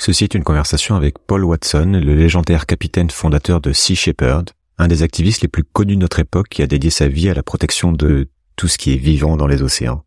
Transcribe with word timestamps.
Ceci 0.00 0.24
est 0.24 0.34
une 0.34 0.44
conversation 0.44 0.94
avec 0.94 1.18
Paul 1.18 1.44
Watson, 1.44 2.00
le 2.02 2.14
légendaire 2.14 2.64
capitaine 2.64 3.10
fondateur 3.10 3.60
de 3.60 3.74
Sea 3.74 3.94
Shepherd, 3.94 4.48
un 4.78 4.88
des 4.88 5.02
activistes 5.02 5.42
les 5.42 5.48
plus 5.48 5.62
connus 5.62 5.96
de 5.96 6.00
notre 6.00 6.20
époque 6.20 6.48
qui 6.48 6.62
a 6.62 6.66
dédié 6.66 6.88
sa 6.88 7.06
vie 7.06 7.28
à 7.28 7.34
la 7.34 7.42
protection 7.42 7.92
de 7.92 8.30
tout 8.56 8.66
ce 8.66 8.78
qui 8.78 8.94
est 8.94 8.96
vivant 8.96 9.36
dans 9.36 9.46
les 9.46 9.60
océans. 9.60 10.02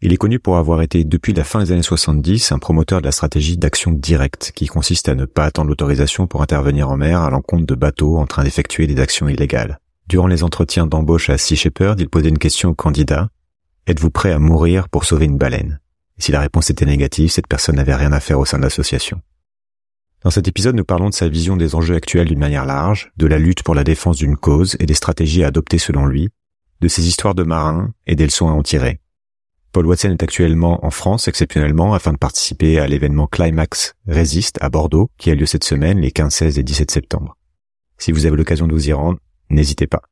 Il 0.00 0.12
est 0.12 0.16
connu 0.16 0.40
pour 0.40 0.56
avoir 0.56 0.82
été 0.82 1.04
depuis 1.04 1.34
la 1.34 1.44
fin 1.44 1.62
des 1.62 1.70
années 1.70 1.82
70 1.82 2.50
un 2.50 2.58
promoteur 2.58 3.00
de 3.00 3.04
la 3.04 3.12
stratégie 3.12 3.56
d'action 3.56 3.92
directe 3.92 4.50
qui 4.56 4.66
consiste 4.66 5.08
à 5.08 5.14
ne 5.14 5.24
pas 5.24 5.44
attendre 5.44 5.68
l'autorisation 5.68 6.26
pour 6.26 6.42
intervenir 6.42 6.90
en 6.90 6.96
mer 6.96 7.20
à 7.20 7.30
l'encontre 7.30 7.64
de 7.64 7.76
bateaux 7.76 8.18
en 8.18 8.26
train 8.26 8.42
d'effectuer 8.42 8.88
des 8.88 8.98
actions 8.98 9.28
illégales. 9.28 9.78
Durant 10.08 10.26
les 10.26 10.42
entretiens 10.42 10.88
d'embauche 10.88 11.30
à 11.30 11.38
Sea 11.38 11.54
Shepherd, 11.54 12.00
il 12.00 12.08
posait 12.08 12.30
une 12.30 12.38
question 12.38 12.70
au 12.70 12.74
candidat. 12.74 13.28
Êtes-vous 13.86 14.10
prêt 14.10 14.32
à 14.32 14.40
mourir 14.40 14.88
pour 14.88 15.04
sauver 15.04 15.26
une 15.26 15.38
baleine? 15.38 15.78
Si 16.22 16.30
la 16.30 16.40
réponse 16.40 16.70
était 16.70 16.86
négative, 16.86 17.32
cette 17.32 17.48
personne 17.48 17.74
n'avait 17.74 17.96
rien 17.96 18.12
à 18.12 18.20
faire 18.20 18.38
au 18.38 18.44
sein 18.44 18.56
de 18.56 18.62
l'association. 18.62 19.20
Dans 20.22 20.30
cet 20.30 20.46
épisode, 20.46 20.76
nous 20.76 20.84
parlons 20.84 21.08
de 21.08 21.14
sa 21.14 21.28
vision 21.28 21.56
des 21.56 21.74
enjeux 21.74 21.96
actuels 21.96 22.28
d'une 22.28 22.38
manière 22.38 22.64
large, 22.64 23.10
de 23.16 23.26
la 23.26 23.40
lutte 23.40 23.64
pour 23.64 23.74
la 23.74 23.82
défense 23.82 24.18
d'une 24.18 24.36
cause 24.36 24.76
et 24.78 24.86
des 24.86 24.94
stratégies 24.94 25.42
à 25.42 25.48
adopter 25.48 25.78
selon 25.78 26.06
lui, 26.06 26.28
de 26.80 26.86
ses 26.86 27.08
histoires 27.08 27.34
de 27.34 27.42
marins 27.42 27.92
et 28.06 28.14
des 28.14 28.22
leçons 28.22 28.46
à 28.46 28.52
en 28.52 28.62
tirer. 28.62 29.00
Paul 29.72 29.84
Watson 29.84 30.10
est 30.10 30.22
actuellement 30.22 30.86
en 30.86 30.90
France 30.92 31.26
exceptionnellement 31.26 31.92
afin 31.92 32.12
de 32.12 32.18
participer 32.18 32.78
à 32.78 32.86
l'événement 32.86 33.26
Climax 33.26 33.96
Resist 34.06 34.58
à 34.62 34.68
Bordeaux 34.68 35.10
qui 35.18 35.32
a 35.32 35.34
lieu 35.34 35.46
cette 35.46 35.64
semaine 35.64 35.98
les 35.98 36.12
15, 36.12 36.32
16 36.32 36.58
et 36.60 36.62
17 36.62 36.92
septembre. 36.92 37.36
Si 37.98 38.12
vous 38.12 38.26
avez 38.26 38.36
l'occasion 38.36 38.68
de 38.68 38.74
vous 38.74 38.88
y 38.88 38.92
rendre, 38.92 39.18
n'hésitez 39.50 39.88
pas. 39.88 40.02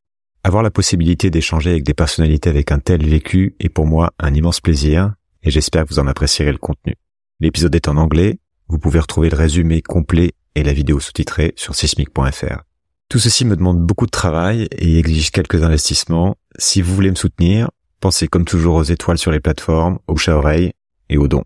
Avoir 0.42 0.64
la 0.64 0.72
possibilité 0.72 1.30
d'échanger 1.30 1.70
avec 1.70 1.84
des 1.84 1.94
personnalités 1.94 2.50
avec 2.50 2.72
un 2.72 2.80
tel 2.80 3.06
vécu 3.06 3.54
est 3.60 3.68
pour 3.68 3.86
moi 3.86 4.12
un 4.18 4.34
immense 4.34 4.60
plaisir 4.60 5.12
et 5.42 5.50
j'espère 5.50 5.84
que 5.84 5.90
vous 5.90 5.98
en 5.98 6.06
apprécierez 6.06 6.52
le 6.52 6.58
contenu. 6.58 6.96
L'épisode 7.40 7.74
est 7.74 7.88
en 7.88 7.96
anglais, 7.96 8.38
vous 8.68 8.78
pouvez 8.78 9.00
retrouver 9.00 9.30
le 9.30 9.36
résumé 9.36 9.82
complet 9.82 10.32
et 10.54 10.62
la 10.62 10.72
vidéo 10.72 11.00
sous-titrée 11.00 11.54
sur 11.56 11.74
sismic.fr. 11.74 12.62
Tout 13.08 13.18
ceci 13.18 13.44
me 13.44 13.56
demande 13.56 13.80
beaucoup 13.80 14.06
de 14.06 14.10
travail 14.10 14.68
et 14.70 14.98
exige 14.98 15.30
quelques 15.30 15.62
investissements. 15.62 16.36
Si 16.58 16.80
vous 16.80 16.94
voulez 16.94 17.10
me 17.10 17.16
soutenir, 17.16 17.70
pensez 17.98 18.28
comme 18.28 18.44
toujours 18.44 18.76
aux 18.76 18.84
étoiles 18.84 19.18
sur 19.18 19.32
les 19.32 19.40
plateformes, 19.40 19.98
aux 20.06 20.14
bouche 20.14 20.28
à 20.28 20.36
oreille 20.36 20.72
et 21.08 21.16
aux 21.16 21.26
dons. 21.26 21.44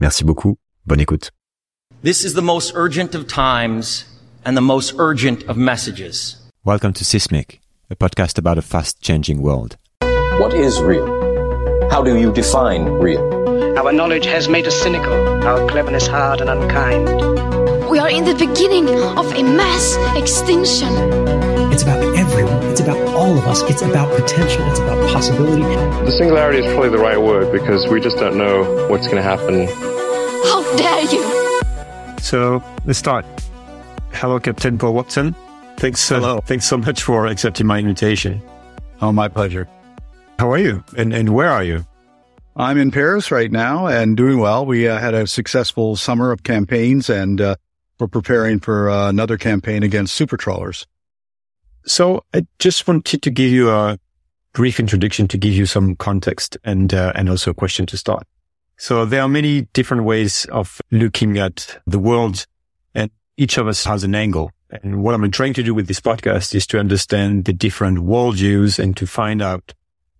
Merci 0.00 0.24
beaucoup. 0.24 0.58
Bonne 0.84 1.00
écoute. 1.00 1.30
This 2.02 2.24
is 2.24 2.34
the 2.34 2.42
most 2.42 2.74
urgent 2.74 3.14
of 3.14 3.26
times 3.26 4.04
and 4.44 4.54
the 4.54 4.60
most 4.60 4.94
urgent 4.98 5.48
of 5.48 5.56
messages. 5.56 6.36
Welcome 6.64 6.92
to 6.94 7.04
Sismic, 7.04 7.60
a 7.90 7.94
podcast 7.94 8.38
about 8.38 8.58
a 8.58 8.62
fast 8.62 9.00
changing 9.00 9.40
world. 9.40 9.76
What 10.38 10.52
is 10.54 10.80
real? 10.80 11.31
How 11.92 12.02
do 12.02 12.16
you 12.16 12.32
define 12.32 12.86
real? 12.86 13.20
Our 13.78 13.92
knowledge 13.92 14.24
has 14.24 14.48
made 14.48 14.66
us 14.66 14.74
cynical, 14.80 15.12
our 15.46 15.68
cleverness 15.68 16.06
hard 16.06 16.40
and 16.40 16.48
unkind. 16.48 17.04
We 17.90 17.98
are 17.98 18.08
in 18.08 18.24
the 18.24 18.34
beginning 18.34 18.88
of 18.88 19.30
a 19.34 19.42
mass 19.42 19.96
extinction. 20.16 20.88
It's 21.70 21.82
about 21.82 22.02
everyone. 22.16 22.62
It's 22.70 22.80
about 22.80 22.96
all 23.08 23.36
of 23.36 23.46
us. 23.46 23.60
It's 23.64 23.82
about 23.82 24.10
potential. 24.18 24.66
It's 24.70 24.78
about 24.78 25.12
possibility. 25.12 25.64
The 26.06 26.12
singularity 26.12 26.60
is 26.60 26.72
probably 26.72 26.88
the 26.88 26.96
right 26.96 27.20
word 27.20 27.52
because 27.52 27.86
we 27.88 28.00
just 28.00 28.16
don't 28.16 28.38
know 28.38 28.88
what's 28.88 29.06
going 29.06 29.18
to 29.18 29.22
happen. 29.22 29.66
How 30.48 30.76
dare 30.78 31.04
you! 31.12 31.60
So 32.22 32.64
let's 32.86 33.00
start. 33.00 33.26
Hello, 34.14 34.40
Captain 34.40 34.78
Paul 34.78 34.94
Watson. 34.94 35.36
Thanks. 35.76 36.10
Uh, 36.10 36.20
Hello. 36.20 36.40
Thanks 36.40 36.64
so 36.64 36.78
much 36.78 37.02
for 37.02 37.26
accepting 37.26 37.66
my 37.66 37.80
invitation. 37.80 38.40
Oh, 39.02 39.12
my 39.12 39.28
pleasure. 39.28 39.68
How 40.42 40.50
are 40.50 40.58
you? 40.58 40.82
And 40.96 41.14
and 41.14 41.28
where 41.36 41.48
are 41.48 41.62
you? 41.62 41.86
I'm 42.56 42.76
in 42.76 42.90
Paris 42.90 43.30
right 43.30 43.52
now 43.52 43.86
and 43.86 44.16
doing 44.16 44.40
well. 44.40 44.66
We 44.66 44.88
uh, 44.88 44.98
had 44.98 45.14
a 45.14 45.24
successful 45.24 45.94
summer 45.94 46.32
of 46.32 46.42
campaigns 46.42 47.08
and 47.08 47.40
uh, 47.40 47.54
we're 48.00 48.08
preparing 48.08 48.58
for 48.58 48.90
uh, 48.90 49.08
another 49.08 49.38
campaign 49.38 49.84
against 49.84 50.14
super 50.14 50.36
trawlers. 50.36 50.84
So 51.86 52.24
I 52.34 52.44
just 52.58 52.88
wanted 52.88 53.22
to 53.22 53.30
give 53.30 53.52
you 53.52 53.70
a 53.70 54.00
brief 54.52 54.80
introduction 54.80 55.28
to 55.28 55.38
give 55.38 55.52
you 55.52 55.64
some 55.64 55.94
context 55.94 56.56
and 56.64 56.92
uh, 56.92 57.12
and 57.14 57.28
also 57.28 57.52
a 57.52 57.54
question 57.54 57.86
to 57.86 57.96
start. 57.96 58.26
So 58.76 59.04
there 59.04 59.22
are 59.22 59.28
many 59.28 59.68
different 59.74 60.02
ways 60.02 60.44
of 60.46 60.80
looking 60.90 61.38
at 61.38 61.78
the 61.86 62.00
world, 62.00 62.46
and 62.96 63.12
each 63.36 63.58
of 63.58 63.68
us 63.68 63.84
has 63.84 64.02
an 64.02 64.16
angle. 64.16 64.50
And 64.70 65.04
what 65.04 65.14
I'm 65.14 65.30
trying 65.30 65.54
to 65.54 65.62
do 65.62 65.72
with 65.72 65.86
this 65.86 66.00
podcast 66.00 66.52
is 66.52 66.66
to 66.66 66.80
understand 66.80 67.44
the 67.44 67.52
different 67.52 67.98
worldviews 67.98 68.80
and 68.80 68.96
to 68.96 69.06
find 69.06 69.40
out 69.40 69.72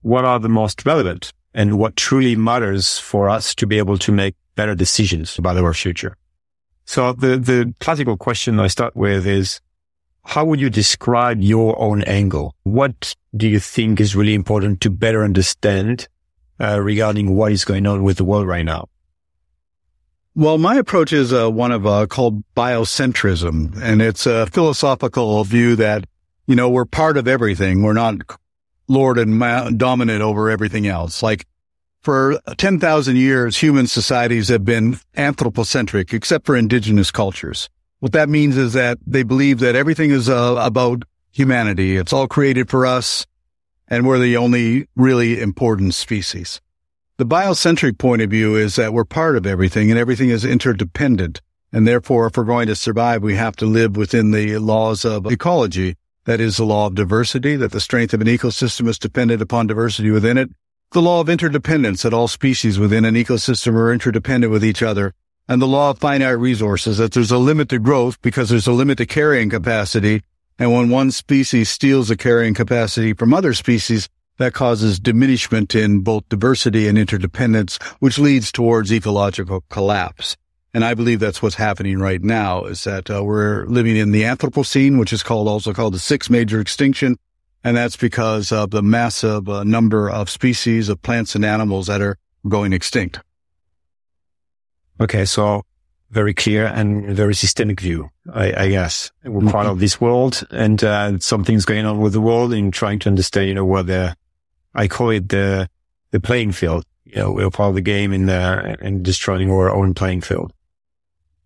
what 0.03 0.25
are 0.25 0.39
the 0.39 0.49
most 0.49 0.85
relevant 0.85 1.33
and 1.55 1.79
what 1.79 1.97
truly 1.97 2.37
matters 2.37 2.99
for 2.99 3.29
us 3.29 3.55
to 3.55 3.67
be 3.67 3.79
able 3.79 3.99
to 3.99 4.13
make 4.13 4.35
better 4.55 4.75
decisions 4.75 5.39
about 5.39 5.57
our 5.57 5.75
future. 5.75 6.17
So 6.85 7.13
the, 7.13 7.37
the 7.39 7.75
classical 7.81 8.17
question 8.17 8.59
I 8.59 8.67
start 8.67 8.97
with 8.97 9.27
is, 9.27 9.61
how 10.25 10.45
would 10.45 10.61
you 10.61 10.71
describe 10.71 11.41
your 11.41 11.79
own 11.81 12.03
angle? 12.03 12.55
What 12.63 13.15
do 13.37 13.49
you 13.49 13.59
think 13.59 14.01
is 14.01 14.15
really 14.15 14.35
important 14.35 14.81
to 14.83 14.91
better 14.91 15.25
understand 15.25 16.09
uh, 16.61 16.81
regarding 16.81 17.35
what 17.35 17.53
is 17.53 17.65
going 17.65 17.87
on 17.87 18.03
with 18.03 18.19
the 18.19 18.25
world 18.25 18.47
right 18.47 18.65
now? 18.65 18.89
Well, 20.35 20.59
my 20.59 20.77
approach 20.77 21.13
is 21.13 21.33
uh, 21.33 21.51
one 21.51 21.73
of 21.73 21.87
uh, 21.87 22.07
called 22.07 22.43
biocentrism, 22.57 23.81
and 23.83 24.01
it's 24.01 24.27
a 24.27 24.47
philosophical 24.47 25.45
view 25.45 25.77
that 25.77 26.07
you 26.47 26.57
know 26.57 26.71
we're 26.71 26.87
part 26.87 27.19
of 27.19 27.29
everything. 27.29 27.83
We're 27.83 27.93
not 27.93 28.15
lord 28.89 29.19
and 29.19 29.39
ma- 29.39 29.71
dominant 29.71 30.23
over 30.23 30.51
everything 30.51 30.87
else. 30.87 31.23
Like 31.23 31.47
for 32.01 32.41
ten 32.57 32.79
thousand 32.79 33.17
years, 33.17 33.59
human 33.59 33.87
societies 33.87 34.49
have 34.49 34.65
been 34.65 34.99
anthropocentric, 35.17 36.13
except 36.13 36.47
for 36.47 36.57
indigenous 36.57 37.11
cultures. 37.11 37.69
What 38.01 38.13
that 38.13 38.29
means 38.29 38.57
is 38.57 38.73
that 38.73 38.99
they 39.07 39.23
believe 39.23 39.61
that 39.61 39.77
everything 39.77 40.11
is 40.11 40.29
uh, 40.29 40.57
about 40.59 41.05
humanity. 41.31 41.97
It's 41.97 42.13
all 42.13 42.27
created 42.27 42.69
for 42.69 42.85
us, 42.85 43.27
and 43.89 44.07
we're 44.07 44.19
the 44.19 44.37
only 44.37 44.89
really 44.97 45.41
important 45.41 45.95
species. 45.95 46.61
The 47.19 47.27
biocentric 47.27 47.99
point 47.99 48.23
of 48.23 48.31
view 48.31 48.57
is 48.57 48.75
that 48.77 48.93
we're 48.93 49.05
part 49.05 49.37
of 49.37 49.47
everything 49.47 49.91
and 49.91 50.01
everything 50.01 50.31
is 50.31 50.45
interdependent. 50.45 51.41
And 51.73 51.87
therefore, 51.87 52.27
if 52.27 52.37
we're 52.37 52.45
going 52.45 52.67
to 52.67 52.75
survive, 52.75 53.23
we 53.23 53.37
have 53.37 53.55
to 53.57 53.67
live 53.67 53.97
within 53.97 54.33
the 54.33 54.59
laws 54.59 55.05
of 55.05 55.31
ecology. 55.31 55.97
That 56.25 56.41
is 56.41 56.57
the 56.57 56.65
law 56.65 56.87
of 56.87 56.95
diversity, 56.95 57.57
that 57.57 57.73
the 57.73 57.81
strength 57.81 58.15
of 58.15 58.21
an 58.21 58.29
ecosystem 58.29 58.87
is 58.87 58.99
dependent 58.99 59.43
upon 59.43 59.67
diversity 59.67 60.11
within 60.11 60.39
it. 60.39 60.51
The 60.93 61.03
law 61.03 61.21
of 61.21 61.29
interdependence, 61.29 62.03
that 62.03 62.15
all 62.15 62.29
species 62.29 62.79
within 62.79 63.05
an 63.05 63.17
ecosystem 63.17 63.75
are 63.75 63.93
interdependent 63.93 64.53
with 64.53 64.65
each 64.65 64.83
other. 64.83 65.15
And 65.49 65.61
the 65.61 65.67
law 65.67 65.91
of 65.91 65.99
finite 65.99 66.39
resources, 66.39 66.99
that 66.99 67.13
there's 67.13 67.33
a 67.33 67.39
limit 67.39 67.69
to 67.71 67.81
growth 67.81 68.23
because 68.23 68.51
there's 68.51 68.69
a 68.69 68.73
limit 68.73 68.99
to 68.99 69.07
carrying 69.07 69.51
capacity. 69.51 70.23
And 70.59 70.73
when 70.73 70.91
one 70.91 71.11
species 71.11 71.71
steals 71.71 72.07
the 72.07 72.17
carrying 72.17 72.55
capacity 72.55 73.15
from 73.15 73.35
other 73.35 73.53
species, 73.53 74.09
that 74.39 74.55
causes 74.55 75.01
diminishment 75.01 75.75
in 75.75 76.01
both 76.01 76.29
diversity 76.29 76.87
and 76.87 76.97
interdependence, 76.97 77.79
which 77.99 78.19
leads 78.19 78.53
towards 78.53 78.93
ecological 78.93 79.65
collapse. 79.71 80.37
And 80.75 80.85
I 80.85 80.95
believe 80.95 81.21
that's 81.21 81.43
what's 81.43 81.57
happening 81.57 81.99
right 81.99 82.23
now 82.23 82.65
is 82.65 82.85
that 82.85 83.11
uh, 83.11 83.23
we're 83.23 83.67
living 83.67 83.97
in 83.97 84.11
the 84.11 84.23
Anthropocene, 84.23 84.99
which 84.99 85.13
is 85.13 85.23
called 85.23 85.47
also 85.47 85.75
called 85.75 85.95
the 85.95 85.99
sixth 85.99 86.31
major 86.31 86.61
extinction. 86.61 87.19
And 87.63 87.77
that's 87.77 87.97
because 87.97 88.51
of 88.53 88.71
the 88.71 88.83
massive 88.83 89.49
uh, 89.49 89.65
number 89.65 90.11
of 90.11 90.31
species 90.31 90.89
of 90.89 91.03
plants 91.03 91.35
and 91.35 91.45
animals 91.45 91.87
that 91.87 92.01
are 92.01 92.17
going 92.49 92.73
extinct. 92.73 93.21
Okay, 95.01 95.25
so 95.25 95.63
very 96.11 96.35
clear 96.35 96.67
and 96.67 97.15
very 97.15 97.35
systemic 97.35 97.81
view, 97.81 98.11
I, 98.33 98.65
I 98.65 98.69
guess. 98.69 99.11
We're 99.25 99.51
part 99.51 99.67
of 99.67 99.79
this 99.79 100.01
world 100.01 100.47
and 100.51 100.83
uh, 100.83 101.19
something's 101.19 101.65
going 101.65 101.87
on 101.87 102.01
with 102.01 102.13
the 102.15 102.21
world 102.21 102.53
and 102.53 102.73
trying 102.73 102.99
to 103.01 103.09
understand, 103.09 103.49
you 103.49 103.55
know, 103.55 103.65
what 103.65 103.87
the, 103.87 104.17
I 104.75 104.89
call 104.89 105.11
it 105.11 105.29
the, 105.29 105.69
the 106.11 106.21
playing 106.21 106.53
field. 106.53 106.85
You 107.05 107.17
know, 107.17 107.33
we're 107.33 107.51
part 107.51 107.71
of 107.71 107.75
the 107.75 107.81
game 107.83 108.13
in 108.13 108.27
there 108.27 108.59
and 108.81 109.03
destroying 109.05 109.51
our 109.51 109.71
own 109.71 109.95
playing 109.95 110.23
field. 110.23 110.53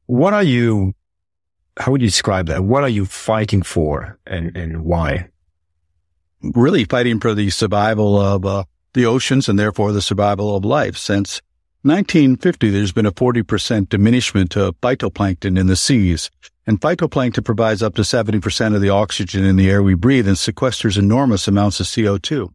What 0.07 0.35
are 0.35 0.43
you, 0.43 0.95
how 1.79 1.93
would 1.93 2.01
you 2.01 2.09
describe 2.09 2.47
that? 2.47 2.65
What 2.65 2.83
are 2.83 2.89
you 2.89 3.07
fighting 3.07 3.63
for 3.63 4.19
and, 4.27 4.57
and 4.57 4.85
why? 4.85 5.29
Really 6.43 6.85
fighting 6.85 7.21
for 7.21 7.35
the 7.35 7.51
survival 7.51 8.21
of 8.21 8.47
uh, 8.47 8.65
the 8.95 9.07
oceans 9.07 9.49
and 9.49 9.59
therefore 9.59 9.93
the 9.93 10.03
survival 10.03 10.57
of 10.57 10.65
life. 10.65 10.97
Since 10.97 11.43
1950, 11.83 12.71
there's 12.71 12.93
been 12.93 13.07
a 13.07 13.13
40% 13.13 13.89
diminishment 13.89 14.57
of 14.57 14.81
phytoplankton 14.81 15.59
in 15.59 15.67
the 15.67 15.77
seas. 15.77 16.31
And 16.67 16.81
phytoplankton 16.81 17.45
provides 17.45 17.83
up 17.83 17.95
to 17.95 18.03
70% 18.03 18.75
of 18.75 18.81
the 18.81 18.91
oxygen 18.91 19.45
in 19.45 19.57
the 19.57 19.71
air 19.71 19.83
we 19.83 19.95
breathe 19.95 20.27
and 20.27 20.37
sequesters 20.37 20.99
enormous 20.99 21.47
amounts 21.47 21.79
of 21.79 21.87
CO2. 21.87 22.53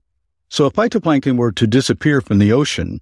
So 0.49 0.65
if 0.65 0.73
phytoplankton 0.73 1.37
were 1.37 1.53
to 1.53 1.65
disappear 1.65 2.19
from 2.19 2.39
the 2.39 2.51
ocean, 2.51 2.99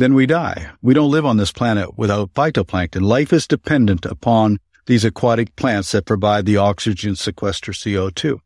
then 0.00 0.14
we 0.14 0.26
die. 0.26 0.70
We 0.82 0.94
don't 0.94 1.10
live 1.10 1.24
on 1.24 1.38
this 1.38 1.52
planet 1.52 1.96
without 1.96 2.34
phytoplankton. 2.34 3.00
Life 3.00 3.32
is 3.32 3.46
dependent 3.46 4.04
upon 4.04 4.58
these 4.84 5.04
aquatic 5.04 5.56
plants 5.56 5.92
that 5.92 6.04
provide 6.04 6.44
the 6.44 6.58
oxygen 6.58 7.16
sequester 7.16 7.72
CO2. 7.72 8.38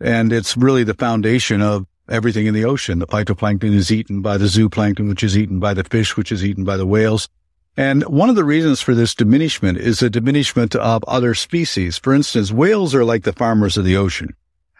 And 0.00 0.32
it's 0.32 0.56
really 0.56 0.84
the 0.84 0.94
foundation 0.94 1.62
of 1.62 1.86
everything 2.08 2.46
in 2.46 2.54
the 2.54 2.64
ocean. 2.64 2.98
The 2.98 3.06
phytoplankton 3.06 3.72
is 3.72 3.92
eaten 3.92 4.22
by 4.22 4.36
the 4.36 4.46
zooplankton, 4.46 5.08
which 5.08 5.22
is 5.22 5.38
eaten 5.38 5.60
by 5.60 5.72
the 5.72 5.84
fish, 5.84 6.16
which 6.16 6.32
is 6.32 6.44
eaten 6.44 6.64
by 6.64 6.76
the 6.76 6.86
whales. 6.86 7.28
And 7.76 8.02
one 8.04 8.28
of 8.28 8.36
the 8.36 8.44
reasons 8.44 8.80
for 8.80 8.94
this 8.94 9.14
diminishment 9.14 9.78
is 9.78 10.02
a 10.02 10.10
diminishment 10.10 10.74
of 10.74 11.04
other 11.04 11.34
species. 11.34 11.96
For 11.96 12.12
instance, 12.12 12.52
whales 12.52 12.94
are 12.94 13.04
like 13.04 13.22
the 13.22 13.32
farmers 13.32 13.76
of 13.76 13.84
the 13.84 13.96
ocean. 13.96 14.34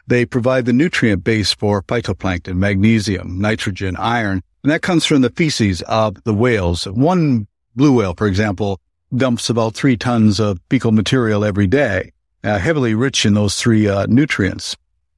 They 0.07 0.27
provide 0.27 0.67
the 0.67 0.73
nutrient 0.73 1.23
base 1.23 1.55
for 1.55 1.83
phytoplankton, 1.83 2.57
magnesium, 2.57 3.41
nitrogen, 3.41 3.97
iron, 3.97 4.43
and 4.63 4.73
that 4.73 4.83
comes 4.83 5.05
from 5.05 5.23
the 5.23 5.31
feces 5.31 5.83
of 5.83 6.23
the 6.25 6.35
whales. 6.35 6.85
One 6.87 7.47
blue 7.75 7.97
whale, 7.97 8.15
for 8.15 8.27
example, 8.27 8.81
dumps 9.15 9.51
about 9.51 9.75
three 9.75 9.97
tons 9.97 10.41
of 10.41 10.61
fecal 10.71 10.93
material 10.93 11.45
every 11.45 11.67
day, 11.67 12.13
uh, 12.45 12.59
heavily 12.59 12.95
rich 12.95 13.27
in 13.27 13.35
those 13.35 13.57
three 13.57 13.89
uh, 13.89 14.07
nutrients. 14.07 14.77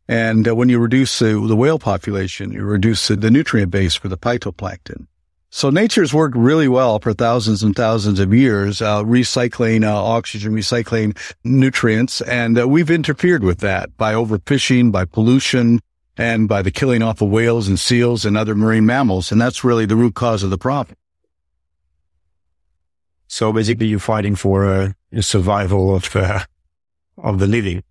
And 0.09 0.47
uh, 0.47 0.55
when 0.55 0.69
you 0.69 0.79
reduce 0.79 1.19
the 1.19 1.57
whale 1.57 1.79
population, 1.79 2.53
you 2.53 2.63
reduce 2.63 3.09
the 3.09 3.31
nutrient 3.31 3.71
base 3.71 3.95
for 3.95 4.09
the 4.09 4.19
phytoplankton. 4.19 5.07
So 5.55 5.71
nature's 5.71 6.13
worked 6.13 6.37
really 6.37 6.67
well 6.67 6.99
for 6.99 7.13
thousands 7.13 7.63
and 7.63 7.77
thousands 7.77 8.19
of 8.19 8.35
years, 8.35 8.83
uh, 8.83 9.05
recycling 9.05 9.85
uh, 9.85 9.95
oxygen, 9.95 10.53
recycling 10.53 11.17
nutrients, 11.45 12.21
and 12.23 12.59
uh, 12.59 12.67
we've 12.67 12.91
interfered 12.91 13.45
with 13.45 13.61
that 13.61 13.97
by 13.97 14.15
overfishing, 14.15 14.91
by 14.91 15.05
pollution, 15.05 15.79
and 16.17 16.49
by 16.49 16.63
the 16.63 16.71
killing 16.71 17.03
off 17.03 17.21
of 17.21 17.29
whales 17.29 17.69
and 17.69 17.79
seals 17.79 18.25
and 18.25 18.37
other 18.37 18.55
marine 18.55 18.87
mammals, 18.87 19.33
and 19.33 19.41
that's 19.41 19.65
really 19.65 19.87
the 19.87 19.97
root 19.97 20.15
cause 20.15 20.43
of 20.43 20.51
the 20.51 20.59
problem. 20.59 20.97
So 23.27 23.53
basically, 23.53 23.87
you're 23.87 23.99
fighting 23.99 24.37
for 24.37 24.67
uh, 24.67 24.93
survival 25.21 25.95
of 25.95 26.15
uh, 26.15 26.45
of 27.19 27.39
the 27.39 27.47
living. 27.47 27.83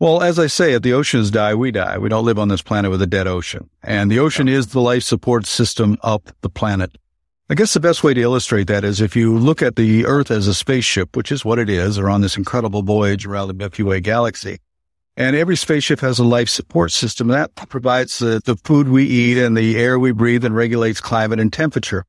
Well, 0.00 0.22
as 0.22 0.38
I 0.38 0.48
say, 0.48 0.72
if 0.74 0.82
the 0.82 0.92
oceans 0.92 1.30
die, 1.30 1.54
we 1.54 1.70
die. 1.70 1.98
We 1.98 2.08
don't 2.08 2.24
live 2.24 2.38
on 2.38 2.48
this 2.48 2.62
planet 2.62 2.90
with 2.90 3.00
a 3.00 3.06
dead 3.06 3.26
ocean. 3.26 3.70
And 3.82 4.10
the 4.10 4.18
ocean 4.18 4.48
is 4.48 4.68
the 4.68 4.80
life 4.80 5.04
support 5.04 5.46
system 5.46 5.96
of 6.02 6.22
the 6.40 6.50
planet. 6.50 6.98
I 7.48 7.54
guess 7.54 7.74
the 7.74 7.80
best 7.80 8.02
way 8.02 8.12
to 8.12 8.20
illustrate 8.20 8.66
that 8.66 8.84
is 8.84 9.00
if 9.00 9.14
you 9.14 9.38
look 9.38 9.62
at 9.62 9.76
the 9.76 10.04
Earth 10.06 10.30
as 10.30 10.46
a 10.48 10.54
spaceship, 10.54 11.16
which 11.16 11.30
is 11.30 11.44
what 11.44 11.58
it 11.58 11.70
is, 11.70 11.98
or 11.98 12.10
on 12.10 12.22
this 12.22 12.36
incredible 12.36 12.82
voyage 12.82 13.24
around 13.24 13.48
the 13.48 13.54
Milky 13.54 13.82
Way 13.82 14.00
galaxy. 14.00 14.58
And 15.16 15.36
every 15.36 15.56
spaceship 15.56 16.00
has 16.00 16.18
a 16.18 16.24
life 16.24 16.48
support 16.48 16.90
system 16.90 17.28
that 17.28 17.54
provides 17.54 18.18
the, 18.18 18.40
the 18.44 18.56
food 18.56 18.88
we 18.88 19.04
eat 19.04 19.38
and 19.38 19.56
the 19.56 19.76
air 19.78 19.98
we 19.98 20.10
breathe 20.10 20.44
and 20.44 20.56
regulates 20.56 21.00
climate 21.00 21.38
and 21.38 21.52
temperature. 21.52 22.04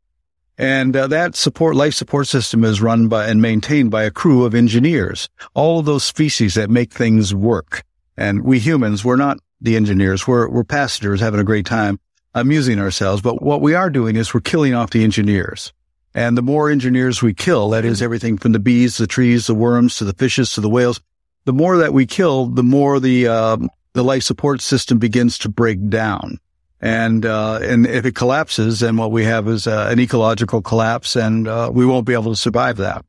And 0.58 0.96
uh, 0.96 1.08
that 1.08 1.36
support 1.36 1.76
life 1.76 1.94
support 1.94 2.28
system 2.28 2.64
is 2.64 2.82
run 2.82 3.08
by 3.08 3.28
and 3.28 3.42
maintained 3.42 3.92
by 3.92 4.04
a 4.04 4.12
crew 4.12 4.46
of 4.46 4.56
engineers, 4.56 5.30
all 5.54 5.80
of 5.80 5.86
those 5.86 6.04
species 6.04 6.56
that 6.56 6.70
make 6.70 6.94
things 6.94 7.36
work. 7.36 7.84
And 8.18 8.44
we 8.44 8.60
humans, 8.60 9.04
we're 9.04 9.18
not 9.18 9.38
the 9.62 9.76
engineers. 9.76 10.26
We're, 10.26 10.50
we're 10.50 10.64
passengers 10.64 11.20
having 11.20 11.40
a 11.40 11.44
great 11.44 11.66
time 11.66 12.00
amusing 12.34 12.80
ourselves. 12.80 13.22
But 13.22 13.42
what 13.42 13.62
we 13.62 13.74
are 13.74 13.90
doing 13.90 14.16
is 14.16 14.34
we're 14.34 14.42
killing 14.42 14.74
off 14.74 14.92
the 14.92 15.04
engineers. 15.04 15.74
And 16.14 16.38
the 16.38 16.42
more 16.42 16.70
engineers 16.70 17.22
we 17.22 17.34
kill, 17.34 17.70
that 17.72 17.84
is 17.84 18.02
everything 18.02 18.38
from 18.38 18.54
the 18.54 18.60
bees, 18.60 18.98
the 18.98 19.08
trees, 19.08 19.48
the 19.48 19.56
worms, 19.56 19.98
to 19.98 20.06
the 20.06 20.14
fishes, 20.14 20.54
to 20.54 20.62
the 20.62 20.70
whales, 20.70 21.02
the 21.46 21.54
more 21.54 21.78
that 21.78 21.94
we 21.94 22.06
kill, 22.06 22.48
the 22.48 22.64
more 22.64 23.00
the, 23.00 23.28
uh, 23.28 23.58
the 23.94 24.04
life 24.04 24.24
support 24.24 24.62
system 24.62 25.00
begins 25.00 25.38
to 25.40 25.50
break 25.50 25.90
down. 25.90 26.38
And, 26.82 27.26
uh, 27.26 27.60
and 27.62 27.88
if 27.88 28.06
it 28.06 28.16
collapses, 28.16 28.82
then 28.82 28.98
what 28.98 29.12
we 29.12 29.24
have 29.24 29.48
is 29.48 29.66
uh, 29.66 29.88
an 29.90 30.00
ecological 30.00 30.62
collapse 30.62 31.16
and, 31.16 31.48
uh, 31.48 31.72
we 31.74 31.86
won't 31.86 32.06
be 32.06 32.14
able 32.14 32.32
to 32.32 32.36
survive 32.36 32.78
that. 32.78 33.06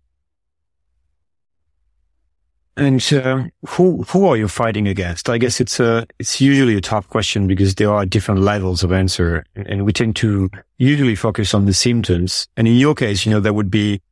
And 2.78 3.02
uh, 3.10 3.44
who 3.66 4.02
who 4.02 4.26
are 4.26 4.36
you 4.36 4.48
fighting 4.48 4.86
against? 4.86 5.30
I 5.30 5.38
guess 5.38 5.60
it's 5.62 5.80
a 5.80 6.06
it's 6.18 6.42
usually 6.42 6.76
a 6.76 6.80
tough 6.82 7.08
question 7.08 7.46
because 7.46 7.76
there 7.76 7.90
are 7.90 8.04
different 8.04 8.42
levels 8.42 8.84
of 8.84 8.92
answer, 8.92 9.46
and 9.54 9.86
we 9.86 9.94
tend 9.94 10.14
to 10.16 10.50
usually 10.76 11.14
focus 11.14 11.54
on 11.54 11.64
the 11.64 11.72
symptoms. 11.72 12.46
And 12.54 12.68
in 12.68 12.76
your 12.76 12.94
case, 12.94 13.24
you 13.24 13.32
know, 13.32 13.40
there 13.40 13.54
would 13.54 13.70
be, 13.70 14.02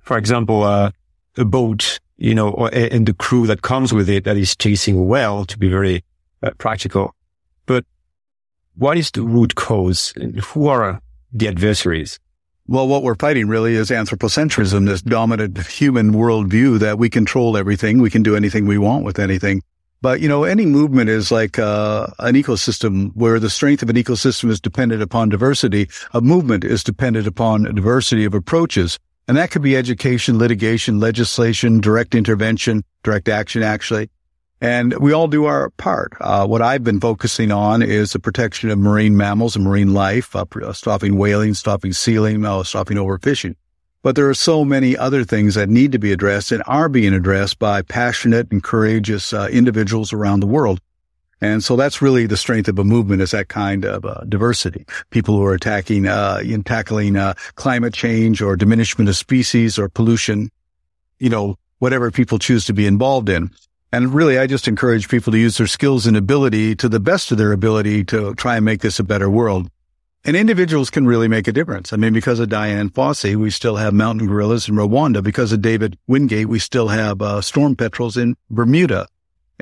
for 0.00 0.16
example, 0.16 0.62
uh, 0.62 0.90
a 1.36 1.44
boat, 1.44 2.00
you 2.16 2.34
know, 2.34 2.68
and 2.68 3.06
the 3.06 3.14
crew 3.14 3.46
that 3.46 3.62
comes 3.62 3.92
with 3.92 4.08
it 4.08 4.24
that 4.24 4.36
is 4.36 4.56
chasing 4.56 5.06
whale 5.08 5.44
to 5.46 5.58
be 5.58 5.68
very 5.68 6.04
uh, 6.42 6.50
practical. 6.58 7.14
But 7.66 7.84
what 8.76 8.96
is 8.96 9.10
the 9.10 9.22
root 9.22 9.54
cause 9.54 10.12
and 10.16 10.38
who 10.40 10.68
are 10.68 11.00
the 11.32 11.48
adversaries? 11.48 12.18
Well, 12.66 12.88
what 12.88 13.02
we're 13.02 13.14
fighting 13.14 13.48
really 13.48 13.74
is 13.74 13.90
anthropocentrism, 13.90 14.86
this 14.86 15.02
dominant 15.02 15.58
human 15.66 16.12
worldview 16.12 16.78
that 16.78 16.98
we 16.98 17.10
control 17.10 17.56
everything. 17.58 17.98
We 17.98 18.10
can 18.10 18.22
do 18.22 18.36
anything 18.36 18.66
we 18.66 18.78
want 18.78 19.04
with 19.04 19.18
anything. 19.18 19.62
But, 20.00 20.20
you 20.20 20.28
know, 20.28 20.44
any 20.44 20.66
movement 20.66 21.10
is 21.10 21.30
like 21.30 21.58
uh, 21.58 22.06
an 22.18 22.34
ecosystem 22.34 23.10
where 23.14 23.38
the 23.38 23.50
strength 23.50 23.82
of 23.82 23.90
an 23.90 23.96
ecosystem 23.96 24.50
is 24.50 24.60
dependent 24.60 25.02
upon 25.02 25.30
diversity. 25.30 25.88
A 26.12 26.20
movement 26.20 26.64
is 26.64 26.84
dependent 26.84 27.26
upon 27.26 27.64
diversity 27.74 28.24
of 28.24 28.34
approaches. 28.34 28.98
And 29.26 29.36
that 29.38 29.50
could 29.50 29.62
be 29.62 29.76
education, 29.76 30.38
litigation, 30.38 31.00
legislation, 31.00 31.80
direct 31.80 32.14
intervention, 32.14 32.84
direct 33.02 33.28
action, 33.28 33.62
actually. 33.62 34.10
And 34.60 34.98
we 34.98 35.12
all 35.12 35.28
do 35.28 35.46
our 35.46 35.70
part. 35.70 36.12
Uh, 36.20 36.46
what 36.46 36.62
I've 36.62 36.84
been 36.84 37.00
focusing 37.00 37.50
on 37.50 37.82
is 37.82 38.12
the 38.12 38.18
protection 38.18 38.70
of 38.70 38.78
marine 38.78 39.16
mammals 39.16 39.56
and 39.56 39.64
marine 39.64 39.92
life, 39.92 40.34
uh, 40.36 40.44
stopping 40.72 41.16
whaling, 41.16 41.54
stopping 41.54 41.92
sealing, 41.92 42.44
uh, 42.44 42.62
stopping 42.62 42.96
overfishing. 42.96 43.56
But 44.02 44.16
there 44.16 44.28
are 44.28 44.34
so 44.34 44.64
many 44.64 44.96
other 44.96 45.24
things 45.24 45.54
that 45.54 45.70
need 45.70 45.92
to 45.92 45.98
be 45.98 46.12
addressed 46.12 46.52
and 46.52 46.62
are 46.66 46.90
being 46.90 47.14
addressed 47.14 47.58
by 47.58 47.80
passionate 47.80 48.52
and 48.52 48.62
courageous 48.62 49.32
uh, 49.32 49.48
individuals 49.50 50.12
around 50.12 50.40
the 50.40 50.46
world. 50.46 50.80
And 51.44 51.62
so 51.62 51.76
that's 51.76 52.00
really 52.00 52.26
the 52.26 52.38
strength 52.38 52.68
of 52.68 52.78
a 52.78 52.84
movement 52.84 53.20
is 53.20 53.32
that 53.32 53.48
kind 53.48 53.84
of 53.84 54.06
uh, 54.06 54.24
diversity. 54.26 54.86
People 55.10 55.36
who 55.36 55.44
are 55.44 55.52
attacking, 55.52 56.06
uh, 56.06 56.40
in 56.42 56.64
tackling 56.64 57.16
uh, 57.16 57.34
climate 57.56 57.92
change 57.92 58.40
or 58.40 58.56
diminishment 58.56 59.10
of 59.10 59.16
species 59.16 59.78
or 59.78 59.90
pollution, 59.90 60.50
you 61.18 61.28
know, 61.28 61.56
whatever 61.80 62.10
people 62.10 62.38
choose 62.38 62.64
to 62.64 62.72
be 62.72 62.86
involved 62.86 63.28
in. 63.28 63.50
And 63.92 64.14
really, 64.14 64.38
I 64.38 64.46
just 64.46 64.66
encourage 64.66 65.10
people 65.10 65.32
to 65.32 65.38
use 65.38 65.58
their 65.58 65.66
skills 65.66 66.06
and 66.06 66.16
ability 66.16 66.76
to 66.76 66.88
the 66.88 66.98
best 66.98 67.30
of 67.30 67.36
their 67.36 67.52
ability 67.52 68.04
to 68.04 68.34
try 68.36 68.56
and 68.56 68.64
make 68.64 68.80
this 68.80 68.98
a 68.98 69.04
better 69.04 69.28
world. 69.28 69.68
And 70.24 70.38
individuals 70.38 70.88
can 70.88 71.06
really 71.06 71.28
make 71.28 71.46
a 71.46 71.52
difference. 71.52 71.92
I 71.92 71.98
mean, 71.98 72.14
because 72.14 72.40
of 72.40 72.48
Dian 72.48 72.88
Fossey, 72.88 73.36
we 73.36 73.50
still 73.50 73.76
have 73.76 73.92
mountain 73.92 74.28
gorillas 74.28 74.66
in 74.66 74.76
Rwanda. 74.76 75.22
Because 75.22 75.52
of 75.52 75.60
David 75.60 75.98
Wingate, 76.06 76.48
we 76.48 76.58
still 76.58 76.88
have 76.88 77.20
uh, 77.20 77.42
storm 77.42 77.76
petrels 77.76 78.16
in 78.16 78.34
Bermuda. 78.48 79.08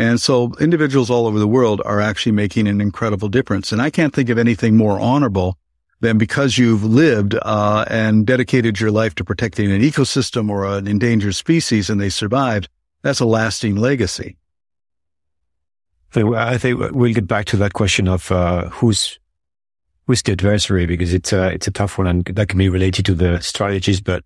And 0.02 0.20
so 0.20 0.52
individuals 0.58 1.10
all 1.10 1.28
over 1.28 1.38
the 1.38 1.46
world 1.46 1.80
are 1.84 2.00
actually 2.00 2.32
making 2.32 2.66
an 2.66 2.80
incredible 2.80 3.28
difference. 3.28 3.70
And 3.70 3.80
I 3.80 3.88
can't 3.88 4.12
think 4.12 4.30
of 4.30 4.36
anything 4.36 4.76
more 4.76 4.98
honorable 4.98 5.56
than 6.00 6.18
because 6.18 6.58
you've 6.58 6.82
lived 6.82 7.36
uh, 7.40 7.84
and 7.88 8.26
dedicated 8.26 8.80
your 8.80 8.90
life 8.90 9.14
to 9.14 9.24
protecting 9.24 9.70
an 9.70 9.80
ecosystem 9.80 10.50
or 10.50 10.66
an 10.66 10.88
endangered 10.88 11.36
species 11.36 11.88
and 11.88 12.00
they 12.00 12.08
survived 12.08 12.68
that's 13.02 13.20
a 13.20 13.24
lasting 13.24 13.76
legacy. 13.76 14.36
I 16.14 16.58
think 16.58 16.80
we'll 16.92 17.14
get 17.14 17.26
back 17.26 17.46
to 17.46 17.56
that 17.58 17.72
question 17.72 18.08
of 18.08 18.30
uh, 18.30 18.68
who's 18.70 19.18
who's 20.06 20.22
the 20.22 20.32
adversary 20.32 20.86
because 20.86 21.14
it's 21.14 21.32
a 21.32 21.52
it's 21.52 21.66
a 21.66 21.70
tough 21.70 21.96
one 21.96 22.06
and 22.06 22.24
that 22.24 22.48
can 22.48 22.58
be 22.58 22.68
related 22.68 23.06
to 23.06 23.14
the 23.14 23.40
strategies. 23.40 24.00
But 24.00 24.24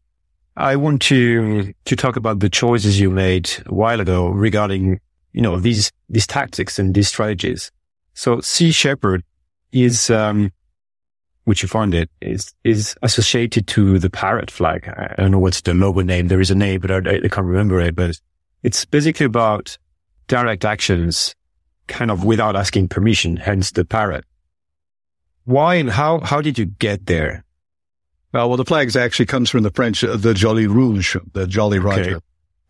I 0.57 0.77
want 0.77 1.01
to 1.03 1.73
to 1.85 1.97
talk 1.97 2.17
about 2.17 2.41
the 2.41 2.51
choices 2.51 2.99
you 2.99 3.11
made 3.11 3.51
a 3.67 3.75
while 3.75 4.01
ago 4.01 4.29
regarding 4.29 5.01
you 5.33 5.43
know 5.43 5.59
these 5.59 5.91
these 6.09 6.27
tactics 6.27 6.79
and 6.79 6.95
these 6.95 7.09
strategies. 7.09 7.71
So 8.15 8.41
Sea 8.41 8.73
Shepherd 8.73 9.23
is 9.73 10.11
um, 10.11 10.53
which 11.45 11.63
you 11.63 11.69
find 11.69 11.95
it 11.95 12.11
is 12.21 12.53
is 12.65 12.97
associated 13.03 13.67
to 13.69 13.99
the 13.99 14.11
parrot 14.11 14.51
flag. 14.51 14.89
I 14.89 15.15
don't 15.19 15.31
know 15.31 15.39
what's 15.39 15.61
the 15.61 15.75
logo 15.75 16.01
name. 16.01 16.29
There 16.29 16.41
is 16.41 16.51
a 16.51 16.55
name, 16.55 16.81
but 16.81 16.91
I, 16.91 17.17
I 17.17 17.29
can't 17.29 17.47
remember 17.47 17.81
it. 17.81 17.95
But 17.95 18.19
it's 18.63 18.85
basically 18.85 19.27
about 19.27 19.79
direct 20.29 20.65
actions 20.65 21.35
kind 21.87 22.11
of 22.11 22.25
without 22.25 22.57
asking 22.57 22.89
permission, 22.89 23.37
hence 23.37 23.71
the 23.71 23.85
parrot. 23.85 24.25
Why 25.45 25.77
and 25.77 25.91
how, 25.91 26.21
how 26.21 26.41
did 26.41 26.59
you 26.59 26.67
get 26.67 27.07
there? 27.07 27.45
Well, 28.33 28.49
well, 28.49 28.57
the 28.57 28.65
flags 28.65 28.97
actually 28.97 29.27
comes 29.27 29.49
from 29.49 29.63
the 29.63 29.71
French, 29.71 30.03
uh, 30.03 30.17
the 30.17 30.35
Jolly 30.35 30.67
Rouge, 30.67 31.17
the 31.33 31.47
Jolly 31.47 31.79
Roger. 31.79 32.17
Okay. 32.17 32.21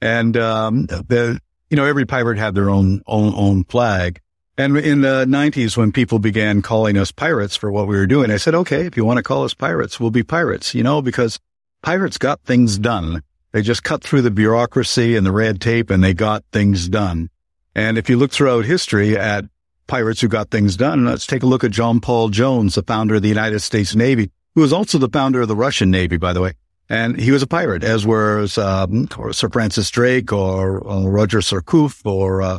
And, 0.03 0.37
um, 0.37 0.87
the, 0.87 1.41
you 1.71 1.77
know, 1.77 1.85
every 1.85 2.07
pirate 2.07 2.39
had 2.39 2.55
their 2.55 2.71
own, 2.71 3.03
own, 3.07 3.35
own 3.35 3.65
flag. 3.65 4.21
And 4.59 4.77
in 4.79 5.03
the 5.03 5.27
nineties, 5.27 5.77
when 5.77 5.93
people 5.93 6.19
began 6.19 6.63
calling 6.63 6.97
us 6.97 7.13
pirates 7.13 7.57
for 7.57 7.71
what 7.71 7.87
we 7.89 7.97
were 7.97 8.07
doing, 8.07 8.31
I 8.31 8.39
said, 8.39 8.55
okay, 8.55 8.87
if 8.87 8.97
you 8.97 9.05
want 9.05 9.19
to 9.19 9.23
call 9.23 9.45
us 9.45 9.53
pirates, 9.53 10.01
we'll 10.01 10.11
be 10.11 10.23
pirates, 10.23 10.75
you 10.75 10.83
know, 10.83 11.03
because 11.03 11.39
pirates 11.83 12.17
got 12.17 12.41
things 12.43 12.79
done. 12.79 13.23
They 13.53 13.63
just 13.63 13.85
cut 13.85 14.03
through 14.03 14.23
the 14.23 14.31
bureaucracy 14.31 15.17
and 15.17 15.27
the 15.27 15.33
red 15.33 15.61
tape 15.61 15.91
and 15.91 16.03
they 16.03 16.15
got 16.15 16.45
things 16.53 16.89
done. 16.89 17.29
And 17.75 17.99
if 17.99 18.09
you 18.09 18.17
look 18.17 18.31
throughout 18.31 18.65
history 18.65 19.17
at 19.17 19.45
pirates 19.87 20.23
who 20.23 20.29
got 20.29 20.51
things 20.51 20.77
done, 20.77 21.05
let's 21.05 21.27
take 21.27 21.43
a 21.43 21.47
look 21.47 21.63
at 21.63 21.71
John 21.71 22.01
Paul 22.01 22.31
Jones, 22.31 22.77
the 22.77 22.83
founder 22.83 23.17
of 23.17 23.23
the 23.23 23.29
United 23.29 23.61
States 23.61 23.95
Navy, 23.95 24.31
who 24.55 24.63
was 24.63 24.73
also 24.73 24.97
the 24.97 25.11
founder 25.11 25.43
of 25.43 25.49
the 25.49 25.57
Russian 25.57 25.91
Navy, 25.91 26.17
by 26.17 26.33
the 26.33 26.41
way. 26.41 26.55
And 26.89 27.19
he 27.19 27.31
was 27.31 27.43
a 27.43 27.47
pirate, 27.47 27.83
as 27.83 28.07
was 28.07 28.59
um, 28.59 29.09
Sir 29.33 29.49
Francis 29.49 29.91
Drake 29.91 30.33
or 30.33 30.87
uh, 30.89 31.03
Roger 31.05 31.41
Surcouf 31.41 32.05
or 32.05 32.43
uh, 32.43 32.59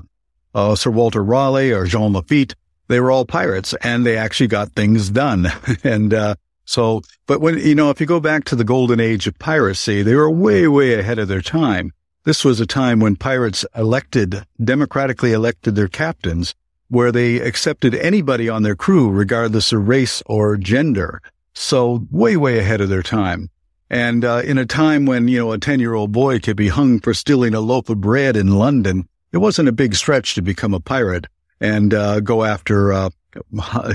uh, 0.53 0.75
Sir 0.75 0.91
Walter 0.91 1.24
Raleigh 1.24 1.72
or 1.72 1.86
Jean 1.86 2.13
Lafitte. 2.13 2.55
They 2.89 3.00
were 3.00 3.12
all 3.12 3.25
pirates, 3.25 3.74
and 3.81 4.05
they 4.05 4.17
actually 4.17 4.48
got 4.48 4.72
things 4.72 5.10
done. 5.10 5.48
and 5.84 6.13
uh, 6.13 6.36
So, 6.65 7.01
but 7.27 7.39
when, 7.39 7.57
you 7.60 7.75
know, 7.75 7.89
if 7.89 8.01
you 8.01 8.05
go 8.05 8.19
back 8.19 8.43
to 8.46 8.55
the 8.55 8.65
golden 8.65 9.00
age 9.00 9.25
of 9.25 9.39
piracy, 9.39 10.03
they 10.03 10.15
were 10.15 10.29
way, 10.29 10.67
way 10.67 10.96
ahead 11.00 11.17
of 11.17 11.29
their 11.29 11.41
time. 11.41 11.93
This 12.25 12.43
was 12.43 12.60
a 12.60 12.65
time 12.65 13.00
when 13.00 13.15
pirates 13.15 13.65
elected, 13.74 14.43
democratically 14.62 15.31
elected 15.31 15.75
their 15.75 15.88
captains, 15.88 16.53
where 16.89 17.12
they 17.13 17.39
accepted 17.39 17.96
anybody 17.96 18.50
on 18.50 18.63
their 18.63 18.75
crew, 18.75 19.10
regardless 19.10 19.72
of 19.72 19.88
race 19.88 20.22
or 20.25 20.57
gender. 20.57 21.22
So 21.53 22.05
way, 22.12 22.36
way 22.36 22.60
ahead 22.60 22.81
of 22.81 22.89
their 22.89 23.03
time. 23.03 23.50
And 23.89 24.25
uh, 24.25 24.41
in 24.44 24.58
a 24.58 24.65
time 24.65 25.06
when, 25.06 25.27
you 25.27 25.39
know, 25.39 25.51
a 25.51 25.58
10 25.58 25.79
year 25.79 25.94
old 25.94 26.12
boy 26.12 26.39
could 26.39 26.58
be 26.58 26.67
hung 26.67 27.00
for 27.00 27.13
stealing 27.13 27.53
a 27.53 27.60
loaf 27.60 27.89
of 27.89 28.01
bread 28.01 28.36
in 28.36 28.58
London, 28.58 29.08
it 29.32 29.38
wasn't 29.38 29.70
a 29.70 29.74
big 29.74 29.96
stretch 29.96 30.36
to 30.36 30.41
become 30.41 30.74
a 30.74 30.79
pirate 30.79 31.27
and 31.60 31.94
uh, 31.94 32.20
go 32.20 32.44
after, 32.44 32.91
uh, 32.94 33.10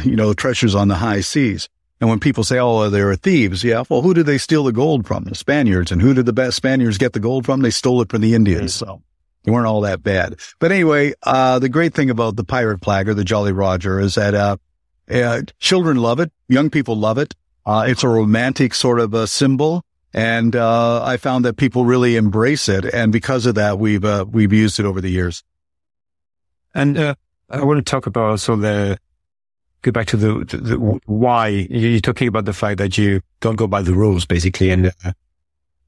you 0.05 0.17
know, 0.17 0.33
treasures 0.33 0.75
on 0.75 0.89
the 0.89 0.97
high 0.97 1.21
seas. 1.21 1.69
And 2.01 2.09
when 2.11 2.21
people 2.21 2.43
say, 2.43 2.59
oh, 2.59 2.91
they 2.91 3.01
are 3.01 3.15
thieves, 3.15 3.63
yeah, 3.63 3.85
well, 3.89 4.03
who 4.03 4.13
did 4.13 4.27
they 4.27 4.39
steal 4.39 4.65
the 4.65 4.73
gold 4.73 5.07
from? 5.07 5.25
The 5.25 5.37
Spaniards. 5.37 5.93
And 5.93 6.03
who 6.03 6.15
did 6.15 6.27
the 6.27 6.33
best 6.33 6.57
Spaniards 6.57 6.99
get 6.99 7.13
the 7.13 7.21
gold 7.21 7.45
from? 7.45 7.61
They 7.61 7.71
stole 7.71 8.03
it 8.03 8.11
from 8.11 8.23
the 8.23 8.35
Indians. 8.35 8.77
Mm-hmm. 8.77 8.85
So 8.87 9.03
they 9.45 9.53
weren't 9.53 9.69
all 9.69 9.83
that 9.83 10.03
bad. 10.03 10.41
But 10.59 10.73
anyway, 10.73 11.15
uh, 11.23 11.61
the 11.61 11.69
great 11.69 11.95
thing 11.95 12.11
about 12.11 12.35
the 12.35 12.45
pirate 12.45 12.83
flag 12.83 13.09
or 13.09 13.15
the 13.15 13.23
Jolly 13.25 13.53
Roger 13.53 14.01
is 14.01 14.17
that, 14.17 14.35
uh, 14.35 14.57
uh, 15.09 15.43
children 15.61 15.97
love 15.97 16.19
it. 16.19 16.33
Young 16.49 16.71
people 16.71 16.97
love 16.97 17.19
it. 17.19 17.35
Uh, 17.65 17.87
it's 17.89 18.03
a 18.03 18.09
romantic 18.09 18.75
sort 18.75 19.01
of 19.01 19.15
a 19.15 19.27
symbol. 19.27 19.85
And, 20.15 20.55
uh, 20.55 21.03
I 21.03 21.17
found 21.17 21.45
that 21.47 21.57
people 21.57 21.85
really 21.85 22.17
embrace 22.17 22.69
it. 22.69 22.85
And 22.85 23.13
because 23.13 23.47
of 23.47 23.55
that, 23.55 23.79
we've, 23.79 24.05
uh, 24.05 24.27
we've 24.29 24.53
used 24.53 24.79
it 24.79 24.85
over 24.85 25.01
the 25.01 25.09
years. 25.11 25.43
And, 26.75 27.17
I 27.51 27.65
want 27.65 27.85
to 27.85 27.91
talk 27.91 28.07
about 28.07 28.31
also 28.31 28.57
the, 28.57 28.99
go 29.83 29.91
back 29.91 30.07
to 30.07 30.17
the, 30.17 30.45
the, 30.45 30.57
the, 30.57 31.01
why 31.07 31.49
you're 31.49 32.01
talking 32.01 32.29
about 32.29 32.45
the 32.45 32.53
fact 32.53 32.79
that 32.79 32.97
you 32.97 33.21
don't 33.41 33.57
go 33.57 33.67
by 33.67 33.83
the 33.83 33.93
rules 33.93 34.25
basically 34.25 34.71
and 34.71 34.87
uh, 34.87 35.13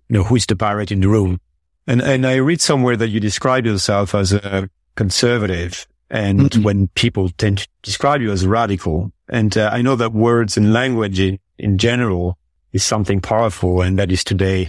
you 0.09 0.19
know 0.19 0.25
who's 0.25 0.47
the 0.47 0.57
pirate 0.57 0.93
in 0.93 1.01
the 1.01 1.09
room 1.09 1.41
and 1.87 2.03
and 2.03 2.27
i 2.27 2.35
read 2.35 2.61
somewhere 2.61 2.97
that 2.97 3.09
you 3.09 3.21
describe 3.21 3.65
yourself 3.65 4.15
as 4.15 4.33
a 4.33 4.69
conservative 4.97 5.87
and 6.11 6.41
mm-hmm. 6.41 6.63
when 6.63 6.89
people 6.89 7.31
tend 7.31 7.59
to 7.59 7.69
describe 7.83 8.21
you 8.21 8.31
as 8.31 8.47
radical 8.47 9.13
and 9.29 9.57
uh, 9.57 9.71
i 9.73 9.81
know 9.81 9.97
that 9.97 10.13
words 10.13 10.57
and 10.57 10.73
language 10.73 11.39
in, 11.59 11.79
general 11.79 12.39
is 12.73 12.85
something 12.85 13.21
powerful 13.21 13.83
and 13.83 13.99
that 13.99 14.11
is 14.11 14.25
today 14.25 14.69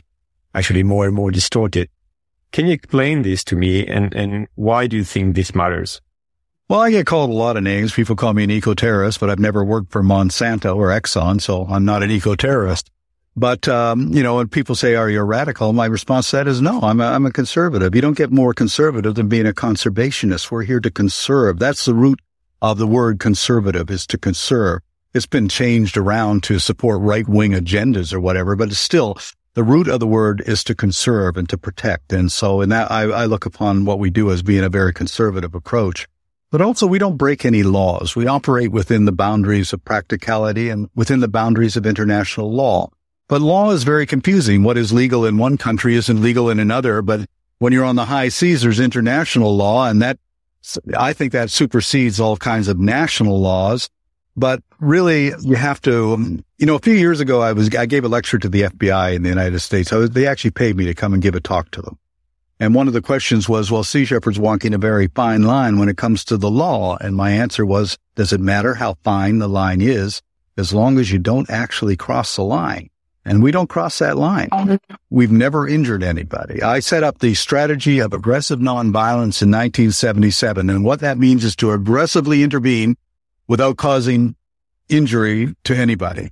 actually 0.53 0.83
more 0.83 1.05
and 1.05 1.15
more 1.15 1.31
distorted 1.31 1.89
can 2.51 2.67
you 2.67 2.73
explain 2.73 3.21
this 3.21 3.43
to 3.43 3.55
me 3.55 3.85
and 3.85 4.13
and 4.13 4.47
why 4.55 4.87
do 4.87 4.97
you 4.97 5.03
think 5.03 5.35
this 5.35 5.53
matters 5.53 6.01
well, 6.67 6.79
I 6.79 6.89
get 6.89 7.05
called 7.05 7.29
a 7.29 7.33
lot 7.33 7.57
of 7.57 7.63
names. 7.63 7.93
People 7.93 8.15
call 8.15 8.33
me 8.33 8.43
an 8.43 8.49
eco-terrorist, 8.49 9.19
but 9.19 9.29
I've 9.29 9.37
never 9.37 9.63
worked 9.63 9.91
for 9.91 10.01
Monsanto 10.01 10.75
or 10.75 10.87
Exxon, 10.87 11.39
so 11.39 11.67
I'm 11.67 11.85
not 11.85 12.01
an 12.01 12.09
eco-terrorist. 12.09 12.89
But, 13.35 13.67
um, 13.67 14.11
you 14.13 14.23
know, 14.23 14.37
when 14.37 14.47
people 14.47 14.73
say, 14.73 14.95
are 14.95 15.07
you 15.07 15.19
a 15.19 15.23
radical? 15.23 15.73
My 15.73 15.85
response 15.85 16.31
to 16.31 16.37
that 16.37 16.47
is 16.47 16.61
no, 16.61 16.79
I'm 16.81 17.01
a, 17.01 17.05
I'm 17.05 17.25
a 17.27 17.31
conservative. 17.31 17.93
You 17.93 18.01
don't 18.01 18.17
get 18.17 18.31
more 18.31 18.53
conservative 18.53 19.13
than 19.13 19.27
being 19.27 19.45
a 19.45 19.53
conservationist. 19.53 20.49
We're 20.49 20.63
here 20.63 20.79
to 20.79 20.89
conserve. 20.89 21.59
That's 21.59 21.85
the 21.85 21.93
root 21.93 22.19
of 22.63 22.79
the 22.79 22.87
word 22.87 23.19
conservative 23.19 23.91
is 23.91 24.07
to 24.07 24.17
conserve. 24.17 24.81
It's 25.15 25.25
been 25.25 25.47
changed 25.47 25.95
around 25.95 26.43
to 26.43 26.59
support 26.59 26.99
right 26.99 27.25
wing 27.25 27.53
agendas 27.53 28.11
or 28.11 28.19
whatever, 28.19 28.57
but 28.57 28.67
it's 28.67 28.77
still 28.77 29.17
the 29.53 29.63
root 29.63 29.87
of 29.87 30.01
the 30.01 30.07
word 30.07 30.43
is 30.45 30.61
to 30.65 30.75
conserve 30.75 31.37
and 31.37 31.47
to 31.47 31.57
protect. 31.57 32.11
And 32.11 32.29
so 32.29 32.59
in 32.59 32.67
that, 32.67 32.91
I, 32.91 33.03
I 33.03 33.25
look 33.25 33.45
upon 33.45 33.85
what 33.85 33.97
we 33.97 34.09
do 34.09 34.29
as 34.29 34.43
being 34.43 34.65
a 34.65 34.67
very 34.67 34.93
conservative 34.93 35.55
approach. 35.55 36.05
But 36.51 36.61
also 36.61 36.85
we 36.85 36.99
don't 36.99 37.15
break 37.15 37.45
any 37.45 37.63
laws. 37.63 38.13
We 38.13 38.27
operate 38.27 38.73
within 38.73 39.05
the 39.05 39.13
boundaries 39.13 39.71
of 39.71 39.85
practicality 39.85 40.67
and 40.67 40.89
within 40.95 41.21
the 41.21 41.29
boundaries 41.29 41.77
of 41.77 41.85
international 41.85 42.51
law. 42.51 42.89
But 43.29 43.39
law 43.39 43.71
is 43.71 43.83
very 43.83 44.05
confusing. 44.05 44.63
What 44.63 44.77
is 44.77 44.91
legal 44.91 45.25
in 45.25 45.37
one 45.37 45.57
country 45.57 45.95
isn't 45.95 46.21
legal 46.21 46.49
in 46.49 46.59
another. 46.59 47.01
But 47.01 47.29
when 47.59 47.71
you're 47.71 47.85
on 47.85 47.95
the 47.95 48.03
high 48.03 48.27
seas, 48.27 48.63
there's 48.63 48.81
international 48.81 49.55
law 49.55 49.87
and 49.87 50.01
that 50.01 50.19
I 50.97 51.13
think 51.13 51.31
that 51.31 51.51
supersedes 51.51 52.19
all 52.19 52.35
kinds 52.35 52.67
of 52.67 52.79
national 52.79 53.39
laws. 53.39 53.89
But 54.37 54.61
really, 54.79 55.31
you 55.41 55.55
have 55.55 55.81
to, 55.81 56.13
um, 56.13 56.45
you 56.57 56.65
know, 56.65 56.75
a 56.75 56.79
few 56.79 56.93
years 56.93 57.19
ago, 57.19 57.41
I 57.41 57.53
was, 57.53 57.73
I 57.73 57.85
gave 57.85 58.03
a 58.03 58.09
lecture 58.09 58.37
to 58.37 58.49
the 58.49 58.63
FBI 58.63 59.15
in 59.15 59.23
the 59.23 59.29
United 59.29 59.59
States. 59.59 59.91
Was, 59.91 60.09
they 60.09 60.27
actually 60.27 60.51
paid 60.51 60.75
me 60.75 60.85
to 60.85 60.93
come 60.93 61.13
and 61.13 61.23
give 61.23 61.35
a 61.35 61.39
talk 61.39 61.71
to 61.71 61.81
them. 61.81 61.97
And 62.59 62.73
one 62.73 62.87
of 62.87 62.93
the 62.93 63.01
questions 63.01 63.49
was, 63.49 63.69
well, 63.69 63.83
Sea 63.83 64.05
Shepherd's 64.05 64.39
walking 64.39 64.73
a 64.73 64.77
very 64.77 65.07
fine 65.07 65.43
line 65.43 65.77
when 65.77 65.89
it 65.89 65.97
comes 65.97 66.23
to 66.25 66.37
the 66.37 66.49
law. 66.49 66.97
And 66.99 67.15
my 67.15 67.31
answer 67.31 67.65
was, 67.65 67.97
does 68.15 68.31
it 68.31 68.39
matter 68.39 68.75
how 68.75 68.95
fine 69.03 69.39
the 69.39 69.49
line 69.49 69.81
is 69.81 70.21
as 70.57 70.73
long 70.73 70.97
as 70.97 71.11
you 71.11 71.19
don't 71.19 71.49
actually 71.49 71.97
cross 71.97 72.35
the 72.35 72.43
line? 72.43 72.89
And 73.25 73.41
we 73.41 73.51
don't 73.51 73.67
cross 73.67 73.99
that 73.99 74.17
line. 74.17 74.49
We've 75.09 75.31
never 75.31 75.67
injured 75.67 76.03
anybody. 76.03 76.61
I 76.61 76.79
set 76.79 77.03
up 77.03 77.19
the 77.19 77.33
strategy 77.33 77.99
of 77.99 78.13
aggressive 78.13 78.59
nonviolence 78.59 79.41
in 79.41 79.49
1977. 79.49 80.69
And 80.69 80.85
what 80.85 80.99
that 80.99 81.17
means 81.17 81.43
is 81.43 81.55
to 81.57 81.71
aggressively 81.71 82.43
intervene 82.43 82.95
without 83.47 83.77
causing 83.77 84.35
injury 84.89 85.55
to 85.63 85.75
anybody. 85.75 86.31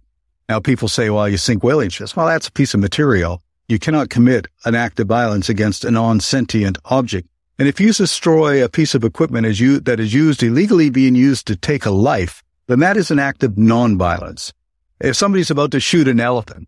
Now 0.49 0.59
people 0.59 0.87
say, 0.87 1.09
well, 1.09 1.29
you 1.29 1.37
sink 1.37 1.63
whaling 1.63 1.89
ships. 1.89 2.15
Well, 2.15 2.27
that's 2.27 2.47
a 2.47 2.51
piece 2.51 2.73
of 2.73 2.79
material. 2.79 3.41
You 3.67 3.79
cannot 3.79 4.09
commit 4.09 4.47
an 4.65 4.75
act 4.75 4.99
of 4.99 5.07
violence 5.07 5.49
against 5.49 5.85
a 5.85 5.91
non-sentient 5.91 6.77
object. 6.85 7.27
And 7.57 7.67
if 7.67 7.79
you 7.79 7.93
destroy 7.93 8.63
a 8.63 8.69
piece 8.69 8.93
of 8.95 9.03
equipment 9.03 9.45
as 9.45 9.59
you, 9.59 9.79
that 9.81 9.99
is 9.99 10.13
used 10.13 10.43
illegally 10.43 10.89
being 10.89 11.15
used 11.15 11.47
to 11.47 11.55
take 11.55 11.85
a 11.85 11.91
life, 11.91 12.43
then 12.67 12.79
that 12.79 12.97
is 12.97 13.11
an 13.11 13.19
act 13.19 13.43
of 13.43 13.57
non-violence. 13.57 14.53
If 14.99 15.15
somebody's 15.15 15.51
about 15.51 15.71
to 15.71 15.79
shoot 15.79 16.07
an 16.07 16.19
elephant 16.19 16.67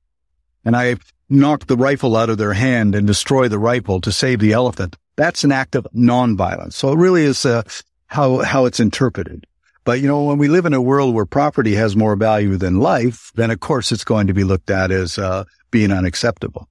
and 0.63 0.75
I 0.75 0.95
knock 1.29 1.67
the 1.67 1.77
rifle 1.77 2.15
out 2.15 2.29
of 2.29 2.37
their 2.37 2.53
hand 2.53 2.95
and 2.95 3.07
destroy 3.07 3.47
the 3.47 3.59
rifle 3.59 3.99
to 4.01 4.11
save 4.11 4.39
the 4.39 4.53
elephant, 4.53 4.95
that's 5.15 5.43
an 5.43 5.51
act 5.51 5.75
of 5.75 5.87
non-violence. 5.93 6.75
So 6.75 6.91
it 6.91 6.97
really 6.97 7.23
is 7.23 7.45
uh, 7.45 7.63
how, 8.07 8.39
how 8.43 8.65
it's 8.65 8.79
interpreted. 8.79 9.45
But 9.85 10.01
you 10.01 10.07
know, 10.07 10.23
when 10.23 10.39
we 10.39 10.47
live 10.47 10.65
in 10.65 10.73
a 10.73 10.81
world 10.81 11.15
where 11.15 11.25
property 11.25 11.75
has 11.75 11.95
more 11.95 12.15
value 12.15 12.57
than 12.57 12.79
life, 12.79 13.31
then 13.35 13.51
of 13.51 13.59
course 13.59 13.91
it's 13.91 14.03
going 14.03 14.27
to 14.27 14.33
be 14.33 14.43
looked 14.43 14.71
at 14.71 14.91
as 14.91 15.17
uh, 15.17 15.45
being 15.71 15.91
unacceptable. 15.91 16.67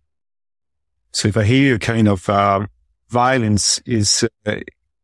So 1.12 1.28
if 1.28 1.36
I 1.36 1.44
hear 1.44 1.74
you, 1.74 1.78
kind 1.78 2.08
of 2.08 2.28
um, 2.28 2.68
violence 3.08 3.78
is, 3.86 4.28
uh, 4.44 4.56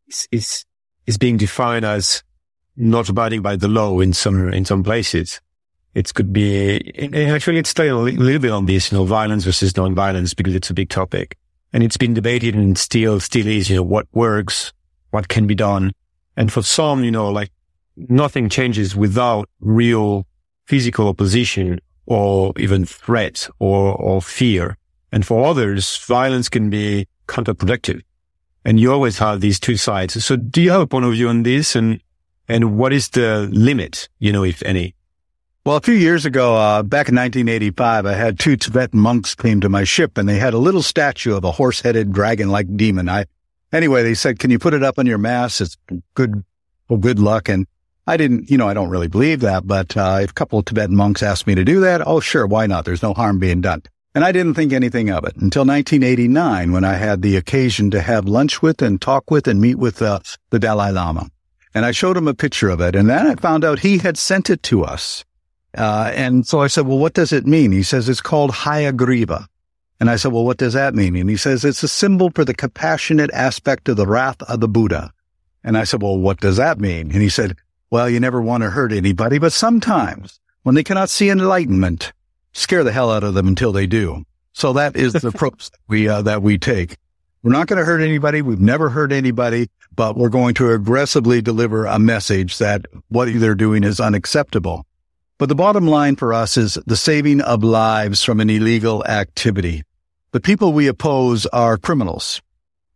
is, 0.08 0.28
is 0.32 0.64
is 1.06 1.18
being 1.18 1.36
defined 1.36 1.84
as 1.84 2.22
not 2.76 3.08
abiding 3.08 3.42
by 3.42 3.56
the 3.56 3.68
law 3.68 4.00
in 4.00 4.12
some 4.12 4.52
in 4.52 4.64
some 4.64 4.82
places, 4.82 5.40
it 5.94 6.12
could 6.12 6.32
be 6.32 6.78
actually 7.14 7.58
it's 7.58 7.70
still 7.70 8.00
a 8.00 8.10
little 8.10 8.40
bit 8.40 8.50
on 8.50 8.66
this, 8.66 8.90
you 8.90 8.98
know, 8.98 9.04
violence 9.04 9.44
versus 9.44 9.76
non-violence 9.76 10.34
because 10.34 10.54
it's 10.54 10.70
a 10.70 10.74
big 10.74 10.88
topic 10.88 11.36
and 11.72 11.84
it's 11.84 11.96
been 11.96 12.14
debated 12.14 12.56
and 12.56 12.76
still 12.76 13.20
still 13.20 13.46
is, 13.46 13.70
you 13.70 13.76
know, 13.76 13.84
what 13.84 14.06
works, 14.12 14.72
what 15.10 15.28
can 15.28 15.46
be 15.46 15.54
done, 15.54 15.92
and 16.36 16.52
for 16.52 16.62
some, 16.62 17.04
you 17.04 17.10
know, 17.12 17.30
like 17.30 17.50
nothing 18.08 18.48
changes 18.48 18.96
without 18.96 19.48
real 19.60 20.26
physical 20.66 21.08
opposition 21.08 21.80
or 22.06 22.52
even 22.56 22.84
threat 22.84 23.48
or 23.58 23.94
or 23.94 24.22
fear. 24.22 24.76
And 25.12 25.26
for 25.26 25.44
others, 25.44 25.98
violence 26.06 26.48
can 26.48 26.70
be 26.70 27.06
counterproductive. 27.26 28.02
And 28.64 28.78
you 28.78 28.92
always 28.92 29.18
have 29.18 29.40
these 29.40 29.58
two 29.58 29.76
sides. 29.76 30.24
So 30.24 30.36
do 30.36 30.60
you 30.60 30.70
have 30.70 30.80
a 30.80 30.86
point 30.86 31.04
of 31.06 31.12
view 31.12 31.28
on 31.28 31.42
this? 31.42 31.74
And, 31.74 32.00
and 32.48 32.76
what 32.76 32.92
is 32.92 33.08
the 33.10 33.48
limit, 33.50 34.08
you 34.18 34.32
know, 34.32 34.44
if 34.44 34.62
any? 34.62 34.94
Well, 35.64 35.76
a 35.76 35.80
few 35.80 35.94
years 35.94 36.24
ago, 36.26 36.56
uh, 36.56 36.82
back 36.82 37.08
in 37.08 37.16
1985, 37.16 38.06
I 38.06 38.14
had 38.14 38.38
two 38.38 38.56
Tibetan 38.56 38.98
monks 38.98 39.34
came 39.34 39.60
to 39.60 39.68
my 39.68 39.84
ship 39.84 40.16
and 40.18 40.28
they 40.28 40.38
had 40.38 40.54
a 40.54 40.58
little 40.58 40.82
statue 40.82 41.34
of 41.36 41.44
a 41.44 41.52
horse-headed 41.52 42.12
dragon-like 42.12 42.76
demon. 42.76 43.08
I, 43.08 43.26
anyway, 43.72 44.02
they 44.02 44.14
said, 44.14 44.38
can 44.38 44.50
you 44.50 44.58
put 44.58 44.74
it 44.74 44.82
up 44.82 44.98
on 44.98 45.06
your 45.06 45.18
mast? 45.18 45.60
It's 45.60 45.76
good, 46.14 46.44
well, 46.88 46.98
good 46.98 47.18
luck. 47.18 47.48
And 47.48 47.66
I 48.10 48.16
didn't, 48.16 48.50
you 48.50 48.58
know, 48.58 48.68
I 48.68 48.74
don't 48.74 48.88
really 48.88 49.06
believe 49.06 49.38
that, 49.40 49.68
but, 49.68 49.96
uh, 49.96 50.26
a 50.28 50.32
couple 50.32 50.58
of 50.58 50.64
Tibetan 50.64 50.96
monks 50.96 51.22
asked 51.22 51.46
me 51.46 51.54
to 51.54 51.64
do 51.64 51.78
that. 51.78 52.04
Oh, 52.04 52.18
sure. 52.18 52.44
Why 52.44 52.66
not? 52.66 52.84
There's 52.84 53.04
no 53.04 53.14
harm 53.14 53.38
being 53.38 53.60
done. 53.60 53.84
And 54.16 54.24
I 54.24 54.32
didn't 54.32 54.54
think 54.54 54.72
anything 54.72 55.10
of 55.10 55.22
it 55.22 55.36
until 55.36 55.64
1989 55.64 56.72
when 56.72 56.82
I 56.84 56.94
had 56.94 57.22
the 57.22 57.36
occasion 57.36 57.88
to 57.92 58.00
have 58.00 58.24
lunch 58.24 58.62
with 58.62 58.82
and 58.82 59.00
talk 59.00 59.30
with 59.30 59.46
and 59.46 59.60
meet 59.60 59.76
with 59.76 60.02
uh, 60.02 60.18
the 60.50 60.58
Dalai 60.58 60.90
Lama. 60.90 61.30
And 61.72 61.86
I 61.86 61.92
showed 61.92 62.16
him 62.16 62.26
a 62.26 62.34
picture 62.34 62.68
of 62.68 62.80
it. 62.80 62.96
And 62.96 63.08
then 63.08 63.28
I 63.28 63.36
found 63.36 63.64
out 63.64 63.78
he 63.78 63.98
had 63.98 64.18
sent 64.18 64.50
it 64.50 64.64
to 64.64 64.82
us. 64.82 65.24
Uh, 65.78 66.10
and 66.12 66.44
so 66.44 66.60
I 66.60 66.66
said, 66.66 66.88
well, 66.88 66.98
what 66.98 67.14
does 67.14 67.32
it 67.32 67.46
mean? 67.46 67.70
He 67.70 67.84
says, 67.84 68.08
it's 68.08 68.20
called 68.20 68.50
Hayagriva. 68.50 69.46
And 70.00 70.10
I 70.10 70.16
said, 70.16 70.32
well, 70.32 70.44
what 70.44 70.56
does 70.56 70.72
that 70.72 70.96
mean? 70.96 71.14
And 71.14 71.30
he 71.30 71.36
says, 71.36 71.64
it's 71.64 71.84
a 71.84 71.88
symbol 71.88 72.32
for 72.34 72.44
the 72.44 72.54
compassionate 72.54 73.30
aspect 73.32 73.88
of 73.88 73.96
the 73.96 74.06
wrath 74.08 74.42
of 74.42 74.58
the 74.58 74.66
Buddha. 74.66 75.12
And 75.62 75.78
I 75.78 75.84
said, 75.84 76.02
well, 76.02 76.18
what 76.18 76.40
does 76.40 76.56
that 76.56 76.80
mean? 76.80 77.12
And 77.12 77.22
he 77.22 77.28
said, 77.28 77.56
well, 77.90 78.08
you 78.08 78.20
never 78.20 78.40
want 78.40 78.62
to 78.62 78.70
hurt 78.70 78.92
anybody, 78.92 79.38
but 79.38 79.52
sometimes 79.52 80.38
when 80.62 80.74
they 80.74 80.84
cannot 80.84 81.10
see 81.10 81.28
enlightenment, 81.28 82.12
scare 82.52 82.84
the 82.84 82.92
hell 82.92 83.10
out 83.10 83.24
of 83.24 83.34
them 83.34 83.48
until 83.48 83.72
they 83.72 83.86
do. 83.86 84.24
So 84.52 84.72
that 84.74 84.96
is 84.96 85.12
the 85.12 85.28
approach 85.28 85.70
that 85.70 85.78
we, 85.88 86.08
uh, 86.08 86.22
that 86.22 86.42
we 86.42 86.58
take. 86.58 86.96
We're 87.42 87.52
not 87.52 87.68
going 87.68 87.78
to 87.78 87.84
hurt 87.84 88.02
anybody. 88.02 88.42
We've 88.42 88.60
never 88.60 88.90
hurt 88.90 89.12
anybody, 89.12 89.70
but 89.94 90.16
we're 90.16 90.28
going 90.28 90.54
to 90.54 90.72
aggressively 90.72 91.40
deliver 91.40 91.86
a 91.86 91.98
message 91.98 92.58
that 92.58 92.84
what 93.08 93.28
they're 93.32 93.54
doing 93.54 93.82
is 93.82 93.98
unacceptable. 93.98 94.84
But 95.38 95.48
the 95.48 95.54
bottom 95.54 95.86
line 95.86 96.16
for 96.16 96.34
us 96.34 96.58
is 96.58 96.78
the 96.86 96.96
saving 96.96 97.40
of 97.40 97.64
lives 97.64 98.22
from 98.22 98.40
an 98.40 98.50
illegal 98.50 99.04
activity. 99.06 99.84
The 100.32 100.40
people 100.40 100.74
we 100.74 100.86
oppose 100.86 101.46
are 101.46 101.78
criminals. 101.78 102.42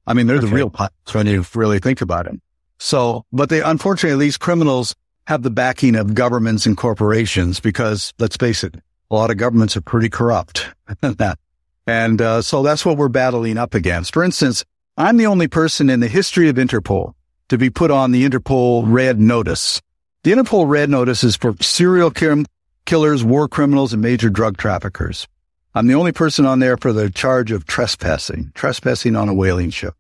I 0.07 0.13
mean, 0.13 0.27
they're 0.27 0.37
okay. 0.37 0.49
the 0.49 0.55
real 0.55 0.69
pirates 0.69 1.15
when 1.15 1.27
you 1.27 1.43
really 1.55 1.79
think 1.79 2.03
about 2.03 2.27
it. 2.27 2.39
So, 2.85 3.25
but 3.33 3.49
they, 3.49 3.63
unfortunately, 3.63 4.27
these 4.27 4.37
criminals 4.37 4.95
have 5.27 5.43
the 5.43 5.49
backing 5.49 5.97
of 5.97 6.13
governments 6.13 6.67
and 6.67 6.77
corporations 6.77 7.59
because 7.59 8.13
let's 8.19 8.37
face 8.37 8.63
it, 8.63 8.75
a 9.11 9.15
lot 9.15 9.31
of 9.31 9.39
governments 9.39 9.75
are 9.75 9.81
pretty 9.81 10.11
corrupt. 10.11 10.69
and 11.87 12.21
uh, 12.21 12.43
so 12.43 12.63
that's 12.63 12.85
what 12.85 12.99
we're 12.99 13.09
battling 13.09 13.57
up 13.57 13.73
against. 13.73 14.13
For 14.13 14.23
instance, 14.23 14.67
I'm 14.99 15.17
the 15.17 15.25
only 15.25 15.49
person 15.49 15.89
in 15.89 16.01
the 16.01 16.09
history 16.09 16.51
of 16.51 16.57
Interpol 16.57 17.15
to 17.49 17.57
be 17.57 17.71
put 17.71 17.91
on 17.91 18.13
the 18.13 18.29
Interpol 18.29 18.85
Red 18.87 19.19
Notice. 19.19 19.81
The 20.23 20.33
Interpol 20.33 20.69
Red 20.69 20.91
Notice 20.91 21.25
is 21.25 21.37
for 21.37 21.55
serial 21.63 22.11
killers, 22.11 23.25
war 23.25 23.49
criminals, 23.49 23.95
and 23.95 24.03
major 24.03 24.29
drug 24.29 24.59
traffickers. 24.59 25.27
I'm 25.75 25.87
the 25.87 25.95
only 25.95 26.13
person 26.13 26.45
on 26.45 26.59
there 26.59 26.77
for 26.77 26.93
the 26.93 27.09
charge 27.09 27.51
of 27.51 27.65
trespassing, 27.65 28.53
trespassing 28.55 29.17
on 29.17 29.31
a 29.31 29.35
whaling 29.35 29.71
ship. 29.71 29.95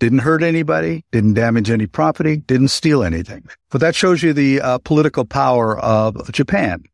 Didn't 0.00 0.20
hurt 0.20 0.42
anybody, 0.42 1.04
didn't 1.12 1.34
damage 1.34 1.70
any 1.70 1.86
property, 1.86 2.38
didn't 2.38 2.68
steal 2.68 3.04
anything. 3.04 3.46
But 3.70 3.82
that 3.82 3.94
shows 3.94 4.22
you 4.22 4.32
the 4.32 4.60
uh, 4.60 4.78
political 4.78 5.24
power 5.24 5.78
of 5.78 6.32
Japan 6.32 6.84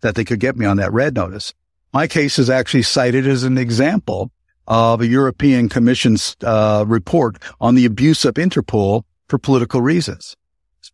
that 0.00 0.16
they 0.16 0.24
could 0.24 0.40
get 0.40 0.56
me 0.56 0.66
on 0.66 0.76
that 0.76 0.92
red 0.92 1.14
notice. 1.14 1.54
My 1.92 2.06
case 2.06 2.38
is 2.38 2.50
actually 2.50 2.82
cited 2.82 3.26
as 3.26 3.44
an 3.44 3.56
example 3.56 4.30
of 4.66 5.00
a 5.00 5.06
European 5.06 5.68
Commission's 5.68 6.36
uh, 6.42 6.84
report 6.86 7.36
on 7.60 7.76
the 7.76 7.86
abuse 7.86 8.24
of 8.24 8.34
Interpol 8.34 9.04
for 9.28 9.38
political 9.38 9.80
reasons. 9.80 10.36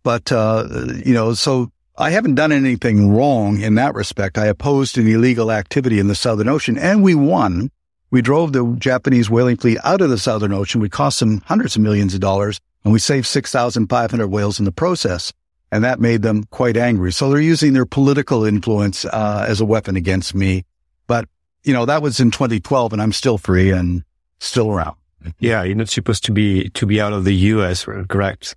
But, 0.03 0.31
uh, 0.31 0.69
you 1.05 1.15
know, 1.15 1.33
so 1.35 1.73
I 1.97 2.11
haven't 2.11 2.35
done 2.35 2.53
anything 2.53 3.15
wrong 3.15 3.61
in 3.61 3.77
that 3.77 3.95
respect. 3.95 4.39
I 4.39 4.47
opposed 4.47 4.99
an 4.99 5.07
illegal 5.07 5.51
activity 5.51 5.99
in 5.99 6.09
the 6.09 6.15
Southern 6.15 6.49
Ocean 6.49 6.77
and 6.77 7.03
we 7.03 7.15
won. 7.15 7.71
We 8.13 8.21
drove 8.21 8.53
the 8.53 8.77
Japanese 8.79 9.31
whaling 9.31 9.57
fleet 9.57 9.79
out 9.85 10.03
of 10.03 10.11
the 10.11 10.19
Southern 10.19 10.53
Ocean. 10.53 10.83
We 10.83 10.91
cost 10.91 11.19
them 11.19 11.41
hundreds 11.47 11.77
of 11.77 11.83
millions 11.83 12.13
of 12.13 12.21
dollars 12.21 12.61
and 12.85 12.93
we 12.93 12.99
saved 12.99 13.27
6,500 13.27 14.29
whales 14.29 14.59
in 14.59 14.67
the 14.67 14.71
process. 14.71 15.33
And 15.73 15.83
that 15.83 15.99
made 15.99 16.21
them 16.21 16.45
quite 16.51 16.77
angry. 16.77 17.11
So 17.11 17.31
they're 17.31 17.41
using 17.41 17.73
their 17.73 17.87
political 17.87 18.45
influence, 18.45 19.07
uh, 19.07 19.47
as 19.49 19.63
a 19.63 19.65
weapon 19.65 19.97
against 19.97 20.35
me. 20.35 20.67
But 21.07 21.27
you 21.65 21.73
know, 21.73 21.87
that 21.87 22.03
was 22.03 22.21
in 22.21 22.31
2012 22.31 22.93
and 22.93 23.01
I'm 23.01 23.13
still 23.13 23.39
free 23.39 23.71
and 23.71 24.05
still 24.41 24.71
around. 24.71 24.97
Yeah. 25.39 25.63
You're 25.63 25.77
not 25.77 25.89
supposed 25.89 26.25
to 26.25 26.33
be, 26.33 26.69
to 26.71 26.85
be 26.85 27.01
out 27.01 27.15
of 27.15 27.25
the 27.25 27.35
U.S., 27.35 27.87
correct? 28.09 28.57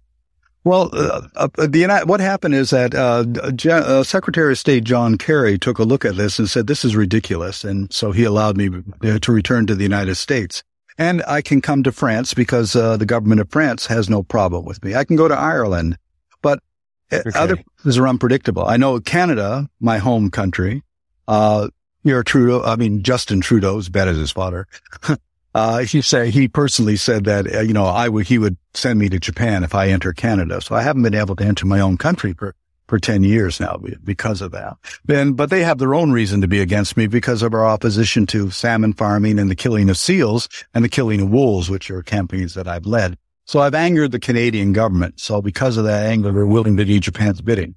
Well, 0.65 0.89
uh, 0.93 1.27
uh, 1.35 1.47
the, 1.67 2.03
what 2.07 2.19
happened 2.19 2.55
is 2.55 2.71
that 2.71 2.95
uh, 2.95 3.23
uh, 3.71 4.03
Secretary 4.03 4.51
of 4.51 4.57
State 4.57 4.83
John 4.83 5.15
Kerry 5.15 5.59
took 5.59 5.77
a 5.77 5.83
look 5.83 6.03
at 6.03 6.15
this 6.15 6.39
and 6.39 6.49
said, 6.49 6.65
this 6.65 6.83
is 6.83 6.95
ridiculous. 6.95 7.63
And 7.63 7.93
so 7.93 8.11
he 8.11 8.23
allowed 8.23 8.57
me 8.57 8.71
uh, 9.03 9.19
to 9.19 9.31
return 9.31 9.67
to 9.67 9.75
the 9.75 9.83
United 9.83 10.15
States. 10.15 10.63
And 10.97 11.21
I 11.27 11.43
can 11.43 11.61
come 11.61 11.83
to 11.83 11.91
France 11.91 12.33
because 12.33 12.75
uh, 12.75 12.97
the 12.97 13.05
government 13.05 13.41
of 13.41 13.51
France 13.51 13.85
has 13.85 14.09
no 14.09 14.23
problem 14.23 14.65
with 14.65 14.83
me. 14.83 14.95
I 14.95 15.03
can 15.03 15.15
go 15.15 15.27
to 15.27 15.37
Ireland, 15.37 15.99
but 16.41 16.59
okay. 17.13 17.29
other 17.35 17.57
places 17.77 17.99
are 17.99 18.07
unpredictable. 18.07 18.65
I 18.65 18.77
know 18.77 18.99
Canada, 18.99 19.69
my 19.79 19.99
home 19.99 20.31
country, 20.31 20.81
uh, 21.27 21.67
you're 22.03 22.23
Trudeau. 22.23 22.63
I 22.63 22.75
mean, 22.75 23.03
Justin 23.03 23.39
Trudeau 23.41 23.73
Trudeau's 23.73 23.89
bad 23.89 24.07
as 24.07 24.17
his 24.17 24.31
father. 24.31 24.67
uh, 25.55 25.79
he 25.79 26.01
say 26.01 26.29
he 26.31 26.49
personally 26.49 26.97
said 26.97 27.23
that, 27.23 27.55
uh, 27.55 27.61
you 27.61 27.71
know, 27.71 27.85
I 27.85 28.09
would, 28.09 28.27
he 28.27 28.37
would 28.37 28.57
send 28.73 28.99
me 28.99 29.07
to 29.07 29.17
Japan 29.17 29.63
if 29.63 29.73
I 29.73 29.87
enter 29.87 30.11
Canada. 30.11 30.59
So 30.59 30.75
I 30.75 30.81
haven't 30.81 31.03
been 31.03 31.15
able 31.15 31.37
to 31.37 31.45
enter 31.45 31.65
my 31.65 31.79
own 31.79 31.97
country 31.97 32.33
for, 32.33 32.53
for 32.87 32.99
10 32.99 33.23
years 33.23 33.61
now 33.61 33.79
because 34.03 34.41
of 34.41 34.51
that. 34.51 34.75
And, 35.07 35.37
but 35.37 35.49
they 35.49 35.63
have 35.63 35.77
their 35.77 35.95
own 35.95 36.11
reason 36.11 36.41
to 36.41 36.47
be 36.49 36.59
against 36.59 36.97
me 36.97 37.07
because 37.07 37.41
of 37.41 37.53
our 37.53 37.65
opposition 37.65 38.25
to 38.27 38.51
salmon 38.51 38.91
farming 38.91 39.39
and 39.39 39.49
the 39.49 39.55
killing 39.55 39.89
of 39.89 39.97
seals 39.97 40.49
and 40.73 40.83
the 40.83 40.89
killing 40.89 41.21
of 41.21 41.29
wolves, 41.29 41.69
which 41.69 41.89
are 41.89 42.03
campaigns 42.03 42.53
that 42.55 42.67
I've 42.67 42.85
led. 42.85 43.17
So 43.45 43.61
I've 43.61 43.75
angered 43.75 44.11
the 44.11 44.19
Canadian 44.19 44.73
government. 44.73 45.21
So 45.21 45.41
because 45.41 45.77
of 45.77 45.85
that 45.85 46.05
anger, 46.05 46.33
we're 46.33 46.45
willing 46.45 46.75
to 46.75 46.83
do 46.83 46.99
Japan's 46.99 47.39
bidding. 47.39 47.75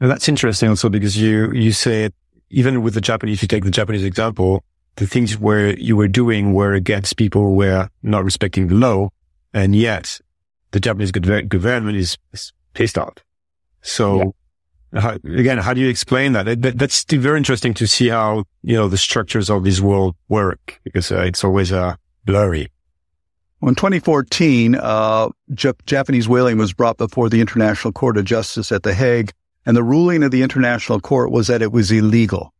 That's 0.00 0.28
interesting 0.28 0.70
also 0.70 0.88
because 0.88 1.16
you, 1.16 1.52
you 1.52 1.70
say 1.70 2.10
even 2.50 2.82
with 2.82 2.94
the 2.94 3.00
Japanese, 3.00 3.38
if 3.38 3.42
you 3.42 3.48
take 3.48 3.62
the 3.62 3.70
Japanese 3.70 4.02
example, 4.02 4.64
the 4.96 5.06
things 5.06 5.38
where 5.38 5.78
you 5.78 5.96
were 5.96 6.08
doing 6.08 6.52
were 6.52 6.74
against 6.74 7.16
people 7.16 7.42
who 7.42 7.54
were 7.54 7.88
not 8.02 8.24
respecting 8.24 8.68
the 8.68 8.74
law. 8.74 9.08
And 9.54 9.74
yet 9.74 10.20
the 10.72 10.80
Japanese 10.80 11.10
government 11.10 11.96
is, 11.96 12.18
is 12.32 12.52
pissed 12.74 12.98
off. 12.98 13.14
So 13.82 14.34
yeah. 14.92 15.00
how, 15.00 15.18
again, 15.24 15.58
how 15.58 15.74
do 15.74 15.80
you 15.80 15.88
explain 15.88 16.32
that? 16.32 16.62
that? 16.62 16.78
That's 16.78 16.94
still 16.94 17.20
very 17.20 17.38
interesting 17.38 17.74
to 17.74 17.86
see 17.86 18.08
how, 18.08 18.44
you 18.62 18.76
know, 18.76 18.88
the 18.88 18.98
structures 18.98 19.50
of 19.50 19.64
this 19.64 19.80
world 19.80 20.16
work 20.28 20.80
because 20.84 21.10
uh, 21.10 21.20
it's 21.20 21.44
always 21.44 21.72
uh, 21.72 21.96
blurry. 22.24 22.70
Well, 23.60 23.68
in 23.68 23.74
2014, 23.76 24.74
uh, 24.74 25.28
J- 25.54 25.72
Japanese 25.86 26.28
whaling 26.28 26.58
was 26.58 26.72
brought 26.72 26.96
before 26.96 27.28
the 27.28 27.40
International 27.40 27.92
Court 27.92 28.16
of 28.16 28.24
Justice 28.24 28.72
at 28.72 28.82
The 28.82 28.92
Hague 28.92 29.32
and 29.64 29.76
the 29.76 29.82
ruling 29.82 30.22
of 30.22 30.30
the 30.30 30.42
International 30.42 31.00
Court 31.00 31.30
was 31.30 31.46
that 31.46 31.62
it 31.62 31.72
was 31.72 31.92
illegal. 31.92 32.52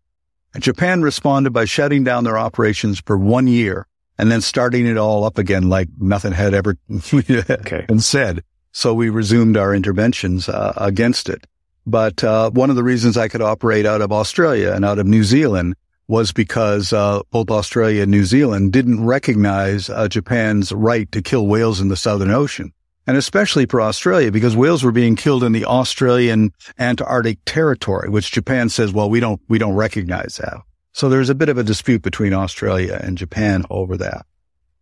And 0.54 0.62
Japan 0.62 1.02
responded 1.02 1.52
by 1.52 1.64
shutting 1.64 2.04
down 2.04 2.24
their 2.24 2.38
operations 2.38 3.00
for 3.00 3.16
one 3.16 3.46
year 3.46 3.86
and 4.18 4.30
then 4.30 4.40
starting 4.40 4.86
it 4.86 4.98
all 4.98 5.24
up 5.24 5.38
again 5.38 5.68
like 5.68 5.88
nothing 5.98 6.32
had 6.32 6.54
ever 6.54 6.76
okay. 7.14 7.84
been 7.88 8.00
said. 8.00 8.44
So 8.72 8.94
we 8.94 9.10
resumed 9.10 9.56
our 9.56 9.74
interventions 9.74 10.48
uh, 10.48 10.72
against 10.76 11.28
it. 11.28 11.46
But 11.86 12.22
uh, 12.22 12.50
one 12.50 12.70
of 12.70 12.76
the 12.76 12.84
reasons 12.84 13.16
I 13.16 13.28
could 13.28 13.42
operate 13.42 13.86
out 13.86 14.00
of 14.00 14.12
Australia 14.12 14.72
and 14.72 14.84
out 14.84 14.98
of 14.98 15.06
New 15.06 15.24
Zealand 15.24 15.74
was 16.06 16.32
because 16.32 16.92
uh, 16.92 17.22
both 17.30 17.50
Australia 17.50 18.02
and 18.02 18.10
New 18.10 18.24
Zealand 18.24 18.72
didn't 18.72 19.04
recognize 19.04 19.88
uh, 19.88 20.08
Japan's 20.08 20.72
right 20.72 21.10
to 21.12 21.22
kill 21.22 21.46
whales 21.46 21.80
in 21.80 21.88
the 21.88 21.96
Southern 21.96 22.30
Ocean 22.30 22.72
and 23.06 23.16
especially 23.16 23.66
for 23.66 23.80
Australia 23.80 24.30
because 24.30 24.56
whales 24.56 24.82
were 24.82 24.92
being 24.92 25.16
killed 25.16 25.42
in 25.44 25.52
the 25.52 25.64
Australian 25.64 26.52
Antarctic 26.78 27.38
territory, 27.44 28.08
which 28.08 28.30
Japan 28.30 28.68
says, 28.68 28.92
well, 28.92 29.10
we 29.10 29.20
don't, 29.20 29.40
we 29.48 29.58
don't 29.58 29.74
recognize 29.74 30.36
that. 30.36 30.58
So 30.92 31.08
there's 31.08 31.30
a 31.30 31.34
bit 31.34 31.48
of 31.48 31.58
a 31.58 31.64
dispute 31.64 32.02
between 32.02 32.32
Australia 32.32 33.00
and 33.02 33.16
Japan 33.16 33.64
over 33.70 33.96
that. 33.96 34.26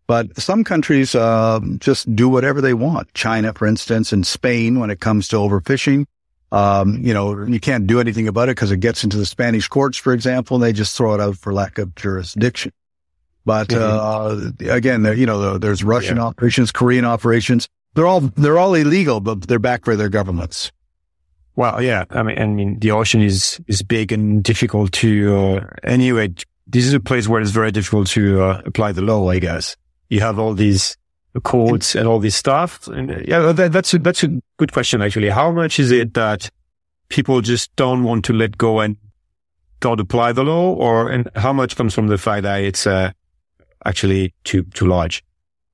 But 0.07 0.41
some 0.41 0.65
countries 0.65 1.15
uh, 1.15 1.61
just 1.79 2.15
do 2.17 2.29
whatever 2.29 2.61
they 2.61 2.75
want. 2.75 3.15
China, 3.15 3.53
for 3.53 3.67
instance, 3.67 4.13
and 4.13 4.27
Spain, 4.27 4.81
when 4.81 4.91
it 4.91 4.99
comes 4.99 5.29
to 5.29 5.37
overfishing, 5.37 6.05
um, 6.51 6.99
you 7.01 7.15
know, 7.15 7.45
you 7.45 7.61
can't 7.61 7.87
do 7.87 8.01
anything 8.01 8.27
about 8.27 8.49
it 8.49 8.57
because 8.57 8.73
it 8.73 8.81
gets 8.81 9.05
into 9.05 9.17
the 9.17 9.25
Spanish 9.25 9.69
courts, 9.69 9.97
for 9.97 10.13
example, 10.13 10.57
and 10.57 10.65
they 10.65 10.73
just 10.73 10.97
throw 10.97 11.15
it 11.15 11.21
out 11.21 11.37
for 11.37 11.55
lack 11.55 11.79
of 11.79 11.95
jurisdiction. 11.95 12.73
But 13.45 13.69
mm-hmm. 13.69 14.69
uh, 14.69 14.75
again, 14.75 15.05
you 15.17 15.27
know, 15.27 15.59
there's 15.59 15.85
Russian 15.85 16.17
yeah. 16.17 16.25
operations, 16.25 16.73
Korean 16.73 17.05
operations. 17.05 17.69
They're 17.95 18.07
all 18.07 18.21
they're 18.21 18.59
all 18.59 18.75
illegal, 18.75 19.21
but 19.21 19.49
they're 19.49 19.59
backed 19.59 19.87
by 19.87 19.97
their 19.97 20.09
governments. 20.09 20.73
Well, 21.57 21.83
yeah. 21.83 22.05
I 22.11 22.23
mean, 22.23 22.39
I 22.39 22.47
mean, 22.47 22.79
the 22.79 22.93
ocean 22.93 23.21
is 23.21 23.61
is 23.67 23.83
big 23.83 24.13
and 24.13 24.43
difficult 24.43 24.93
to. 24.93 25.37
Uh, 25.37 25.67
anyway, 25.83 26.33
this 26.67 26.87
is 26.87 26.95
a 26.95 27.01
place 27.01 27.29
where 27.29 27.41
it's 27.41 27.51
very 27.51 27.73
difficult 27.73 28.09
to 28.09 28.43
uh, 28.43 28.63
apply 28.65 28.93
the 28.93 29.03
law. 29.03 29.29
I 29.29 29.41
guess 29.41 29.77
you 30.09 30.21
have 30.21 30.39
all 30.39 30.55
these 30.55 30.97
courts 31.43 31.95
and 31.95 32.09
all 32.09 32.19
this 32.19 32.35
stuff. 32.35 32.89
And 32.89 33.11
uh, 33.11 33.19
yeah, 33.25 33.53
that, 33.53 33.73
that's 33.73 33.95
a, 33.95 33.99
that's 33.99 34.25
a 34.25 34.29
good 34.57 34.73
question 34.73 35.03
actually. 35.03 35.29
How 35.29 35.51
much 35.53 35.79
is 35.79 35.91
it 35.91 36.15
that 36.15 36.51
people 37.09 37.41
just 37.41 37.75
don't 37.77 38.05
want 38.05 38.25
to 38.27 38.33
let 38.33 38.59
go 38.59 38.81
and 38.81 38.97
don't 39.81 40.01
apply 40.01 40.33
the 40.33 40.45
law, 40.45 40.75
or 40.75 41.11
and 41.11 41.29
how 41.37 41.53
much 41.53 41.77
comes 41.77 41.95
from 41.95 42.09
the 42.09 42.19
fact 42.19 42.43
that 42.43 42.63
it's 42.63 42.87
uh, 42.87 43.13
actually 43.85 44.35
too 44.45 44.65
too 44.75 44.87
large? 44.87 45.25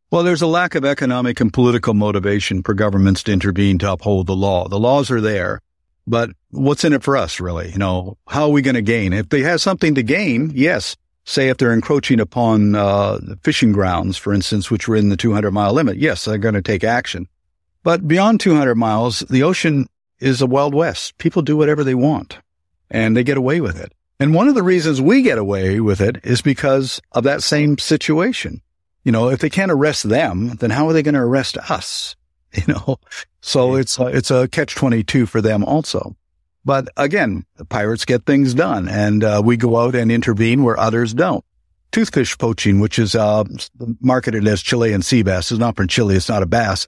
Well, 0.09 0.23
there's 0.23 0.43
a 0.43 0.47
lack 0.47 0.77
of 0.77 0.85
economic 0.85 1.41
and 1.41 1.53
political 1.53 1.93
motivation 1.93 2.63
for 2.63 2.75
governments 2.75 3.25
to 3.25 3.33
intervene 3.33 3.79
to 3.79 3.91
uphold 3.91 4.29
the 4.29 4.37
law. 4.37 4.69
The 4.69 4.79
laws 4.79 5.11
are 5.11 5.21
there, 5.21 5.61
but 6.07 6.31
what's 6.51 6.85
in 6.85 6.93
it 6.93 7.03
for 7.03 7.17
us, 7.17 7.41
really? 7.41 7.73
You 7.73 7.79
know, 7.79 8.17
how 8.29 8.45
are 8.45 8.51
we 8.51 8.63
going 8.63 8.77
to 8.77 8.83
gain? 8.83 9.13
If 9.13 9.31
they 9.31 9.43
have 9.43 9.61
something 9.61 9.97
to 9.97 10.05
gain, 10.05 10.53
yes. 10.55 10.97
Say 11.25 11.49
if 11.49 11.57
they're 11.57 11.73
encroaching 11.73 12.21
upon 12.21 12.77
uh, 12.77 13.19
fishing 13.43 13.73
grounds, 13.73 14.17
for 14.17 14.33
instance, 14.33 14.71
which 14.71 14.87
were 14.87 14.95
in 14.95 15.09
the 15.09 15.17
200 15.17 15.51
mile 15.51 15.73
limit, 15.73 15.97
yes, 15.97 16.25
they're 16.25 16.39
going 16.39 16.55
to 16.55 16.63
take 16.63 16.85
action. 16.85 17.27
But 17.83 18.07
beyond 18.07 18.39
200 18.39 18.77
miles, 18.77 19.21
the 19.29 19.43
ocean 19.43 19.89
is 20.21 20.41
a 20.41 20.47
wild 20.47 20.73
west. 20.73 21.19
People 21.19 21.43
do 21.43 21.57
whatever 21.57 21.83
they 21.83 21.97
want 21.97 22.39
and 22.89 23.17
they 23.17 23.25
get 23.25 23.37
away 23.37 23.61
with 23.61 23.81
it. 23.81 23.93
And 24.21 24.35
one 24.35 24.47
of 24.47 24.55
the 24.55 24.63
reasons 24.63 25.03
we 25.03 25.23
get 25.23 25.37
away 25.37 25.81
with 25.81 26.01
it 26.01 26.21
is 26.23 26.43
because 26.43 27.03
of 27.11 27.25
that 27.25 27.43
same 27.43 27.77
situation 27.77 28.63
you 29.07 29.13
know, 29.13 29.29
if 29.29 29.39
they 29.39 29.49
can't 29.49 29.71
arrest 29.71 30.09
them, 30.09 30.57
then 30.57 30.71
how 30.71 30.89
are 30.89 30.93
they 30.93 31.05
going 31.05 31.15
to 31.15 31.21
arrest 31.21 31.57
us? 31.71 32.17
You 32.53 32.73
know, 32.73 32.97
so 33.43 33.75
it's 33.75 33.99
a, 33.99 34.07
it's 34.07 34.31
a 34.31 34.49
catch 34.49 34.75
22 34.77 35.27
for 35.27 35.43
them 35.43 35.63
also. 35.63 36.17
But 36.65 36.89
again, 36.97 37.45
the 37.57 37.67
pirates 37.67 38.07
get 38.07 38.25
things 38.25 38.55
done 38.55 38.89
and 38.89 39.23
uh, 39.23 39.43
we 39.45 39.59
go 39.59 39.77
out 39.77 39.95
and 39.95 40.11
intervene 40.11 40.63
where 40.63 40.81
others 40.81 41.13
don't. 41.13 41.45
Toothfish 41.93 42.39
poaching, 42.39 42.81
which 42.81 42.99
is 42.99 43.15
uh, 43.15 43.45
marketed 44.01 44.49
as 44.49 44.63
Chilean 44.63 45.03
sea 45.03 45.23
bass, 45.23 45.53
is 45.53 45.59
not 45.59 45.77
from 45.77 45.87
Chile. 45.87 46.17
It's 46.17 46.31
not 46.31 46.43
a 46.43 46.47
bass. 46.47 46.87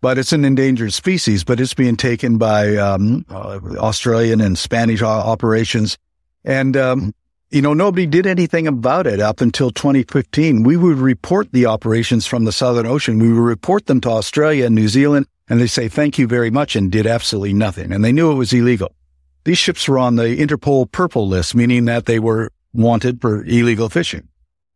but 0.00 0.16
it's 0.16 0.32
an 0.32 0.44
endangered 0.46 0.94
species, 0.94 1.44
but 1.44 1.60
it's 1.60 1.74
being 1.74 1.96
taken 1.96 2.38
by, 2.38 2.76
um, 2.76 3.26
uh, 3.28 3.60
Australian 3.76 4.40
and 4.40 4.56
Spanish 4.56 5.02
operations. 5.02 5.98
And, 6.44 6.76
um, 6.76 7.12
you 7.50 7.62
know, 7.62 7.74
nobody 7.74 8.06
did 8.06 8.26
anything 8.26 8.68
about 8.68 9.06
it 9.06 9.20
up 9.20 9.40
until 9.40 9.70
2015. 9.70 10.62
We 10.62 10.76
would 10.76 10.98
report 10.98 11.50
the 11.52 11.66
operations 11.66 12.26
from 12.26 12.44
the 12.44 12.52
Southern 12.52 12.86
Ocean. 12.86 13.18
We 13.18 13.32
would 13.32 13.40
report 13.40 13.86
them 13.86 14.00
to 14.02 14.10
Australia 14.10 14.66
and 14.66 14.74
New 14.74 14.88
Zealand 14.88 15.26
and 15.48 15.60
they 15.60 15.66
say, 15.66 15.88
thank 15.88 16.16
you 16.16 16.28
very 16.28 16.50
much 16.50 16.76
and 16.76 16.92
did 16.92 17.08
absolutely 17.08 17.52
nothing. 17.52 17.92
And 17.92 18.04
they 18.04 18.12
knew 18.12 18.30
it 18.30 18.36
was 18.36 18.52
illegal. 18.52 18.94
These 19.44 19.58
ships 19.58 19.88
were 19.88 19.98
on 19.98 20.14
the 20.14 20.36
Interpol 20.36 20.90
purple 20.92 21.26
list, 21.26 21.56
meaning 21.56 21.86
that 21.86 22.06
they 22.06 22.20
were 22.20 22.52
wanted 22.72 23.20
for 23.20 23.42
illegal 23.44 23.88
fishing. 23.88 24.28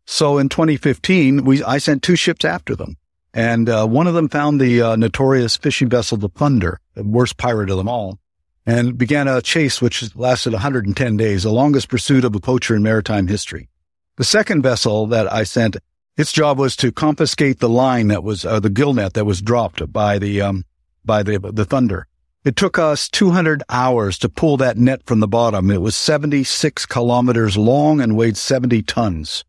So 0.06 0.38
in 0.38 0.48
2015, 0.48 1.44
we, 1.44 1.62
I 1.62 1.78
sent 1.78 2.02
two 2.02 2.16
ships 2.16 2.44
after 2.44 2.74
them. 2.74 2.96
And 3.32 3.68
uh, 3.68 3.86
one 3.86 4.08
of 4.08 4.14
them 4.14 4.28
found 4.28 4.60
the 4.60 4.82
uh, 4.82 4.96
notorious 4.96 5.56
fishing 5.56 5.88
vessel, 5.88 6.16
the 6.18 6.28
Thunder, 6.28 6.80
the 6.94 7.04
worst 7.04 7.36
pirate 7.36 7.70
of 7.70 7.76
them 7.76 7.88
all, 7.88 8.18
and 8.66 8.96
began 8.96 9.28
a 9.28 9.42
chase 9.42 9.82
which 9.82 10.14
lasted 10.16 10.52
110 10.52 11.16
days, 11.16 11.42
the 11.42 11.50
longest 11.50 11.88
pursuit 11.88 12.24
of 12.24 12.34
a 12.34 12.40
poacher 12.40 12.74
in 12.74 12.82
maritime 12.82 13.26
history. 13.26 13.68
The 14.16 14.24
second 14.24 14.62
vessel 14.62 15.06
that 15.08 15.30
I 15.32 15.42
sent, 15.42 15.76
its 16.16 16.32
job 16.32 16.58
was 16.58 16.76
to 16.76 16.92
confiscate 16.92 17.58
the 17.58 17.68
line 17.68 18.08
that 18.08 18.22
was 18.22 18.44
uh, 18.44 18.60
the 18.60 18.70
gill 18.70 18.94
net 18.94 19.14
that 19.14 19.24
was 19.24 19.42
dropped 19.42 19.92
by 19.92 20.18
the 20.18 20.40
um, 20.40 20.64
by 21.04 21.22
the 21.22 21.38
the 21.38 21.64
Thunder. 21.64 22.06
It 22.44 22.56
took 22.56 22.78
us 22.78 23.08
200 23.08 23.62
hours 23.70 24.18
to 24.18 24.28
pull 24.28 24.58
that 24.58 24.76
net 24.76 25.06
from 25.06 25.20
the 25.20 25.26
bottom. 25.26 25.70
It 25.70 25.80
was 25.80 25.96
76 25.96 26.84
kilometers 26.86 27.56
long 27.56 28.02
and 28.02 28.16
weighed 28.16 28.36
70 28.36 28.82
tons. 28.82 29.44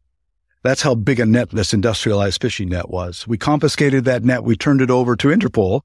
That's 0.63 0.82
how 0.82 0.95
big 0.95 1.19
a 1.19 1.25
net 1.25 1.49
this 1.49 1.73
industrialized 1.73 2.41
fishing 2.41 2.69
net 2.69 2.89
was. 2.89 3.28
We 3.28 3.38
confiscated 3.38 4.06
that 4.06 4.23
net. 4.23 4.45
We 4.45 4.56
turned 4.56 4.82
it 4.82 4.89
over 4.89 5.17
to 5.17 5.28
Interpol 5.28 5.82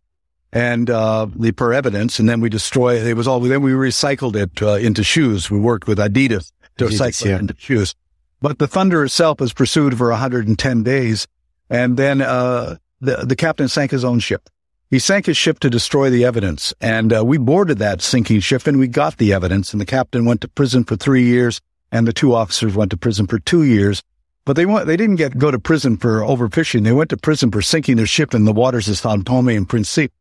and, 0.52 0.90
uh, 0.90 1.26
per 1.56 1.72
evidence. 1.72 2.18
And 2.18 2.28
then 2.28 2.40
we 2.40 2.48
destroyed, 2.48 3.06
it 3.06 3.14
was 3.14 3.28
all, 3.28 3.40
then 3.40 3.62
we 3.62 3.72
recycled 3.72 4.36
it, 4.36 4.62
uh, 4.62 4.74
into 4.74 5.02
shoes. 5.02 5.50
We 5.50 5.58
worked 5.58 5.86
with 5.86 5.98
Adidas 5.98 6.52
to 6.78 6.86
Adidas, 6.86 6.90
recycle 6.90 7.26
yeah. 7.26 7.36
it 7.36 7.40
into 7.40 7.54
shoes. 7.58 7.94
But 8.40 8.58
the 8.58 8.66
Thunder 8.66 9.04
itself 9.04 9.40
was 9.40 9.52
pursued 9.52 9.96
for 9.98 10.10
110 10.10 10.82
days. 10.82 11.26
And 11.68 11.96
then, 11.96 12.20
uh, 12.20 12.76
the, 13.00 13.16
the 13.16 13.36
captain 13.36 13.68
sank 13.68 13.90
his 13.90 14.04
own 14.04 14.18
ship. 14.18 14.48
He 14.90 14.98
sank 14.98 15.26
his 15.26 15.36
ship 15.36 15.60
to 15.60 15.70
destroy 15.70 16.10
the 16.10 16.24
evidence. 16.24 16.74
And 16.80 17.16
uh, 17.16 17.24
we 17.24 17.38
boarded 17.38 17.78
that 17.78 18.02
sinking 18.02 18.40
ship 18.40 18.66
and 18.66 18.78
we 18.78 18.88
got 18.88 19.18
the 19.18 19.32
evidence. 19.32 19.72
And 19.72 19.80
the 19.80 19.86
captain 19.86 20.24
went 20.24 20.40
to 20.40 20.48
prison 20.48 20.84
for 20.84 20.96
three 20.96 21.22
years 21.22 21.60
and 21.92 22.06
the 22.06 22.12
two 22.12 22.34
officers 22.34 22.74
went 22.74 22.90
to 22.90 22.96
prison 22.96 23.26
for 23.26 23.38
two 23.38 23.62
years. 23.62 24.02
But 24.44 24.56
they 24.56 24.66
went, 24.66 24.86
they 24.86 24.96
didn't 24.96 25.16
get 25.16 25.38
go 25.38 25.50
to 25.50 25.58
prison 25.58 25.96
for 25.96 26.20
overfishing. 26.20 26.82
They 26.82 26.92
went 26.92 27.10
to 27.10 27.16
prison 27.16 27.50
for 27.50 27.62
sinking 27.62 27.96
their 27.96 28.06
ship 28.06 28.34
in 28.34 28.44
the 28.46 28.52
waters 28.52 28.88
of 28.88 28.98
Sao 28.98 29.16
Tome 29.18 29.50
and 29.50 29.68
Principe. 29.68 30.12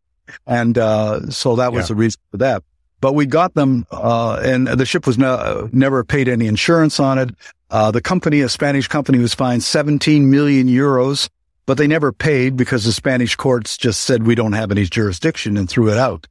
And 0.47 0.77
uh, 0.77 1.29
so 1.29 1.55
that 1.55 1.73
was 1.73 1.85
yeah. 1.85 1.87
the 1.87 1.95
reason 1.95 2.21
for 2.31 2.37
that. 2.37 2.63
But 3.01 3.13
we 3.13 3.25
got 3.25 3.53
them, 3.53 3.85
uh, 3.91 4.41
and 4.43 4.67
the 4.67 4.85
ship 4.85 5.07
was 5.07 5.17
no, 5.17 5.69
never 5.71 6.03
paid 6.03 6.27
any 6.27 6.47
insurance 6.47 6.99
on 6.99 7.17
it. 7.17 7.29
Uh, 7.69 7.91
the 7.91 8.01
company, 8.01 8.41
a 8.41 8.49
Spanish 8.49 8.87
company, 8.87 9.19
was 9.19 9.33
fined 9.33 9.63
17 9.63 10.29
million 10.29 10.67
euros 10.67 11.29
but 11.69 11.77
they 11.77 11.85
never 11.85 12.11
paid 12.11 12.57
because 12.57 12.83
the 12.83 12.91
Spanish 12.91 13.35
courts 13.35 13.77
just 13.77 14.01
said 14.01 14.25
we 14.25 14.33
don't 14.33 14.53
have 14.53 14.71
any 14.71 14.85
jurisdiction 14.85 15.55
and 15.55 15.69
threw 15.69 15.87
it 15.91 15.99
out. 15.99 16.25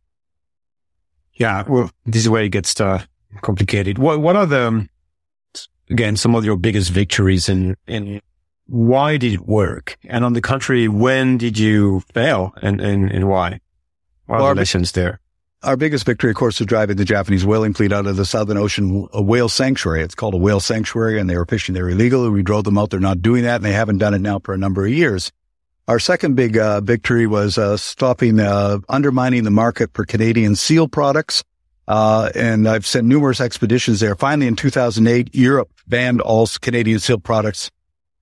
Yeah, 1.35 1.63
well, 1.69 1.93
this 2.07 2.23
is 2.23 2.29
where 2.29 2.43
it 2.43 2.49
gets 2.49 2.81
uh, 2.81 3.05
complicated. 3.41 3.99
What 3.99 4.21
what 4.21 4.35
are 4.35 4.47
the 4.47 4.89
again 5.89 6.17
some 6.17 6.35
of 6.35 6.45
your 6.45 6.57
biggest 6.57 6.91
victories 6.91 7.49
and 7.49 7.77
and 7.87 8.21
why 8.67 9.17
did 9.17 9.33
it 9.33 9.47
work? 9.47 9.97
And 10.09 10.25
on 10.25 10.33
the 10.33 10.41
contrary, 10.41 10.89
when 10.89 11.39
did 11.39 11.57
you 11.57 12.03
fail 12.13 12.53
and 12.61 12.81
and, 12.81 13.09
and 13.09 13.29
why? 13.29 13.61
Are 14.29 14.55
the 14.55 14.61
lessons 14.61 14.93
there? 14.93 15.21
Our 15.65 15.77
biggest 15.77 16.07
victory, 16.07 16.31
of 16.31 16.37
course, 16.37 16.61
was 16.61 16.67
driving 16.67 16.97
the 16.97 17.05
Japanese 17.05 17.45
whaling 17.45 17.75
fleet 17.75 17.93
out 17.93 18.07
of 18.07 18.15
the 18.17 18.25
Southern 18.25 18.57
Ocean, 18.57 19.09
a 19.13 19.21
whale 19.21 19.49
sanctuary. 19.49 20.03
It's 20.03 20.15
called 20.15 20.35
a 20.35 20.39
whale 20.39 20.61
sanctuary 20.61 21.19
and 21.19 21.29
they 21.29 21.37
were 21.37 21.47
fishing 21.47 21.75
there 21.75 21.89
illegally. 21.89 22.29
We 22.29 22.45
drove 22.45 22.63
them 22.63 22.79
out. 22.79 22.91
They're 22.91 23.01
not 23.01 23.23
doing 23.23 23.43
that 23.43 23.57
and 23.57 23.65
they 23.65 23.73
haven't 23.73 23.99
done 23.99 24.15
it 24.15 24.21
now 24.21 24.39
for 24.39 24.55
a 24.55 24.59
number 24.59 24.85
of 24.85 24.93
years. 24.93 25.33
Our 25.89 25.99
second 25.99 26.37
big 26.37 26.57
uh, 26.57 26.81
victory 26.81 27.27
was 27.27 27.59
uh, 27.59 27.77
stopping, 27.77 28.39
uh, 28.39 28.79
undermining 28.89 29.43
the 29.43 29.51
market 29.51 29.91
for 29.95 30.05
Canadian 30.05 30.55
seal 30.55 30.87
products. 30.87 31.43
Uh, 31.89 32.31
and 32.37 32.69
I've 32.69 32.87
sent 32.87 33.07
numerous 33.07 33.41
expeditions 33.41 33.99
there. 33.99 34.15
Finally, 34.15 34.47
in 34.47 34.55
2008, 34.55 35.35
Europe 35.35 35.71
banned 35.89 36.21
all 36.21 36.47
Canadian 36.61 37.01
seal 37.01 37.19
products. 37.19 37.71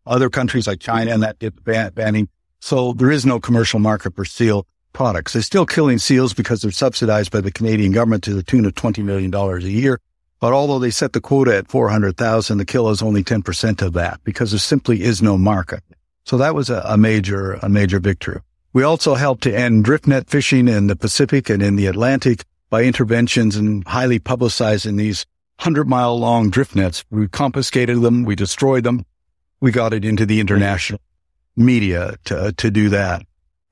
Other 0.07 0.31
countries 0.31 0.67
like 0.69 0.81
China 0.81 1.11
and 1.11 1.23
that 1.23 1.39
did 1.39 1.63
ban- 1.65 1.93
banning. 1.93 2.29
So 2.61 2.95
there 2.95 3.11
is 3.11 3.27
no 3.27 3.41
commercial 3.41 3.81
market 3.81 4.15
for 4.15 4.25
seal 4.25 4.67
products. 4.97 5.35
They're 5.35 5.43
still 5.43 5.67
killing 5.67 5.99
seals 5.99 6.33
because 6.33 6.63
they're 6.63 6.71
subsidized 6.71 7.31
by 7.31 7.43
the 7.43 7.53
Canadian 7.53 7.93
government 7.93 8.25
to 8.25 8.33
the 8.33 8.43
tune 8.43 8.65
of 8.65 8.75
$20 8.75 9.05
million 9.05 9.33
a 9.35 9.59
year. 9.61 10.01
But 10.41 10.55
although 10.55 10.79
they 10.79 10.91
set 10.91 11.13
the 11.13 11.21
quota 11.21 11.55
at 11.55 11.69
400,000, 11.69 12.57
the 12.57 12.65
kill 12.65 12.89
is 12.89 13.03
only 13.03 13.23
10% 13.23 13.83
of 13.83 13.93
that 13.93 14.25
because 14.25 14.53
there 14.53 14.59
simply 14.59 15.03
is 15.03 15.21
no 15.21 15.37
market. 15.37 15.83
So 16.25 16.39
that 16.39 16.55
was 16.55 16.71
a, 16.71 16.81
a 16.87 16.97
major, 16.97 17.59
a 17.63 17.69
major 17.69 18.01
victory. 18.01 18.41
We 18.73 18.85
also 18.85 19.17
helped 19.17 19.43
to 19.43 19.55
end 19.55 19.85
drift 19.85 20.07
net 20.07 20.31
fishing 20.31 20.67
in 20.67 20.87
the 20.87 20.97
Pacific 20.97 21.51
and 21.51 21.63
in 21.63 21.77
the 21.77 21.89
Atlantic 21.89 22.45
by 22.71 22.85
interventions 22.85 23.55
and 23.55 23.87
highly 23.87 24.19
publicizing 24.19 24.97
these 24.97 25.27
hundred 25.61 25.89
mile 25.89 26.19
long 26.19 26.49
drift 26.49 26.75
nets. 26.75 27.05
We 27.11 27.29
confiscated 27.29 28.01
them. 28.01 28.25
We 28.25 28.35
destroyed 28.35 28.85
them. 28.85 29.05
We 29.61 29.73
got 29.73 29.93
it 29.93 30.07
into 30.07 30.25
the 30.25 30.41
international 30.41 31.01
media 31.55 32.17
to, 32.25 32.55
to 32.57 32.71
do 32.71 32.89
that. 32.89 33.27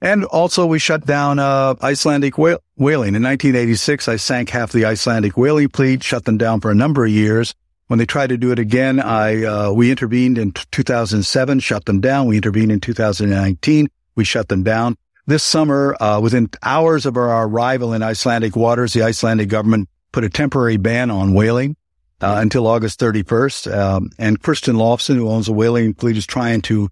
And 0.05 0.27
also 0.27 0.67
we 0.67 0.79
shut 0.79 1.07
down, 1.07 1.39
uh, 1.39 1.77
Icelandic 1.83 2.37
whaling. 2.37 3.15
In 3.15 3.23
1986, 3.23 4.07
I 4.07 4.17
sank 4.17 4.51
half 4.51 4.71
the 4.71 4.85
Icelandic 4.85 5.39
whaling 5.39 5.71
fleet, 5.71 6.03
shut 6.03 6.27
them 6.27 6.37
down 6.37 6.61
for 6.61 6.71
a 6.71 6.75
number 6.75 7.07
of 7.07 7.11
years. 7.11 7.55
When 7.87 7.99
they 7.99 8.05
tried 8.05 8.29
to 8.29 8.37
do 8.37 8.53
it 8.53 8.59
again, 8.59 9.01
I, 9.01 9.45
uh, 9.45 9.73
we 9.73 9.91
intervened 9.91 10.37
in 10.37 10.53
2007, 10.53 11.59
shut 11.61 11.87
them 11.87 12.03
down. 12.03 12.27
We 12.27 12.37
intervened 12.37 12.71
in 12.71 12.81
2019. 12.81 13.89
We 14.15 14.25
shut 14.25 14.49
them 14.49 14.63
down. 14.63 14.97
This 15.27 15.43
summer, 15.43 15.97
uh, 15.99 16.21
within 16.21 16.51
hours 16.63 17.07
of 17.07 17.17
our 17.17 17.47
arrival 17.47 17.95
in 17.95 18.03
Icelandic 18.03 18.57
waters, 18.57 18.93
the 18.93 19.05
Icelandic 19.05 19.49
government 19.49 19.89
put 20.13 20.23
a 20.23 20.29
temporary 20.29 20.77
ban 20.77 21.11
on 21.11 21.33
whaling. 21.33 21.77
Uh, 22.21 22.39
until 22.41 22.67
August 22.67 23.01
31st. 23.01 23.77
Um, 23.77 24.11
and 24.19 24.41
Kristján 24.41 24.77
Loftsson, 24.77 25.17
who 25.17 25.29
owns 25.29 25.49
a 25.49 25.53
whaling 25.53 25.93
fleet, 25.95 26.17
is 26.17 26.25
trying 26.25 26.63
to 26.63 26.89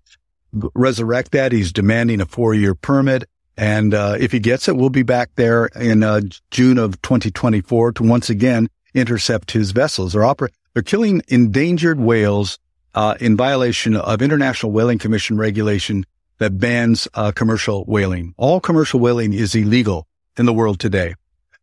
resurrect 0.75 1.33
that. 1.33 1.53
He's 1.53 1.73
demanding 1.73 2.21
a 2.21 2.27
four 2.27 2.55
year 2.55 2.75
permit. 2.75 3.25
And, 3.57 3.93
uh, 3.93 4.17
if 4.19 4.33
he 4.33 4.41
gets 4.41 4.67
it, 4.69 4.77
we'll 4.77 4.91
be 4.91 5.03
back 5.03 5.31
there 5.37 5.67
in, 5.67 6.03
uh, 6.03 6.23
June 6.51 6.79
of 6.79 7.01
2024 7.03 7.93
to 7.93 8.03
once 8.03 8.31
again 8.31 8.69
intercept 8.95 9.51
his 9.51 9.73
vessels. 9.73 10.13
They're 10.13 10.25
opera, 10.25 10.49
they're 10.73 10.83
killing 10.83 11.23
endangered 11.29 12.01
whales, 12.01 12.59
uh, 12.95 13.15
in 13.21 13.37
violation 13.37 13.97
of 13.97 14.23
International 14.23 14.73
Whaling 14.73 14.99
Commission 14.99 15.37
regulation 15.37 16.05
that 16.39 16.59
bans, 16.59 17.09
uh, 17.15 17.33
commercial 17.33 17.85
whaling. 17.85 18.35
All 18.37 18.61
commercial 18.61 19.01
whaling 19.01 19.33
is 19.33 19.55
illegal 19.55 20.07
in 20.37 20.47
the 20.47 20.53
world 20.53 20.81
today. 20.81 21.15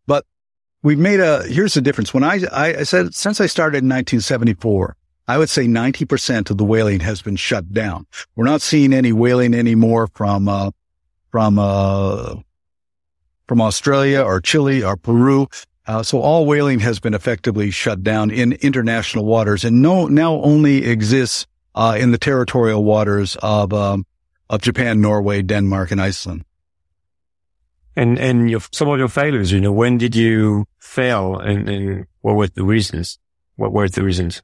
But 0.08 0.26
we've 0.82 0.98
made 0.98 1.20
a, 1.20 1.44
here's 1.44 1.74
the 1.74 1.82
difference. 1.82 2.14
When 2.14 2.24
I, 2.24 2.42
I 2.54 2.84
said, 2.84 3.14
since 3.14 3.42
I 3.42 3.46
started 3.46 3.80
in 3.80 3.90
1974, 3.90 4.96
I 5.30 5.38
would 5.38 5.50
say 5.52 5.68
90% 5.68 6.50
of 6.50 6.58
the 6.58 6.66
whaling 6.66 7.02
has 7.02 7.22
been 7.22 7.36
shut 7.36 7.72
down. 7.72 8.08
We're 8.36 8.46
not 8.46 8.64
seeing 8.64 8.94
any 8.94 9.14
whaling 9.14 9.54
anymore 9.54 10.08
from, 10.16 10.50
uh, 10.50 10.72
from, 11.30 11.60
uh, 11.60 12.38
from 13.48 13.62
Australia 13.62 14.24
or 14.24 14.42
Chile 14.42 14.84
or 14.84 14.98
Peru. 14.98 15.46
Uh, 15.86 16.02
so 16.02 16.20
all 16.20 16.48
whaling 16.48 16.80
has 16.80 17.00
been 17.00 17.14
effectively 17.14 17.70
shut 17.70 18.02
down 18.02 18.32
in 18.32 18.54
international 18.54 19.24
waters 19.24 19.64
and 19.64 19.84
no, 19.84 20.08
now 20.08 20.34
only 20.42 20.86
exists, 20.86 21.46
uh, 21.76 21.96
in 22.00 22.10
the 22.10 22.18
territorial 22.18 22.84
waters 22.84 23.38
of, 23.44 23.72
um, 23.72 24.08
of 24.50 24.62
Japan, 24.62 25.00
Norway, 25.00 25.44
Denmark, 25.44 25.92
and 25.92 26.02
Iceland. 26.02 26.44
And, 27.96 28.18
and 28.18 28.50
your, 28.50 28.62
some 28.72 28.90
of 28.90 28.98
your 28.98 29.08
failures, 29.08 29.52
you 29.52 29.62
know, 29.62 29.74
when 29.74 30.00
did 30.00 30.16
you 30.16 30.66
fail 30.80 31.38
and, 31.38 31.70
and 31.70 32.08
what 32.22 32.36
were 32.36 32.48
the 32.48 32.64
reasons? 32.64 33.20
What 33.58 33.74
were 33.74 33.88
the 33.88 34.04
reasons? 34.04 34.42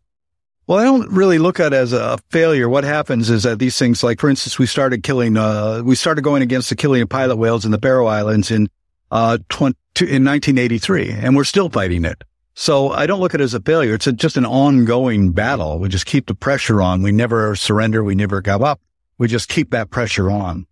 Well, 0.68 0.80
I 0.80 0.84
don't 0.84 1.12
really 1.12 1.38
look 1.38 1.60
at 1.60 1.74
it 1.74 1.76
as 1.76 1.94
a 1.94 2.18
failure. 2.32 2.68
What 2.68 2.84
happens 2.84 3.30
is 3.30 3.44
that 3.44 3.60
these 3.60 3.78
things, 3.78 4.04
like 4.04 4.20
for 4.20 4.30
instance, 4.30 4.58
we 4.58 4.66
started 4.66 5.04
killing, 5.04 5.38
uh, 5.38 5.84
we 5.84 5.96
started 5.96 6.24
going 6.24 6.42
against 6.42 6.70
the 6.70 6.76
killing 6.76 7.04
of 7.04 7.10
pilot 7.10 7.36
whales 7.36 7.66
in 7.66 7.72
the 7.72 7.78
Faroe 7.78 8.08
Islands 8.08 8.50
in, 8.50 8.68
uh, 9.12 9.38
20, 9.50 9.76
in 10.02 10.26
1983, 10.26 11.12
and 11.12 11.36
we're 11.36 11.44
still 11.44 11.70
fighting 11.70 12.04
it. 12.04 12.24
So 12.56 12.90
I 12.90 13.06
don't 13.06 13.20
look 13.20 13.36
at 13.36 13.42
it 13.42 13.44
as 13.44 13.54
a 13.54 13.60
failure. 13.60 13.94
It's 13.94 14.08
a, 14.08 14.14
just 14.14 14.38
an 14.38 14.46
ongoing 14.46 15.34
battle. 15.34 15.78
We 15.78 15.90
just 15.90 16.06
keep 16.06 16.28
the 16.28 16.36
pressure 16.36 16.82
on. 16.82 17.04
We 17.04 17.12
never 17.12 17.56
surrender. 17.56 18.04
We 18.04 18.16
never 18.16 18.42
give 18.42 18.64
up. 18.64 18.82
We 19.18 19.28
just 19.28 19.50
keep 19.50 19.72
that 19.72 19.92
pressure 19.92 20.32
on. 20.32 20.66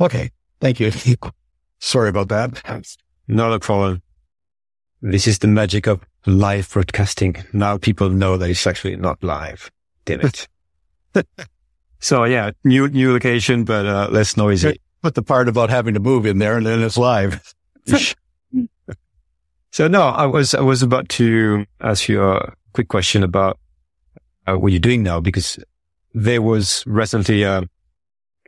Okay. 0.00 0.30
Thank 0.60 0.80
you. 0.80 0.90
Sorry 1.78 2.08
about 2.08 2.28
that. 2.30 2.62
Not 3.28 3.52
a 3.52 3.60
problem. 3.60 4.02
This 5.02 5.26
is 5.26 5.38
the 5.40 5.46
magic 5.46 5.86
of 5.86 6.00
live 6.24 6.70
broadcasting. 6.70 7.36
Now 7.52 7.78
people 7.78 8.08
know 8.08 8.36
that 8.38 8.48
it's 8.48 8.66
actually 8.66 8.96
not 8.96 9.22
live. 9.22 9.70
Damn 10.04 10.22
it. 10.22 10.48
so 12.00 12.24
yeah, 12.24 12.52
new, 12.64 12.88
new 12.88 13.12
location, 13.12 13.64
but, 13.64 13.86
uh, 13.86 14.08
less 14.10 14.36
noisy. 14.36 14.80
put 15.02 15.14
the 15.14 15.22
part 15.22 15.48
about 15.48 15.70
having 15.70 15.94
to 15.94 16.00
move 16.00 16.26
in 16.26 16.38
there 16.38 16.56
and 16.56 16.66
then 16.66 16.82
it's 16.82 16.96
live. 16.96 17.54
so 19.70 19.86
no, 19.88 20.02
I 20.02 20.26
was, 20.26 20.54
I 20.54 20.62
was 20.62 20.82
about 20.82 21.08
to 21.10 21.66
ask 21.80 22.08
you 22.08 22.22
a 22.22 22.54
quick 22.72 22.88
question 22.88 23.22
about 23.22 23.58
uh, 24.46 24.54
what 24.54 24.72
you're 24.72 24.80
doing 24.80 25.02
now 25.02 25.20
because 25.20 25.58
there 26.14 26.40
was 26.40 26.82
recently, 26.86 27.44
uh, 27.44 27.62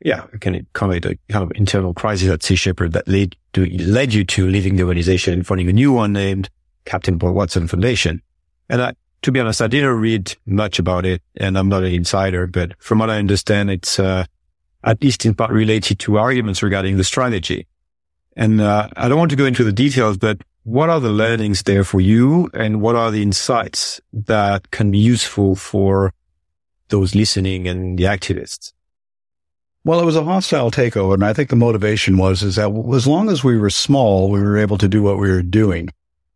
yeah, 0.02 0.26
can 0.40 0.54
it 0.54 0.66
call 0.72 0.92
it 0.92 1.04
a 1.04 1.18
kind 1.28 1.42
of 1.42 1.52
internal 1.54 1.92
crisis 1.92 2.30
at 2.30 2.42
Sea 2.42 2.56
Shepherd 2.56 2.92
that 2.92 3.06
led 3.06 3.37
to, 3.54 3.66
led 3.66 4.12
you 4.12 4.24
to 4.24 4.48
leaving 4.48 4.76
the 4.76 4.82
organization 4.82 5.34
and 5.34 5.46
funding 5.46 5.68
a 5.68 5.72
new 5.72 5.92
one 5.92 6.12
named 6.12 6.48
Captain 6.84 7.18
Paul 7.18 7.32
Watson 7.32 7.68
Foundation. 7.68 8.22
And 8.68 8.82
I, 8.82 8.92
to 9.22 9.32
be 9.32 9.40
honest, 9.40 9.62
I 9.62 9.66
didn't 9.66 9.96
read 9.96 10.34
much 10.46 10.78
about 10.78 11.04
it 11.04 11.22
and 11.37 11.58
I'm 11.58 11.68
not 11.68 11.84
an 11.84 11.92
insider, 11.92 12.46
but 12.46 12.72
from 12.78 12.98
what 12.98 13.11
I 13.11 13.18
understand, 13.18 13.70
it's, 13.70 13.98
uh, 13.98 14.24
at 14.84 15.02
least 15.02 15.26
in 15.26 15.34
part 15.34 15.50
related 15.50 15.98
to 16.00 16.18
arguments 16.18 16.62
regarding 16.62 16.96
the 16.96 17.04
strategy. 17.04 17.66
And, 18.37 18.61
uh, 18.61 18.88
I 18.96 19.08
don't 19.08 19.18
want 19.18 19.30
to 19.30 19.37
go 19.37 19.46
into 19.46 19.64
the 19.64 19.72
details, 19.72 20.16
but 20.16 20.40
what 20.62 20.90
are 20.90 21.00
the 21.00 21.11
learnings 21.11 21.62
there 21.62 21.82
for 21.82 22.00
you? 22.00 22.50
And 22.52 22.80
what 22.80 22.94
are 22.94 23.11
the 23.11 23.22
insights 23.22 24.00
that 24.12 24.70
can 24.70 24.90
be 24.90 24.98
useful 24.98 25.56
for 25.56 26.12
those 26.88 27.14
listening 27.14 27.66
and 27.66 27.98
the 27.98 28.04
activists? 28.04 28.72
Well, 29.88 30.01
it 30.01 30.05
was 30.05 30.16
a 30.16 30.22
hostile 30.22 30.70
takeover. 30.70 31.14
And 31.14 31.24
I 31.24 31.33
think 31.33 31.48
the 31.48 31.57
motivation 31.57 32.18
was, 32.18 32.42
is 32.42 32.57
that 32.57 32.70
as 32.94 33.07
long 33.07 33.31
as 33.31 33.42
we 33.42 33.57
were 33.57 33.70
small, 33.70 34.31
we 34.31 34.38
were 34.38 34.59
able 34.59 34.77
to 34.77 34.87
do 34.87 35.03
what 35.03 35.16
we 35.16 35.31
were 35.31 35.40
doing. 35.40 35.88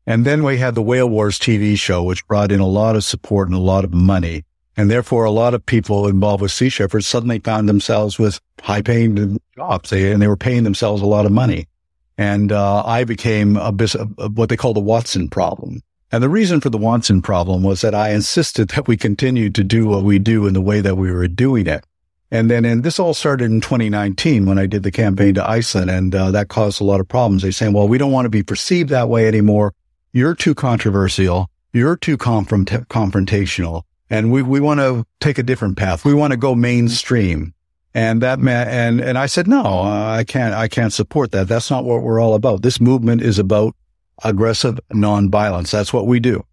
And 0.07 0.25
then 0.25 0.43
we 0.43 0.57
had 0.57 0.75
the 0.75 0.81
Whale 0.81 1.11
Wars 1.11 1.39
TV 1.39 1.79
show, 1.79 2.03
which 2.03 2.27
brought 2.27 2.51
in 2.51 2.61
a 2.61 2.67
lot 2.67 2.97
of 2.97 3.05
support 3.05 3.49
and 3.49 3.55
a 3.55 3.61
lot 3.61 3.85
of 3.85 3.93
money. 3.93 4.47
And 4.75 4.91
therefore, 4.91 5.27
a 5.27 5.31
lot 5.31 5.53
of 5.53 5.67
people 5.67 6.09
involved 6.09 6.41
with 6.41 6.51
Sea 6.51 6.71
Shepherds 6.71 7.07
suddenly 7.07 7.41
found 7.41 7.69
themselves 7.69 8.19
with 8.19 8.41
high 8.63 8.81
paying 8.81 9.39
jobs. 9.55 9.93
And 9.93 10.23
they 10.23 10.29
were 10.29 10.37
paying 10.39 10.65
themselves 10.65 11.03
a 11.03 11.07
lot 11.07 11.27
of 11.27 11.33
money. 11.33 11.69
And, 12.17 12.53
uh, 12.53 12.83
I 12.87 13.05
became 13.05 13.59
a, 13.59 13.75
a, 14.17 14.31
what 14.31 14.49
they 14.49 14.57
call 14.57 14.73
the 14.73 14.81
Watson 14.81 15.29
problem. 15.29 15.83
And 16.11 16.23
the 16.23 16.31
reason 16.31 16.63
for 16.63 16.71
the 16.71 16.79
Watson 16.79 17.21
problem 17.21 17.63
was 17.63 17.83
that 17.83 17.95
I 17.95 18.13
insisted 18.13 18.69
that 18.77 18.89
we 18.89 18.97
continue 18.97 19.51
to 19.51 19.63
do 19.63 19.89
what 19.89 20.05
we 20.05 20.19
do 20.19 20.47
in 20.47 20.55
the 20.55 20.63
way 20.63 20.81
that 20.81 20.97
we 20.97 21.13
were 21.13 21.29
doing 21.29 21.67
it. 21.67 21.85
And 22.33 22.51
then, 22.51 22.65
and 22.65 22.83
this 22.83 22.99
all 22.99 23.13
started 23.13 23.51
in 23.51 23.61
2019 23.61 24.47
when 24.47 24.59
I 24.59 24.65
did 24.65 24.85
the 24.85 24.91
campaign 24.91 25.35
to 25.35 25.47
Iceland 25.49 25.91
and, 25.91 26.15
uh, 26.15 26.31
that 26.31 26.49
caused 26.49 26.81
a 26.81 26.85
lot 26.85 26.99
of 26.99 27.07
problems. 27.07 27.43
They 27.43 27.51
saying, 27.51 27.75
well, 27.75 27.87
we 27.87 27.99
don't 27.99 28.11
want 28.11 28.25
to 28.25 28.31
be 28.31 28.43
perceived 28.43 28.89
that 28.89 29.11
way 29.11 29.29
anymore. 29.29 29.75
You're 30.15 30.35
too 30.35 30.55
controversial. 30.55 31.51
You're 31.75 31.95
too 31.95 32.17
confront- 32.17 32.89
confrontational. 32.89 33.83
And 34.09 34.33
we, 34.33 34.41
we 34.41 34.61
want 34.61 34.81
to 34.81 35.05
take 35.21 35.37
a 35.37 35.43
different 35.43 35.77
path. 35.77 36.07
We 36.07 36.15
want 36.15 36.31
to 36.31 36.39
go 36.39 36.55
mainstream. 36.55 37.53
And 37.93 38.23
that 38.23 38.39
man, 38.39 38.67
and, 38.67 39.01
and 39.03 39.19
I 39.19 39.27
said, 39.27 39.47
no, 39.47 39.83
I 39.83 40.25
can't, 40.27 40.55
I 40.55 40.69
can't 40.69 40.93
support 40.93 41.33
that. 41.33 41.49
That's 41.49 41.71
not 41.71 41.85
what 41.85 42.03
we're 42.03 42.19
all 42.19 42.33
about. 42.33 42.63
This 42.63 42.81
movement 42.81 43.21
is 43.21 43.39
about 43.39 43.77
aggressive 44.25 44.81
nonviolence. 44.91 45.71
That's 45.71 45.93
what 45.93 46.07
we 46.07 46.19
do. 46.19 46.47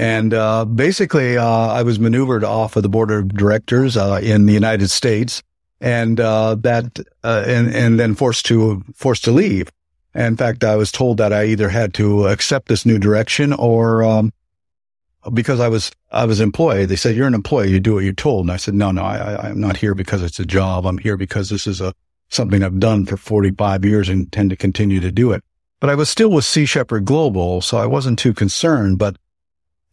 And, 0.00 0.32
uh, 0.32 0.64
basically, 0.64 1.36
uh, 1.36 1.44
I 1.44 1.82
was 1.82 2.00
maneuvered 2.00 2.42
off 2.42 2.74
of 2.74 2.82
the 2.82 2.88
board 2.88 3.10
of 3.10 3.28
directors, 3.34 3.98
uh, 3.98 4.18
in 4.22 4.46
the 4.46 4.54
United 4.54 4.88
States 4.88 5.42
and, 5.78 6.18
uh, 6.18 6.54
that, 6.54 7.00
uh, 7.22 7.44
and, 7.46 7.74
and 7.74 8.00
then 8.00 8.14
forced 8.14 8.46
to, 8.46 8.82
forced 8.94 9.24
to 9.24 9.30
leave. 9.30 9.68
In 10.14 10.38
fact, 10.38 10.64
I 10.64 10.76
was 10.76 10.90
told 10.90 11.18
that 11.18 11.34
I 11.34 11.44
either 11.44 11.68
had 11.68 11.92
to 11.94 12.28
accept 12.28 12.68
this 12.68 12.86
new 12.86 12.98
direction 12.98 13.52
or, 13.52 14.02
um, 14.02 14.32
because 15.34 15.60
I 15.60 15.68
was, 15.68 15.92
I 16.10 16.24
was 16.24 16.40
employed. 16.40 16.88
They 16.88 16.96
said, 16.96 17.14
you're 17.14 17.26
an 17.26 17.34
employee. 17.34 17.70
You 17.70 17.78
do 17.78 17.92
what 17.92 18.04
you're 18.04 18.14
told. 18.14 18.46
And 18.46 18.52
I 18.52 18.56
said, 18.56 18.72
no, 18.72 18.92
no, 18.92 19.02
I, 19.02 19.50
I'm 19.50 19.60
not 19.60 19.76
here 19.76 19.94
because 19.94 20.22
it's 20.22 20.40
a 20.40 20.46
job. 20.46 20.86
I'm 20.86 20.96
here 20.96 21.18
because 21.18 21.50
this 21.50 21.66
is 21.66 21.82
a, 21.82 21.92
something 22.30 22.62
I've 22.62 22.80
done 22.80 23.04
for 23.04 23.18
45 23.18 23.84
years 23.84 24.08
and 24.08 24.20
intend 24.20 24.48
to 24.48 24.56
continue 24.56 25.00
to 25.00 25.12
do 25.12 25.32
it. 25.32 25.44
But 25.78 25.90
I 25.90 25.94
was 25.94 26.08
still 26.08 26.30
with 26.30 26.46
Sea 26.46 26.64
Shepherd 26.64 27.04
Global, 27.04 27.60
so 27.60 27.76
I 27.76 27.84
wasn't 27.84 28.18
too 28.18 28.32
concerned. 28.32 28.98
But 28.98 29.16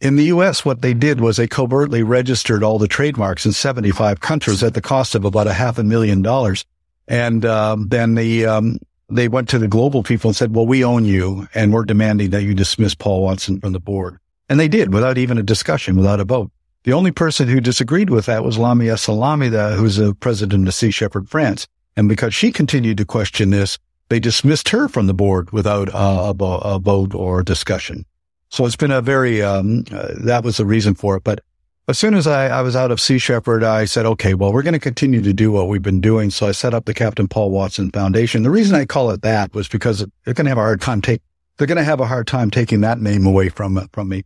in 0.00 0.16
the 0.16 0.24
U.S., 0.24 0.64
what 0.64 0.82
they 0.82 0.94
did 0.94 1.20
was 1.20 1.36
they 1.36 1.48
covertly 1.48 2.02
registered 2.02 2.62
all 2.62 2.78
the 2.78 2.88
trademarks 2.88 3.44
in 3.44 3.52
75 3.52 4.20
countries 4.20 4.62
at 4.62 4.74
the 4.74 4.80
cost 4.80 5.14
of 5.14 5.24
about 5.24 5.46
a 5.46 5.52
half 5.52 5.78
a 5.78 5.84
million 5.84 6.22
dollars. 6.22 6.64
And 7.08 7.44
um, 7.44 7.88
then 7.88 8.14
the 8.14 8.46
um, 8.46 8.78
they 9.08 9.28
went 9.28 9.48
to 9.48 9.58
the 9.58 9.68
global 9.68 10.02
people 10.02 10.28
and 10.28 10.36
said, 10.36 10.54
"Well, 10.54 10.66
we 10.66 10.84
own 10.84 11.04
you, 11.04 11.48
and 11.54 11.72
we're 11.72 11.84
demanding 11.84 12.30
that 12.30 12.42
you 12.42 12.54
dismiss 12.54 12.94
Paul 12.94 13.22
Watson 13.22 13.60
from 13.60 13.72
the 13.72 13.80
board." 13.80 14.18
And 14.48 14.60
they 14.60 14.68
did 14.68 14.92
without 14.92 15.18
even 15.18 15.38
a 15.38 15.42
discussion, 15.42 15.96
without 15.96 16.20
a 16.20 16.24
vote. 16.24 16.50
The 16.84 16.92
only 16.92 17.10
person 17.10 17.48
who 17.48 17.60
disagreed 17.60 18.08
with 18.08 18.26
that 18.26 18.44
was 18.44 18.56
Lamya 18.56 18.94
Essemlali, 18.94 19.50
the, 19.50 19.74
who's 19.74 19.96
the 19.96 20.14
president 20.14 20.68
of 20.68 20.74
Sea 20.74 20.90
Shepherd 20.90 21.28
France. 21.28 21.66
And 21.96 22.08
because 22.08 22.34
she 22.34 22.52
continued 22.52 22.96
to 22.98 23.04
question 23.04 23.50
this, 23.50 23.78
they 24.08 24.20
dismissed 24.20 24.70
her 24.70 24.88
from 24.88 25.06
the 25.06 25.14
board 25.14 25.50
without 25.50 25.92
uh, 25.94 26.32
a, 26.38 26.44
a, 26.44 26.78
vote 26.78 27.14
or 27.14 27.42
discussion. 27.42 28.06
So 28.50 28.64
it's 28.66 28.76
been 28.76 28.90
a 28.90 29.02
very, 29.02 29.42
um, 29.42 29.84
uh, 29.92 30.14
that 30.24 30.42
was 30.42 30.56
the 30.56 30.64
reason 30.64 30.94
for 30.94 31.16
it. 31.16 31.24
But 31.24 31.40
as 31.88 31.98
soon 31.98 32.14
as 32.14 32.26
I, 32.26 32.48
I 32.48 32.62
was 32.62 32.76
out 32.76 32.90
of 32.90 33.00
Sea 33.00 33.18
Shepherd, 33.18 33.64
I 33.64 33.84
said, 33.86 34.06
okay, 34.06 34.34
well, 34.34 34.52
we're 34.52 34.62
going 34.62 34.74
to 34.74 34.78
continue 34.78 35.22
to 35.22 35.32
do 35.32 35.50
what 35.50 35.68
we've 35.68 35.82
been 35.82 36.00
doing. 36.00 36.30
So 36.30 36.46
I 36.46 36.52
set 36.52 36.74
up 36.74 36.84
the 36.84 36.94
Captain 36.94 37.28
Paul 37.28 37.50
Watson 37.50 37.90
Foundation. 37.90 38.42
The 38.42 38.50
reason 38.50 38.76
I 38.76 38.84
call 38.84 39.10
it 39.10 39.22
that 39.22 39.54
was 39.54 39.68
because 39.68 40.04
they're 40.24 40.34
going 40.34 40.44
to 40.44 40.50
have 40.50 40.58
a 40.58 40.62
hard 40.62 40.80
time 40.80 41.00
take, 41.00 41.22
they're 41.56 41.66
going 41.66 41.76
to 41.78 41.84
have 41.84 42.00
a 42.00 42.06
hard 42.06 42.26
time 42.26 42.50
taking 42.50 42.82
that 42.82 43.00
name 43.00 43.26
away 43.26 43.48
from, 43.48 43.88
from 43.92 44.08
me. 44.08 44.24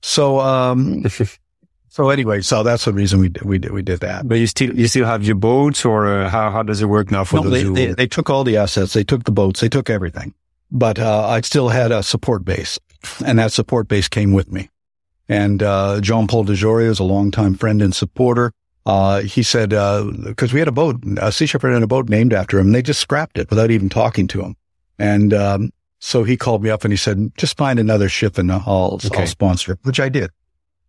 So, 0.00 0.40
um, 0.40 1.04
so 1.88 2.10
anyway, 2.10 2.40
so 2.40 2.62
that's 2.62 2.86
the 2.86 2.92
reason 2.92 3.20
we 3.20 3.28
did, 3.28 3.42
we 3.42 3.58
did, 3.58 3.72
we 3.72 3.82
did 3.82 4.00
that. 4.00 4.26
But 4.26 4.36
you 4.36 4.46
still, 4.46 4.74
you 4.74 4.86
still 4.86 5.06
have 5.06 5.22
your 5.22 5.36
boats 5.36 5.84
or 5.84 6.06
uh, 6.06 6.28
how, 6.30 6.50
how 6.50 6.62
does 6.62 6.80
it 6.80 6.86
work 6.86 7.10
now 7.10 7.24
for 7.24 7.36
no, 7.36 7.42
those 7.44 7.52
they, 7.52 7.62
who... 7.62 7.74
they, 7.74 7.86
they 7.92 8.06
took 8.06 8.30
all 8.30 8.42
the 8.44 8.56
assets. 8.56 8.94
They 8.94 9.04
took 9.04 9.24
the 9.24 9.32
boats. 9.32 9.60
They 9.60 9.68
took 9.68 9.90
everything, 9.90 10.34
but, 10.70 10.98
uh, 10.98 11.26
I 11.28 11.42
still 11.42 11.68
had 11.68 11.92
a 11.92 12.02
support 12.02 12.44
base 12.44 12.78
and 13.24 13.38
that 13.38 13.52
support 13.52 13.88
base 13.88 14.08
came 14.08 14.32
with 14.32 14.50
me. 14.50 14.68
And, 15.28 15.62
uh, 15.62 16.00
John 16.00 16.26
Paul 16.26 16.44
DeJoria 16.44 16.88
is 16.88 16.98
a 16.98 17.04
longtime 17.04 17.54
friend 17.54 17.80
and 17.80 17.94
supporter. 17.94 18.52
Uh, 18.84 19.20
he 19.20 19.42
said, 19.42 19.72
uh, 19.72 20.10
cause 20.36 20.52
we 20.52 20.58
had 20.58 20.68
a 20.68 20.72
boat, 20.72 21.02
a 21.18 21.30
Sea 21.30 21.46
Shepherd 21.46 21.72
and 21.72 21.84
a 21.84 21.86
boat 21.86 22.08
named 22.08 22.32
after 22.32 22.58
him. 22.58 22.72
They 22.72 22.82
just 22.82 23.00
scrapped 23.00 23.38
it 23.38 23.48
without 23.48 23.70
even 23.70 23.88
talking 23.88 24.26
to 24.28 24.42
him. 24.42 24.56
And, 24.98 25.32
um, 25.32 25.72
so 26.00 26.24
he 26.24 26.36
called 26.36 26.62
me 26.64 26.70
up 26.70 26.84
and 26.84 26.92
he 26.92 26.96
said, 26.96 27.32
just 27.36 27.56
find 27.56 27.78
another 27.78 28.08
ship 28.08 28.36
and 28.38 28.50
I'll, 28.50 28.98
okay. 29.04 29.20
I'll 29.20 29.26
sponsor 29.26 29.72
it, 29.72 29.78
which 29.84 30.00
I 30.00 30.08
did. 30.08 30.30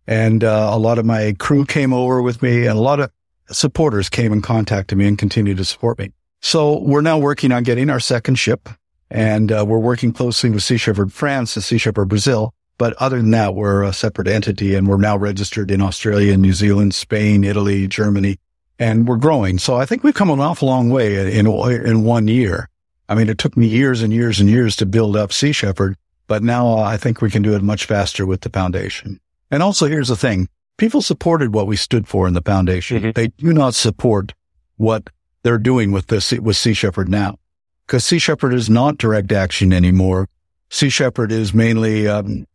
And, 0.06 0.42
uh, 0.42 0.70
a 0.72 0.78
lot 0.78 0.98
of 0.98 1.06
my 1.06 1.34
crew 1.38 1.64
came 1.64 1.92
over 1.92 2.20
with 2.20 2.42
me 2.42 2.66
and 2.66 2.76
a 2.76 2.82
lot 2.82 2.98
of 3.00 3.10
supporters 3.50 4.08
came 4.08 4.32
and 4.32 4.42
contacted 4.42 4.98
me 4.98 5.06
and 5.06 5.16
continued 5.16 5.58
to 5.58 5.64
support 5.64 5.98
me. 5.98 6.12
So 6.40 6.80
we're 6.80 7.00
now 7.00 7.18
working 7.18 7.52
on 7.52 7.62
getting 7.62 7.88
our 7.88 8.00
second 8.00 8.34
ship 8.34 8.68
and, 9.10 9.52
uh, 9.52 9.64
we're 9.66 9.78
working 9.78 10.12
closely 10.12 10.50
with 10.50 10.62
Sea 10.62 10.76
Shepherd 10.76 11.12
France 11.12 11.56
and 11.56 11.64
Sea 11.64 11.78
Shepherd 11.78 12.06
Brazil. 12.06 12.54
But 12.76 12.94
other 12.94 13.18
than 13.18 13.30
that, 13.30 13.54
we're 13.54 13.84
a 13.84 13.92
separate 13.92 14.26
entity 14.26 14.74
and 14.74 14.88
we're 14.88 14.96
now 14.96 15.16
registered 15.16 15.70
in 15.70 15.80
Australia, 15.80 16.36
New 16.36 16.52
Zealand, 16.52 16.94
Spain, 16.94 17.44
Italy, 17.44 17.86
Germany, 17.86 18.38
and 18.78 19.06
we're 19.06 19.16
growing. 19.16 19.58
So 19.58 19.76
I 19.76 19.86
think 19.86 20.02
we've 20.02 20.14
come 20.14 20.30
an 20.30 20.40
awful 20.40 20.68
long 20.68 20.90
way 20.90 21.38
in, 21.38 21.46
in 21.46 22.04
one 22.04 22.26
year. 22.26 22.68
I 23.08 23.14
mean, 23.14 23.28
it 23.28 23.38
took 23.38 23.56
me 23.56 23.66
years 23.66 24.02
and 24.02 24.12
years 24.12 24.40
and 24.40 24.48
years 24.48 24.76
to 24.76 24.86
build 24.86 25.16
up 25.16 25.32
Sea 25.32 25.52
Shepherd, 25.52 25.96
but 26.26 26.42
now 26.42 26.78
I 26.78 26.96
think 26.96 27.20
we 27.20 27.30
can 27.30 27.42
do 27.42 27.54
it 27.54 27.62
much 27.62 27.84
faster 27.84 28.26
with 28.26 28.40
the 28.40 28.50
foundation. 28.50 29.20
And 29.50 29.62
also 29.62 29.86
here's 29.86 30.08
the 30.08 30.16
thing. 30.16 30.48
People 30.76 31.02
supported 31.02 31.54
what 31.54 31.68
we 31.68 31.76
stood 31.76 32.08
for 32.08 32.26
in 32.26 32.34
the 32.34 32.42
foundation. 32.42 32.98
Mm-hmm. 32.98 33.10
They 33.12 33.28
do 33.28 33.52
not 33.52 33.74
support 33.74 34.34
what 34.76 35.10
they're 35.44 35.58
doing 35.58 35.92
with 35.92 36.08
this, 36.08 36.32
with 36.32 36.56
Sea 36.56 36.74
Shepherd 36.74 37.08
now. 37.08 37.38
Cause 37.86 38.04
Sea 38.04 38.18
Shepherd 38.18 38.54
is 38.54 38.70
not 38.70 38.98
direct 38.98 39.30
action 39.32 39.72
anymore. 39.72 40.28
Sea 40.70 40.88
Shepherd 40.88 41.30
is 41.30 41.52
mainly, 41.52 42.08
um, 42.08 42.46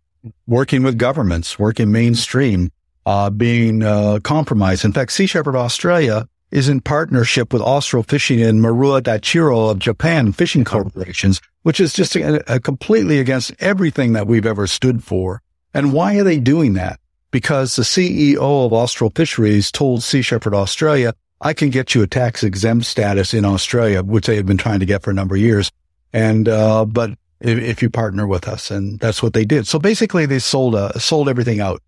working 0.47 0.83
with 0.83 0.97
governments, 0.97 1.59
working 1.59 1.91
mainstream, 1.91 2.71
uh, 3.05 3.29
being, 3.29 3.83
uh, 3.83 4.19
compromised. 4.23 4.83
In 4.83 4.91
fact, 4.91 5.11
Sea 5.11 5.27
Shepherd 5.27 5.55
Australia 5.55 6.27
is 6.51 6.67
in 6.67 6.81
partnership 6.81 7.53
with 7.53 7.61
Austral 7.61 8.03
Fishing 8.03 8.41
and 8.41 8.61
Maruha 8.61 9.01
Nichiro 9.01 9.69
of 9.69 9.79
Japan 9.79 10.31
fishing 10.31 10.63
corporations, 10.63 11.41
which 11.61 11.79
is 11.79 11.93
just 11.93 12.15
a, 12.15 12.53
a 12.53 12.59
completely 12.59 13.19
against 13.19 13.53
everything 13.59 14.13
that 14.13 14.27
we've 14.27 14.45
ever 14.45 14.65
stood 14.65 15.03
for. 15.03 15.41
And 15.73 15.93
why 15.93 16.15
are 16.17 16.23
they 16.23 16.39
doing 16.39 16.73
that? 16.73 16.99
Because 17.31 17.75
the 17.75 17.83
CEO 17.83 18.65
of 18.65 18.73
Austral 18.73 19.11
Fisheries 19.13 19.71
told 19.71 20.01
Sea 20.01 20.23
Shepherd 20.23 20.55
Australia, 20.55 21.13
I 21.41 21.53
can 21.53 21.69
get 21.69 21.95
you 21.95 22.01
a 22.01 22.07
tax 22.07 22.43
exempt 22.43 22.85
status 22.85 23.33
in 23.33 23.45
Australia, 23.45 24.03
which 24.03 24.27
they 24.27 24.35
have 24.35 24.45
been 24.45 24.57
trying 24.57 24.79
to 24.81 24.85
get 24.85 25.03
for 25.03 25.11
a 25.11 25.13
number 25.13 25.35
of 25.35 25.41
years. 25.41 25.71
And, 26.11 26.49
uh, 26.49 26.85
but 26.85 27.11
if, 27.39 27.57
if 27.57 27.81
you 27.81 27.89
partner 27.89 28.27
with 28.27 28.47
us, 28.47 28.71
and 28.71 28.99
that's 28.99 29.23
what 29.23 29.33
they 29.33 29.45
did. 29.45 29.67
So 29.67 29.79
basically 29.79 30.25
they 30.25 30.39
sold, 30.39 30.75
uh, 30.75 30.93
sold 30.99 31.29
everything 31.29 31.61
out 31.61 31.81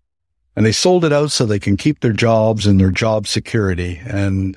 and 0.56 0.64
they 0.64 0.72
sold 0.72 1.04
it 1.04 1.12
out 1.12 1.30
so 1.30 1.44
they 1.44 1.58
can 1.58 1.76
keep 1.76 2.00
their 2.00 2.12
jobs 2.12 2.66
and 2.66 2.80
their 2.80 2.90
job 2.90 3.26
security. 3.26 4.00
And 4.06 4.56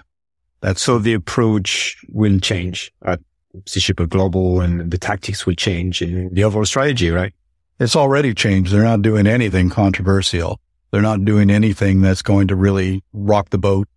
that's 0.62 0.82
so 0.82 0.98
the 0.98 1.14
approach 1.14 1.98
will 2.10 2.40
change 2.40 2.92
at 3.04 3.20
Sea 3.66 3.80
Shepherd 3.80 4.10
Global 4.10 4.62
and 4.62 4.92
the 4.92 4.98
tactics 4.98 5.46
will 5.46 5.56
change 5.56 6.02
in 6.02 6.34
the 6.34 6.44
overall 6.44 6.66
strategy, 6.66 7.10
right? 7.10 7.34
It's 7.80 7.96
already 7.96 8.34
changed. 8.34 8.72
They're 8.72 8.84
not 8.84 9.02
doing 9.02 9.28
anything 9.28 9.70
controversial. 9.70 10.60
They're 10.92 11.02
not 11.02 11.26
doing 11.26 11.50
anything 11.50 12.02
that's 12.02 12.22
going 12.22 12.48
to 12.48 12.56
really 12.56 13.04
rock 13.12 13.50
the 13.50 13.58
boat. 13.58 13.88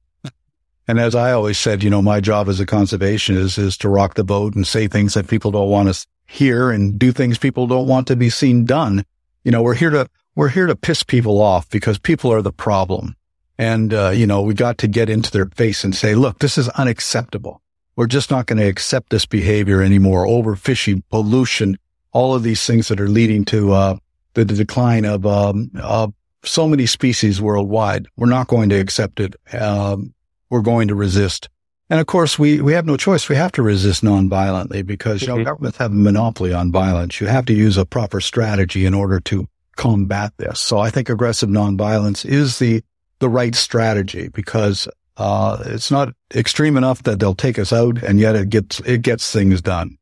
And 0.89 0.99
as 0.99 1.15
I 1.15 1.33
always 1.33 1.59
said, 1.59 1.85
you 1.85 1.91
know, 1.91 2.01
my 2.01 2.19
job 2.21 2.49
as 2.49 2.61
a 2.61 2.67
conservationist 2.67 3.59
is 3.59 3.77
to 3.79 3.91
rock 3.91 4.15
the 4.15 4.25
boat 4.25 4.55
and 4.55 4.67
say 4.67 4.89
things 4.89 5.13
that 5.15 5.29
people 5.29 5.51
don't 5.51 5.69
want 5.69 5.95
to 5.95 6.07
hear 6.27 6.71
and 6.71 6.99
do 6.99 7.13
things 7.13 7.39
people 7.39 7.67
don't 7.67 7.87
want 7.87 8.07
to 8.07 8.17
be 8.17 8.31
seen 8.31 8.65
done. 8.65 9.05
You 9.45 9.53
know, 9.53 9.63
we're 9.63 9.75
here 9.75 9.91
to, 9.91 10.09
we're 10.35 10.49
here 10.49 10.67
to 10.67 10.75
piss 10.75 11.03
people 11.03 11.43
off 11.43 11.69
because 11.69 11.99
people 11.99 12.33
are 12.33 12.41
the 12.41 12.53
problem. 12.53 13.17
And, 13.59 13.93
uh, 13.93 14.11
you 14.11 14.27
know, 14.27 14.41
we 14.41 14.55
got 14.55 14.79
to 14.79 14.89
get 14.89 15.11
into 15.11 15.31
their 15.31 15.47
face 15.47 15.85
and 15.85 15.95
say, 15.95 16.15
look, 16.15 16.39
this 16.39 16.57
is 16.57 16.69
unacceptable. 16.71 17.61
We're 17.97 18.07
just 18.07 18.31
not 18.31 18.47
going 18.47 18.59
to 18.59 18.67
accept 18.67 19.11
this 19.11 19.27
behavior 19.27 19.83
anymore. 19.83 20.25
Overfishing, 20.25 21.03
pollution, 21.11 21.77
all 22.13 22.35
of 22.35 22.45
these 22.45 22.65
things 22.67 22.89
that 22.89 23.01
are 23.01 23.09
leading 23.09 23.45
to, 23.47 23.73
uh, 23.73 23.97
the, 24.35 24.45
the 24.45 24.55
decline 24.55 25.05
of, 25.05 25.27
um, 25.27 25.71
of 25.83 26.15
so 26.45 26.67
many 26.69 26.87
species 26.87 27.43
worldwide. 27.43 28.07
We're 28.17 28.29
not 28.29 28.47
going 28.47 28.69
to 28.71 28.77
accept 28.77 29.21
it. 29.21 29.35
Um, 29.53 30.15
we're 30.51 30.63
going 30.63 30.89
to 30.89 30.95
resist. 30.95 31.49
And 31.91 32.01
of 32.01 32.07
course, 32.07 32.39
we, 32.39 32.61
we 32.61 32.75
have 32.75 32.85
no 32.85 32.97
choice. 32.97 33.29
We 33.29 33.37
have 33.37 33.53
to 33.53 33.63
resist 33.63 34.03
non-violently 34.03 34.83
because, 34.83 35.23
you 35.23 35.29
know, 35.29 35.37
mm-hmm. 35.37 35.45
governments 35.45 35.79
have 35.79 35.91
a 35.91 35.95
monopoly 35.95 36.53
on 36.53 36.71
violence. 36.71 37.21
You 37.21 37.29
have 37.29 37.47
to 37.47 37.55
use 37.55 37.79
a 37.79 37.87
proper 37.87 38.21
strategy 38.21 38.85
in 38.85 38.93
order 38.93 39.21
to 39.21 39.49
combat 39.77 40.33
this. 40.37 40.61
So 40.61 40.79
I 40.79 40.91
think 40.91 41.09
aggressive 41.09 41.49
nonviolence 41.49 42.27
is 42.27 42.59
the, 42.59 42.83
the 43.21 43.29
right 43.29 43.55
strategy 43.55 44.29
because, 44.29 44.87
uh, 45.17 45.63
it's 45.67 45.91
not 45.91 46.15
extreme 46.35 46.77
enough 46.77 47.03
that 47.05 47.21
they'll 47.21 47.35
take 47.35 47.59
us 47.59 47.73
out 47.73 48.03
and 48.03 48.21
yet 48.21 48.37
it 48.37 48.51
gets, 48.51 48.81
it 48.81 49.03
gets 49.03 49.33
things 49.33 49.63
done. 49.63 49.97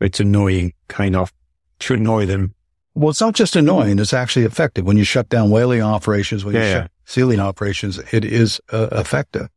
It's 0.00 0.18
annoying 0.18 0.72
kind 0.88 1.14
of 1.14 1.32
to 1.80 1.94
annoy 1.94 2.26
them. 2.26 2.54
Well, 2.94 3.10
it's 3.10 3.20
not 3.20 3.34
just 3.34 3.54
annoying. 3.54 4.00
It's 4.00 4.12
actually 4.12 4.46
effective. 4.46 4.84
When 4.84 4.96
you 4.96 5.04
shut 5.04 5.28
down 5.28 5.50
whaling 5.50 5.80
operations, 5.80 6.44
when 6.44 6.56
yeah, 6.56 6.60
you 6.60 6.66
yeah. 6.66 6.82
shut 6.82 6.90
sealing 7.04 7.38
operations, 7.38 7.98
it 8.12 8.24
is 8.24 8.60
uh, 8.72 8.88
effective. 8.92 9.48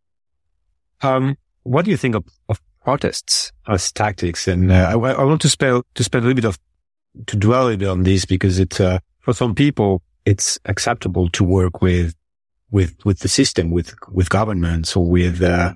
Um, 1.04 1.38
what 1.64 1.86
do 1.86 1.92
you 1.92 1.98
think 1.98 2.16
of, 2.16 2.26
of 2.50 2.62
protests 2.84 3.52
as 3.68 3.92
tactics? 3.92 4.48
And 4.48 4.72
uh, 4.72 4.90
I, 4.90 5.12
I, 5.12 5.24
want 5.24 5.42
to 5.42 5.50
spell 5.50 5.84
to 5.96 6.04
spend 6.04 6.26
a 6.26 6.28
little 6.28 6.42
bit 6.42 6.48
of 6.48 6.60
to 7.28 7.38
dwell 7.38 7.64
a 7.64 7.66
little 7.66 7.80
bit 7.80 7.88
on 7.90 8.04
this 8.04 8.26
because 8.26 8.60
it's 8.60 8.80
uh, 8.80 9.00
for 9.20 9.34
some 9.34 9.56
people 9.56 10.02
it's 10.26 10.60
acceptable 10.66 11.30
to 11.30 11.44
work 11.44 11.82
with 11.82 12.16
with 12.72 12.96
with 13.06 13.20
the 13.20 13.30
system, 13.30 13.72
with 13.72 13.94
with 14.10 14.30
governments 14.30 14.96
or 14.96 15.06
with 15.06 15.42
uh, 15.42 15.74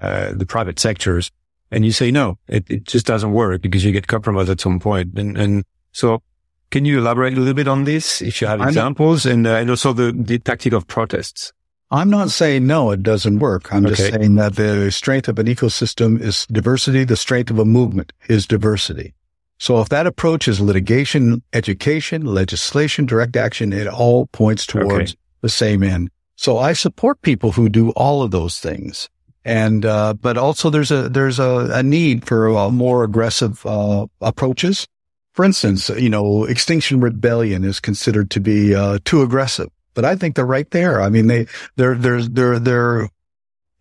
uh, 0.00 0.32
the 0.32 0.46
private 0.46 0.80
sectors, 0.80 1.30
and 1.70 1.84
you 1.84 1.92
say 1.92 2.10
no, 2.10 2.38
it, 2.48 2.68
it 2.68 2.84
just 2.84 3.06
doesn't 3.06 3.32
work 3.32 3.60
because 3.62 3.84
you 3.84 3.92
get 3.92 4.06
compromised 4.06 4.50
at 4.50 4.60
some 4.60 4.80
point. 4.80 5.18
And 5.18 5.36
and 5.36 5.64
so, 5.92 6.22
can 6.70 6.84
you 6.84 6.98
elaborate 6.98 7.34
a 7.34 7.40
little 7.40 7.54
bit 7.54 7.68
on 7.68 7.84
this 7.84 8.22
if 8.22 8.40
you 8.40 8.46
have 8.46 8.60
examples, 8.62 9.26
and 9.26 9.46
uh, 9.46 9.56
and 9.56 9.70
also 9.70 9.92
the 9.92 10.12
the 10.12 10.38
tactic 10.38 10.72
of 10.72 10.86
protests? 10.86 11.52
I'm 11.92 12.08
not 12.08 12.30
saying 12.30 12.68
no, 12.68 12.92
it 12.92 13.02
doesn't 13.02 13.40
work. 13.40 13.72
I'm 13.74 13.84
okay. 13.84 13.96
just 13.96 14.12
saying 14.12 14.36
that 14.36 14.54
the 14.54 14.92
strength 14.92 15.26
of 15.28 15.40
an 15.40 15.46
ecosystem 15.46 16.20
is 16.20 16.46
diversity. 16.46 17.02
The 17.02 17.16
strength 17.16 17.50
of 17.50 17.58
a 17.58 17.64
movement 17.64 18.12
is 18.28 18.46
diversity. 18.46 19.12
So 19.58 19.80
if 19.80 19.88
that 19.88 20.06
approach 20.06 20.46
is 20.46 20.60
litigation, 20.60 21.42
education, 21.52 22.24
legislation, 22.24 23.06
direct 23.06 23.36
action, 23.36 23.72
it 23.72 23.88
all 23.88 24.26
points 24.26 24.66
towards 24.66 25.12
okay. 25.12 25.20
the 25.40 25.48
same 25.48 25.82
end. 25.82 26.10
So 26.36 26.58
I 26.58 26.74
support 26.74 27.20
people 27.22 27.52
who 27.52 27.68
do 27.68 27.90
all 27.90 28.22
of 28.22 28.30
those 28.30 28.60
things. 28.60 29.08
And, 29.44 29.84
uh, 29.84 30.14
but 30.14 30.38
also 30.38 30.70
there's 30.70 30.92
a, 30.92 31.08
there's 31.08 31.40
a, 31.40 31.70
a 31.72 31.82
need 31.82 32.24
for 32.24 32.56
uh, 32.56 32.70
more 32.70 33.02
aggressive, 33.02 33.66
uh, 33.66 34.06
approaches. 34.20 34.86
For 35.32 35.44
instance, 35.44 35.88
you 35.90 36.08
know, 36.08 36.44
Extinction 36.44 37.00
Rebellion 37.00 37.64
is 37.64 37.80
considered 37.80 38.30
to 38.30 38.40
be, 38.40 38.74
uh, 38.74 38.98
too 39.04 39.22
aggressive 39.22 39.70
but 39.94 40.04
I 40.04 40.16
think 40.16 40.34
they're 40.34 40.46
right 40.46 40.70
there. 40.70 41.00
I 41.00 41.08
mean, 41.08 41.26
they, 41.26 41.46
they're, 41.76 41.94
they're, 41.94 42.22
they're, 42.22 42.58
they're, 42.58 43.08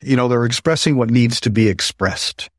you 0.02 0.15
know, 0.15 0.28
they're 0.28 0.45
expressing 0.45 0.98
what 0.98 1.10
needs 1.10 1.39
to 1.41 1.50
be 1.50 1.67
expressed. 1.67 2.50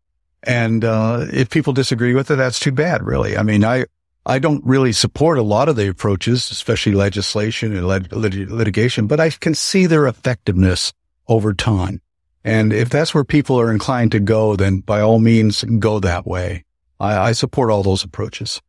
And, 0.42 0.84
uh, 0.84 1.26
if 1.32 1.50
people 1.50 1.72
disagree 1.72 2.14
with 2.14 2.30
it, 2.30 2.36
that's 2.36 2.60
too 2.60 2.72
bad, 2.72 3.02
really. 3.02 3.36
I 3.36 3.42
mean, 3.42 3.64
I, 3.64 3.84
I 4.26 4.38
don't 4.38 4.64
really 4.64 4.92
support 4.92 5.38
a 5.38 5.42
lot 5.42 5.68
of 5.68 5.76
the 5.76 5.88
approaches, 5.88 6.50
especially 6.50 6.92
legislation 6.92 7.76
and 7.76 7.86
lit- 7.86 8.12
lit- 8.12 8.50
litigation, 8.50 9.06
but 9.06 9.20
I 9.20 9.30
can 9.30 9.54
see 9.54 9.86
their 9.86 10.06
effectiveness 10.06 10.92
over 11.26 11.54
time. 11.54 12.00
And 12.44 12.72
if 12.72 12.88
that's 12.88 13.14
where 13.14 13.24
people 13.24 13.60
are 13.60 13.70
inclined 13.70 14.12
to 14.12 14.20
go, 14.20 14.56
then 14.56 14.80
by 14.80 15.00
all 15.00 15.18
means 15.18 15.62
go 15.64 16.00
that 16.00 16.26
way. 16.26 16.64
I, 16.98 17.28
I 17.28 17.32
support 17.32 17.70
all 17.70 17.82
those 17.82 18.04
approaches. 18.04 18.60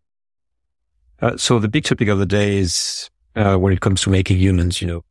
Uh, 1.22 1.38
so 1.38 1.60
the 1.60 1.68
big 1.68 1.84
topic 1.84 2.08
of 2.08 2.20
the 2.20 2.26
day 2.26 2.58
is 2.58 3.10
uh, 3.36 3.58
when 3.58 3.74
it 3.74 3.82
comes 3.82 4.02
to 4.02 4.10
making 4.10 4.38
humans, 4.38 4.82
you 4.82 4.88
know, 4.88 5.04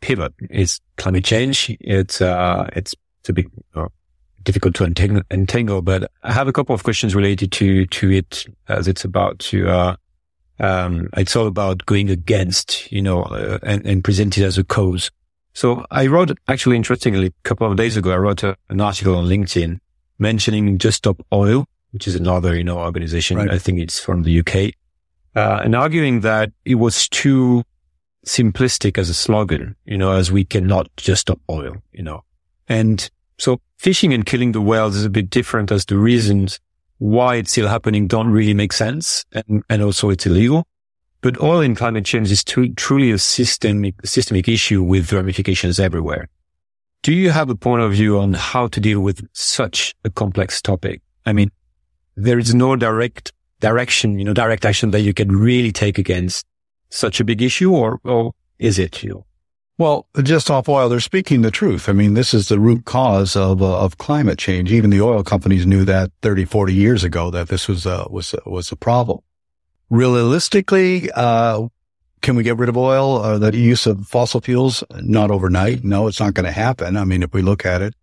pivot 0.00 0.34
is 0.50 0.80
climate 0.96 1.24
change. 1.24 1.76
It's, 1.80 2.20
uh, 2.20 2.68
it's, 2.74 2.94
it's 3.20 3.28
a 3.28 3.32
bit 3.32 3.46
uh, 3.74 3.88
difficult 4.42 4.74
to 4.76 4.84
entangle, 4.84 5.22
entangle, 5.30 5.82
but 5.82 6.10
I 6.22 6.32
have 6.32 6.48
a 6.48 6.52
couple 6.52 6.74
of 6.74 6.84
questions 6.84 7.14
related 7.14 7.52
to, 7.52 7.86
to 7.86 8.10
it 8.10 8.44
as 8.68 8.86
it's 8.86 9.04
about 9.04 9.38
to, 9.40 9.68
uh, 9.68 9.96
um, 10.60 11.08
it's 11.16 11.34
all 11.34 11.46
about 11.46 11.84
going 11.86 12.10
against, 12.10 12.90
you 12.92 13.02
know, 13.02 13.22
uh, 13.22 13.58
and, 13.62 13.84
and 13.86 14.04
present 14.04 14.38
it 14.38 14.44
as 14.44 14.58
a 14.58 14.64
cause. 14.64 15.10
So 15.52 15.86
I 15.90 16.06
wrote, 16.06 16.36
actually, 16.48 16.76
interestingly, 16.76 17.26
a 17.26 17.32
couple 17.44 17.70
of 17.70 17.76
days 17.76 17.96
ago, 17.96 18.10
I 18.10 18.16
wrote 18.16 18.42
a, 18.42 18.56
an 18.68 18.80
article 18.80 19.16
on 19.16 19.26
LinkedIn 19.26 19.78
mentioning 20.18 20.78
Just 20.78 20.98
Stop 20.98 21.24
Oil, 21.32 21.66
which 21.92 22.06
is 22.08 22.14
another, 22.14 22.56
you 22.56 22.64
know, 22.64 22.78
organization. 22.78 23.36
Right. 23.36 23.50
I 23.50 23.58
think 23.58 23.78
it's 23.78 24.00
from 24.00 24.22
the 24.22 24.40
UK 24.40 24.74
uh, 25.34 25.60
and 25.64 25.74
arguing 25.74 26.20
that 26.20 26.52
it 26.64 26.76
was 26.76 27.08
too 27.08 27.62
simplistic 28.26 28.98
as 28.98 29.08
a 29.08 29.14
slogan, 29.14 29.76
you 29.84 29.98
know, 29.98 30.12
as 30.12 30.32
we 30.32 30.44
cannot 30.44 30.88
just 30.96 31.22
stop 31.22 31.40
oil, 31.50 31.76
you 31.92 32.02
know. 32.02 32.22
And 32.68 33.10
so 33.38 33.60
fishing 33.78 34.14
and 34.14 34.24
killing 34.24 34.52
the 34.52 34.60
whales 34.60 34.96
is 34.96 35.04
a 35.04 35.10
bit 35.10 35.30
different 35.30 35.70
as 35.70 35.84
the 35.84 35.98
reasons 35.98 36.60
why 36.98 37.36
it's 37.36 37.50
still 37.50 37.68
happening 37.68 38.06
don't 38.06 38.30
really 38.30 38.54
make 38.54 38.72
sense. 38.72 39.24
And, 39.32 39.62
and 39.68 39.82
also 39.82 40.10
it's 40.10 40.26
illegal. 40.26 40.66
But 41.20 41.40
oil 41.40 41.60
and 41.60 41.76
climate 41.76 42.04
change 42.04 42.30
is 42.30 42.44
too, 42.44 42.72
truly 42.74 43.10
a 43.10 43.18
systemic, 43.18 43.94
systemic 44.04 44.48
issue 44.48 44.82
with 44.82 45.12
ramifications 45.12 45.80
everywhere. 45.80 46.28
Do 47.02 47.12
you 47.12 47.30
have 47.30 47.50
a 47.50 47.54
point 47.54 47.82
of 47.82 47.92
view 47.92 48.18
on 48.18 48.34
how 48.34 48.68
to 48.68 48.80
deal 48.80 49.00
with 49.00 49.26
such 49.32 49.94
a 50.04 50.10
complex 50.10 50.62
topic? 50.62 51.02
I 51.26 51.32
mean, 51.32 51.50
there 52.16 52.38
is 52.38 52.54
no 52.54 52.76
direct 52.76 53.32
direction, 53.64 54.18
you 54.18 54.24
know, 54.26 54.34
direct 54.34 54.66
action 54.66 54.90
that 54.90 55.00
you 55.00 55.14
can 55.14 55.34
really 55.34 55.72
take 55.72 55.96
against 55.96 56.44
such 56.90 57.18
a 57.18 57.24
big 57.24 57.40
issue 57.40 57.72
or, 57.72 57.98
or 58.04 58.34
is 58.58 58.78
it, 58.78 59.02
you 59.02 59.10
know? 59.10 59.26
Well, 59.78 60.06
Just 60.22 60.46
Stop 60.46 60.68
Oil, 60.68 60.88
they're 60.88 61.00
speaking 61.00 61.40
the 61.40 61.50
truth. 61.50 61.88
I 61.88 61.92
mean, 61.92 62.12
this 62.14 62.34
is 62.34 62.48
the 62.48 62.60
root 62.60 62.84
cause 62.84 63.34
of, 63.34 63.62
uh, 63.62 63.80
of 63.80 63.96
climate 63.96 64.38
change. 64.38 64.70
Even 64.70 64.90
the 64.90 65.00
oil 65.00 65.24
companies 65.24 65.66
knew 65.66 65.84
that 65.86 66.12
30, 66.20 66.44
40 66.44 66.74
years 66.74 67.02
ago 67.02 67.30
that 67.30 67.48
this 67.48 67.66
was, 67.66 67.86
uh, 67.86 68.04
was, 68.10 68.34
was 68.44 68.70
a 68.70 68.76
problem. 68.76 69.20
Realistically, 69.88 71.10
uh, 71.12 71.66
can 72.20 72.36
we 72.36 72.42
get 72.42 72.58
rid 72.58 72.68
of 72.68 72.76
oil 72.76 73.16
or 73.16 73.38
the 73.38 73.56
use 73.56 73.86
of 73.86 74.06
fossil 74.06 74.40
fuels? 74.42 74.84
Not 75.00 75.30
overnight. 75.30 75.82
No, 75.82 76.06
it's 76.06 76.20
not 76.20 76.34
going 76.34 76.46
to 76.46 76.52
happen. 76.52 76.96
I 76.96 77.04
mean, 77.04 77.22
if 77.22 77.32
we 77.32 77.42
look 77.42 77.66
at 77.66 77.82
it, 77.82 77.94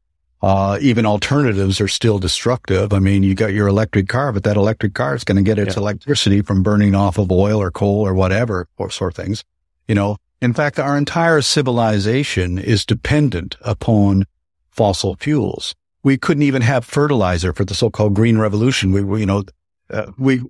uh, 0.41 0.77
even 0.81 1.05
alternatives 1.05 1.79
are 1.79 1.87
still 1.87 2.17
destructive. 2.17 2.93
I 2.93 2.99
mean, 2.99 3.23
you 3.23 3.35
got 3.35 3.53
your 3.53 3.67
electric 3.67 4.07
car, 4.07 4.31
but 4.31 4.43
that 4.43 4.57
electric 4.57 4.95
car 4.95 5.15
is 5.15 5.23
going 5.23 5.37
to 5.37 5.43
get 5.43 5.59
its 5.59 5.75
yeah. 5.75 5.81
electricity 5.81 6.41
from 6.41 6.63
burning 6.63 6.95
off 6.95 7.17
of 7.19 7.31
oil 7.31 7.61
or 7.61 7.69
coal 7.69 8.05
or 8.05 8.13
whatever 8.13 8.67
or 8.77 8.89
sort 8.89 9.17
of 9.17 9.23
things. 9.23 9.43
You 9.87 9.95
know, 9.95 10.17
in 10.41 10.53
fact, 10.53 10.79
our 10.79 10.97
entire 10.97 11.41
civilization 11.41 12.57
is 12.57 12.85
dependent 12.85 13.55
upon 13.61 14.25
fossil 14.71 15.15
fuels. 15.15 15.75
We 16.03 16.17
couldn't 16.17 16.43
even 16.43 16.63
have 16.63 16.85
fertilizer 16.85 17.53
for 17.53 17.63
the 17.63 17.75
so-called 17.75 18.15
green 18.15 18.39
revolution. 18.39 18.91
We, 18.91 19.19
you 19.19 19.27
know, 19.27 19.43
uh, 19.91 20.11
we, 20.17 20.41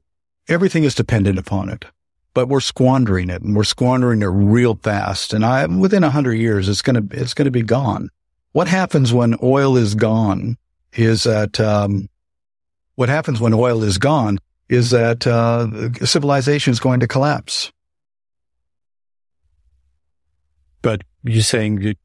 everything 0.47 0.85
is 0.85 0.95
dependent 0.95 1.37
upon 1.37 1.67
it, 1.67 1.83
but 2.33 2.47
we're 2.47 2.61
squandering 2.61 3.29
it 3.29 3.41
and 3.41 3.53
we're 3.53 3.65
squandering 3.65 4.21
it 4.21 4.27
real 4.27 4.75
fast. 4.75 5.33
And 5.33 5.43
I, 5.43 5.65
within 5.65 6.05
a 6.05 6.09
hundred 6.09 6.35
years, 6.35 6.69
it's 6.69 6.81
going 6.81 7.09
to, 7.09 7.19
it's 7.19 7.33
going 7.33 7.45
to 7.45 7.51
be 7.51 7.63
gone. 7.63 8.09
What 8.53 8.67
happens 8.67 9.13
when 9.13 9.37
oil 9.41 9.77
is 9.77 9.95
gone 9.95 10.57
is 10.93 11.23
that, 11.23 11.59
um, 11.59 12.09
what 12.95 13.09
happens 13.09 13.39
when 13.39 13.53
oil 13.53 13.83
is 13.83 13.97
gone 13.97 14.39
is 14.67 14.89
that, 14.91 15.25
uh, 15.25 15.93
civilization 16.05 16.71
is 16.71 16.79
going 16.79 16.99
to 16.99 17.07
collapse. 17.07 17.71
But 20.81 21.03
you're 21.23 21.43
saying, 21.43 21.95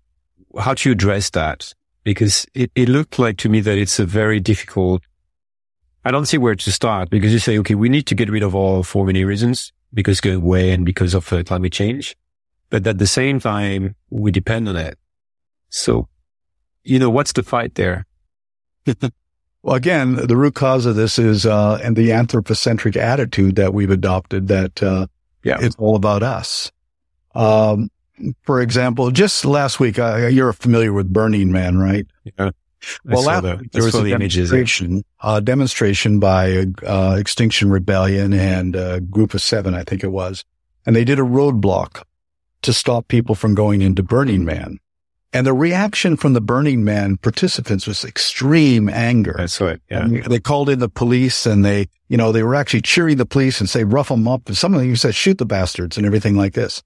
how 0.58 0.74
do 0.74 0.88
you 0.88 0.92
address 0.92 1.30
that? 1.30 1.72
Because 2.04 2.46
it, 2.54 2.70
it 2.74 2.88
looked 2.88 3.18
like 3.18 3.38
to 3.38 3.48
me 3.48 3.60
that 3.60 3.78
it's 3.78 3.98
a 3.98 4.06
very 4.06 4.38
difficult, 4.38 5.02
I 6.04 6.12
don't 6.12 6.26
see 6.26 6.38
where 6.38 6.54
to 6.54 6.72
start 6.72 7.10
because 7.10 7.32
you 7.32 7.40
say, 7.40 7.58
okay, 7.58 7.74
we 7.74 7.88
need 7.88 8.06
to 8.06 8.14
get 8.14 8.30
rid 8.30 8.44
of 8.44 8.54
oil 8.54 8.84
for 8.84 9.04
many 9.04 9.24
reasons 9.24 9.72
because 9.92 10.20
going 10.20 10.36
away 10.36 10.70
and 10.70 10.86
because 10.86 11.14
of 11.14 11.32
uh, 11.32 11.42
climate 11.42 11.72
change. 11.72 12.16
But 12.70 12.86
at 12.86 12.98
the 12.98 13.06
same 13.06 13.40
time, 13.40 13.96
we 14.10 14.30
depend 14.30 14.68
on 14.68 14.76
it. 14.76 14.98
So 15.70 16.08
you 16.86 16.98
know, 16.98 17.10
what's 17.10 17.32
the 17.32 17.42
fight 17.42 17.74
there? 17.74 18.06
well, 19.62 19.74
again, 19.74 20.14
the 20.14 20.36
root 20.36 20.54
cause 20.54 20.86
of 20.86 20.96
this 20.96 21.18
is, 21.18 21.44
uh, 21.44 21.78
and 21.82 21.96
the 21.96 22.12
anthropocentric 22.12 22.96
attitude 22.96 23.56
that 23.56 23.74
we've 23.74 23.90
adopted 23.90 24.48
that, 24.48 24.82
uh, 24.82 25.06
yeah, 25.42 25.58
it's 25.60 25.76
all 25.76 25.96
about 25.96 26.22
us. 26.22 26.70
Um, 27.34 27.90
for 28.42 28.60
example, 28.60 29.10
just 29.10 29.44
last 29.44 29.78
week, 29.78 29.98
uh, 29.98 30.28
you're 30.28 30.52
familiar 30.52 30.92
with 30.92 31.12
Burning 31.12 31.52
Man, 31.52 31.78
right? 31.78 32.06
Yeah. 32.24 32.50
Well, 33.04 33.22
that, 33.22 33.42
the- 33.42 33.54
I 33.54 33.60
there 33.72 33.84
was 33.84 33.94
a 33.94 34.02
the 34.02 34.12
images. 34.12 34.50
yeah. 34.50 34.56
demonstration, 34.56 35.04
uh, 35.20 35.40
demonstration 35.40 36.20
by 36.20 36.66
uh, 36.86 37.16
Extinction 37.18 37.70
Rebellion 37.70 38.32
and 38.32 38.76
a 38.76 39.00
group 39.00 39.34
of 39.34 39.42
seven, 39.42 39.74
I 39.74 39.82
think 39.82 40.04
it 40.04 40.12
was, 40.12 40.44
and 40.84 40.94
they 40.94 41.04
did 41.04 41.18
a 41.18 41.22
roadblock 41.22 42.02
to 42.62 42.72
stop 42.72 43.08
people 43.08 43.34
from 43.34 43.54
going 43.54 43.82
into 43.82 44.02
Burning 44.02 44.44
Man. 44.44 44.78
And 45.32 45.46
the 45.46 45.52
reaction 45.52 46.16
from 46.16 46.32
the 46.32 46.40
Burning 46.40 46.84
Man 46.84 47.16
participants 47.18 47.86
was 47.86 48.04
extreme 48.04 48.88
anger. 48.88 49.46
Saw 49.48 49.66
it. 49.66 49.82
Yeah. 49.90 50.04
And 50.04 50.24
They 50.24 50.40
called 50.40 50.70
in 50.70 50.78
the 50.78 50.88
police 50.88 51.46
and 51.46 51.64
they, 51.64 51.88
you 52.08 52.16
know, 52.16 52.32
they 52.32 52.42
were 52.42 52.54
actually 52.54 52.82
cheering 52.82 53.16
the 53.16 53.26
police 53.26 53.60
and 53.60 53.68
say, 53.68 53.84
rough 53.84 54.08
them 54.08 54.28
up. 54.28 54.46
And 54.46 54.56
some 54.56 54.72
of 54.72 54.80
them 54.80 54.96
said, 54.96 55.14
shoot 55.14 55.38
the 55.38 55.44
bastards 55.44 55.96
and 55.96 56.06
everything 56.06 56.36
like 56.36 56.54
this. 56.54 56.82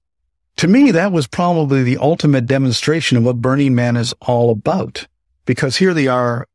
To 0.57 0.67
me, 0.67 0.91
that 0.91 1.11
was 1.11 1.27
probably 1.27 1.83
the 1.83 1.97
ultimate 1.97 2.45
demonstration 2.45 3.17
of 3.17 3.23
what 3.23 3.41
Burning 3.41 3.73
Man 3.73 3.95
is 3.95 4.13
all 4.21 4.51
about. 4.51 5.07
Because 5.45 5.77
here 5.77 5.93
they 5.93 6.07
are. 6.07 6.47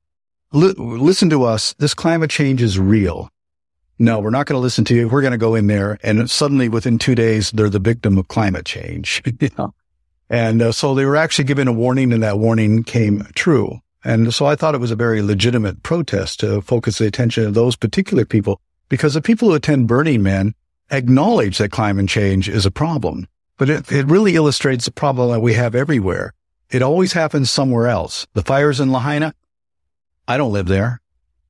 Li- 0.52 0.74
listen 0.76 1.30
to 1.30 1.44
us. 1.44 1.74
This 1.78 1.94
climate 1.94 2.30
change 2.30 2.62
is 2.62 2.78
real. 2.78 3.30
No, 3.98 4.20
we're 4.20 4.30
not 4.30 4.46
going 4.46 4.58
to 4.58 4.62
listen 4.62 4.84
to 4.86 4.94
you. 4.94 5.08
We're 5.08 5.22
going 5.22 5.32
to 5.32 5.38
go 5.38 5.54
in 5.54 5.66
there. 5.66 5.98
And 6.02 6.30
suddenly 6.30 6.68
within 6.68 6.98
two 6.98 7.14
days, 7.14 7.50
they're 7.50 7.70
the 7.70 7.78
victim 7.78 8.18
of 8.18 8.28
climate 8.28 8.66
change. 8.66 9.22
you 9.40 9.48
know? 9.56 9.72
And 10.28 10.60
uh, 10.60 10.72
so 10.72 10.94
they 10.94 11.04
were 11.04 11.16
actually 11.16 11.44
given 11.44 11.68
a 11.68 11.72
warning 11.72 12.12
and 12.12 12.22
that 12.22 12.38
warning 12.38 12.82
came 12.84 13.26
true. 13.34 13.80
And 14.04 14.32
so 14.34 14.46
I 14.46 14.54
thought 14.56 14.74
it 14.74 14.80
was 14.80 14.90
a 14.90 14.96
very 14.96 15.22
legitimate 15.22 15.82
protest 15.82 16.40
to 16.40 16.60
focus 16.60 16.98
the 16.98 17.06
attention 17.06 17.44
of 17.46 17.54
those 17.54 17.76
particular 17.76 18.24
people 18.24 18.60
because 18.88 19.14
the 19.14 19.22
people 19.22 19.48
who 19.48 19.54
attend 19.54 19.88
Burning 19.88 20.22
Man 20.22 20.54
acknowledge 20.90 21.58
that 21.58 21.70
climate 21.72 22.08
change 22.08 22.48
is 22.48 22.64
a 22.66 22.70
problem, 22.70 23.26
but 23.56 23.68
it, 23.68 23.90
it 23.90 24.06
really 24.06 24.36
illustrates 24.36 24.84
the 24.84 24.92
problem 24.92 25.30
that 25.32 25.40
we 25.40 25.54
have 25.54 25.74
everywhere. 25.74 26.32
It 26.70 26.82
always 26.82 27.12
happens 27.12 27.50
somewhere 27.50 27.88
else. 27.88 28.26
The 28.34 28.42
fires 28.42 28.80
in 28.80 28.92
Lahaina, 28.92 29.34
I 30.28 30.36
don't 30.36 30.52
live 30.52 30.66
there. 30.66 31.00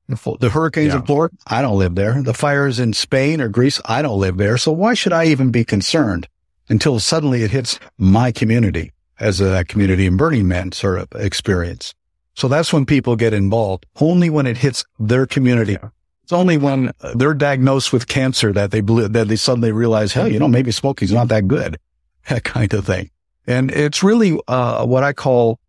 The, 0.07 0.49
hurricanes 0.49 0.93
Yeah. 0.93 0.99
in 0.99 1.05
Florida, 1.05 1.35
I 1.45 1.61
don't 1.61 1.77
live 1.77 1.95
there. 1.95 2.21
The 2.23 2.33
fires 2.33 2.79
in 2.79 2.93
Spain 2.93 3.41
or 3.41 3.49
Greece, 3.49 3.81
I 3.85 4.01
don't 4.01 4.19
live 4.19 4.37
there. 4.37 4.57
So 4.57 4.71
why 4.71 4.93
should 4.93 5.11
I 5.13 5.25
even 5.25 5.51
be 5.51 5.65
concerned 5.65 6.27
until 6.69 6.99
suddenly 6.99 7.43
it 7.43 7.51
hits 7.51 7.79
my 7.97 8.31
community 8.31 8.91
as 9.19 9.41
a 9.41 9.63
community 9.65 10.05
in 10.05 10.17
Burning 10.17 10.47
Man 10.47 10.71
sort 10.71 10.99
of 10.99 11.07
experience? 11.21 11.93
So 12.35 12.47
that's 12.47 12.71
when 12.71 12.85
people 12.85 13.15
get 13.15 13.33
involved, 13.33 13.85
only 13.99 14.29
when 14.29 14.45
it 14.45 14.57
hits 14.57 14.85
their 14.99 15.25
community. 15.25 15.77
It's 16.23 16.33
only 16.33 16.57
when 16.57 16.91
uh, 17.01 17.13
they're 17.15 17.33
diagnosed 17.33 17.91
with 17.91 18.07
cancer 18.07 18.53
that 18.53 18.71
they 18.71 18.81
believe, 18.81 19.13
that 19.13 19.27
they 19.27 19.37
suddenly 19.37 19.71
realize, 19.71 20.13
hell, 20.13 20.31
you 20.31 20.37
know, 20.39 20.47
maybe 20.47 20.71
smoking's 20.71 21.13
not 21.13 21.29
that 21.29 21.47
good, 21.47 21.79
that 22.29 22.43
kind 22.43 22.71
of 22.73 22.85
thing. 22.85 23.09
And 23.47 23.71
it's 23.71 24.03
really 24.03 24.37
uh, 24.47 24.85
what 24.85 25.03
I 25.03 25.13
call 25.13 25.59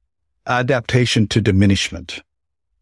adaptation 0.46 1.28
to 1.28 1.40
diminishment. 1.40 2.22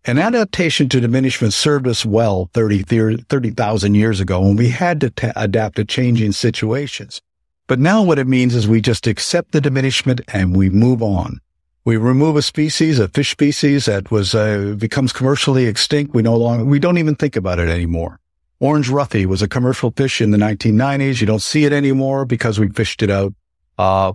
And 0.07 0.19
adaptation 0.19 0.89
to 0.89 1.01
diminishment 1.01 1.53
served 1.53 1.87
us 1.87 2.07
well 2.07 2.49
30, 2.55 2.83
30,000 3.29 3.95
years 3.95 4.21
ago 4.21 4.41
when 4.41 4.57
we 4.57 4.69
had 4.69 5.01
to 5.01 5.11
ta 5.11 5.33
adapt 5.37 5.77
to 5.77 5.85
changing 5.85 6.33
situations. 6.33 7.21
But 7.67 7.81
now 7.81 8.03
what 8.03 8.19
it 8.19 8.29
means 8.29 8.55
is 8.55 8.69
we 8.69 8.81
just 8.81 9.07
accept 9.07 9.53
the 9.53 9.61
diminishment 9.61 10.21
and 10.33 10.57
we 10.57 10.71
move 10.71 11.03
on. 11.03 11.41
We 11.85 11.97
remove 11.97 12.37
a 12.37 12.43
species, 12.43 12.99
a 12.99 13.09
fish 13.09 13.31
species 13.31 13.87
that 13.87 14.11
was, 14.11 14.35
uh, 14.35 14.75
becomes 14.79 15.13
commercially 15.13 15.67
extinct. 15.67 16.15
We 16.15 16.23
no 16.23 16.37
longer, 16.37 16.65
we 16.65 16.79
don't 16.79 16.99
even 16.99 17.15
think 17.15 17.37
about 17.37 17.59
it 17.59 17.69
anymore. 17.69 18.21
Orange 18.59 18.89
roughy 18.89 19.27
was 19.27 19.43
a 19.43 19.49
commercial 19.49 19.91
fish 19.91 20.21
in 20.21 20.31
the 20.31 20.39
1990s. 20.39 21.21
You 21.21 21.27
don't 21.27 21.43
see 21.43 21.65
it 21.65 21.73
anymore 21.73 22.25
because 22.25 22.59
we 22.59 22.69
fished 22.69 23.03
it 23.03 23.11
out. 23.11 23.35
Uh, 23.79 24.13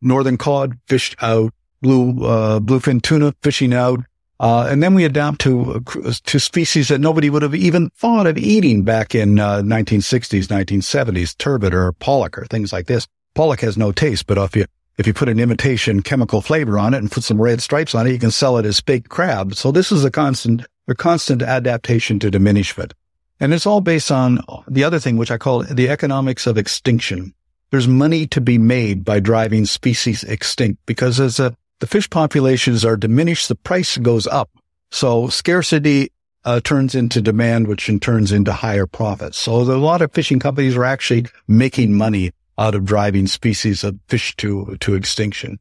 northern 0.00 0.38
cod 0.38 0.78
fished 0.86 1.16
out, 1.20 1.52
blue, 1.80 2.24
uh, 2.24 2.60
bluefin 2.60 3.02
tuna 3.02 3.34
fishing 3.42 3.74
out. 3.74 4.00
Uh, 4.42 4.66
and 4.68 4.82
then 4.82 4.92
we 4.92 5.04
adapt 5.04 5.40
to, 5.40 5.80
to 6.24 6.40
species 6.40 6.88
that 6.88 7.00
nobody 7.00 7.30
would 7.30 7.42
have 7.42 7.54
even 7.54 7.88
thought 7.90 8.26
of 8.26 8.36
eating 8.36 8.82
back 8.82 9.14
in, 9.14 9.38
uh, 9.38 9.58
1960s, 9.58 10.48
1970s, 10.48 11.36
turbot 11.38 11.72
or 11.72 11.92
pollock 11.92 12.36
or 12.36 12.44
things 12.46 12.72
like 12.72 12.88
this. 12.88 13.06
Pollock 13.34 13.60
has 13.60 13.78
no 13.78 13.92
taste, 13.92 14.26
but 14.26 14.38
if 14.38 14.56
you, 14.56 14.64
if 14.98 15.06
you 15.06 15.14
put 15.14 15.28
an 15.28 15.38
imitation 15.38 16.02
chemical 16.02 16.42
flavor 16.42 16.76
on 16.76 16.92
it 16.92 16.98
and 16.98 17.08
put 17.08 17.22
some 17.22 17.40
red 17.40 17.62
stripes 17.62 17.94
on 17.94 18.08
it, 18.08 18.10
you 18.10 18.18
can 18.18 18.32
sell 18.32 18.58
it 18.58 18.66
as 18.66 18.80
baked 18.80 19.08
crab. 19.08 19.54
So 19.54 19.70
this 19.70 19.92
is 19.92 20.04
a 20.04 20.10
constant, 20.10 20.66
a 20.88 20.94
constant 20.96 21.40
adaptation 21.40 22.18
to 22.18 22.28
diminishment. 22.28 22.94
And 23.38 23.54
it's 23.54 23.64
all 23.64 23.80
based 23.80 24.10
on 24.10 24.40
the 24.66 24.82
other 24.82 24.98
thing, 24.98 25.16
which 25.16 25.30
I 25.30 25.38
call 25.38 25.62
the 25.62 25.88
economics 25.88 26.48
of 26.48 26.58
extinction. 26.58 27.32
There's 27.70 27.86
money 27.86 28.26
to 28.26 28.40
be 28.40 28.58
made 28.58 29.04
by 29.04 29.20
driving 29.20 29.66
species 29.66 30.24
extinct 30.24 30.84
because 30.84 31.20
as 31.20 31.38
a, 31.38 31.56
the 31.82 31.88
fish 31.88 32.08
populations 32.08 32.84
are 32.84 32.96
diminished, 32.96 33.48
the 33.48 33.56
price 33.56 33.98
goes 33.98 34.28
up. 34.28 34.48
So 34.92 35.26
scarcity 35.26 36.12
uh, 36.44 36.60
turns 36.60 36.94
into 36.94 37.20
demand, 37.20 37.66
which 37.66 37.88
in 37.88 37.98
turns 37.98 38.30
into 38.30 38.52
higher 38.52 38.86
profits. 38.86 39.36
So 39.36 39.62
a 39.62 39.74
lot 39.74 40.00
of 40.00 40.12
fishing 40.12 40.38
companies 40.38 40.76
are 40.76 40.84
actually 40.84 41.26
making 41.48 41.92
money 41.92 42.30
out 42.56 42.76
of 42.76 42.84
driving 42.84 43.26
species 43.26 43.82
of 43.82 43.98
fish 44.06 44.36
to, 44.36 44.76
to 44.78 44.94
extinction. 44.94 45.58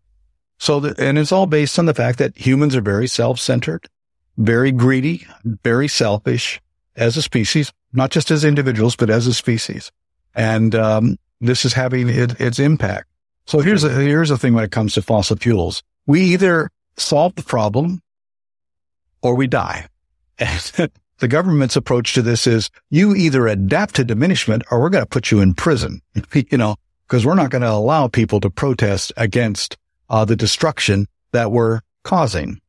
So, 0.60 0.80
the, 0.80 1.04
and 1.04 1.18
it's 1.18 1.32
all 1.32 1.48
based 1.48 1.80
on 1.80 1.88
the 1.88 1.96
fact 1.96 2.20
that 2.20 2.38
humans 2.38 2.76
are 2.76 2.82
very 2.82 3.08
self-centered, 3.08 3.90
very 4.38 4.72
greedy, 4.72 5.26
very 5.64 5.88
selfish 5.88 6.62
as 6.96 7.18
a 7.18 7.24
species, 7.24 7.74
not 7.94 8.12
just 8.12 8.30
as 8.30 8.46
individuals, 8.46 8.96
but 8.96 9.10
as 9.10 9.26
a 9.26 9.34
species. 9.34 9.92
And, 10.36 10.76
um, 10.76 11.18
this 11.40 11.66
is 11.66 11.74
having 11.74 12.10
it, 12.10 12.40
its 12.40 12.60
impact. 12.60 13.08
So 13.48 13.62
here's 13.62 13.84
a, 13.84 13.90
here's 13.90 14.30
the 14.30 14.38
thing 14.38 14.54
when 14.54 14.64
it 14.64 14.72
comes 14.72 14.94
to 14.94 15.02
fossil 15.02 15.36
fuels. 15.38 15.82
We 16.12 16.24
either 16.34 16.70
solve 16.98 17.36
the 17.36 17.42
problem 17.42 18.02
or 19.22 19.34
we 19.34 19.48
die. 19.48 19.88
And 20.38 20.60
the 21.20 21.28
government's 21.30 21.78
approach 21.78 22.16
to 22.16 22.22
this 22.22 22.46
is 22.48 22.70
you 22.90 23.16
either 23.16 23.48
adapt 23.48 23.96
to 23.96 24.04
diminishment 24.04 24.64
or 24.70 24.82
we're 24.82 24.90
going 24.90 25.06
to 25.06 25.10
put 25.10 25.32
you 25.32 25.40
in 25.40 25.54
prison, 25.54 26.02
you 26.34 26.58
know, 26.58 26.76
because 27.08 27.26
we're 27.26 27.36
not 27.36 27.50
going 27.50 27.62
to 27.62 27.72
allow 27.72 28.10
people 28.10 28.42
to 28.42 28.50
protest 28.50 29.14
against 29.16 29.78
uh, 30.10 30.26
the 30.26 30.36
destruction 30.36 31.08
that 31.32 31.50
we're 31.50 31.80
causing. 32.04 32.60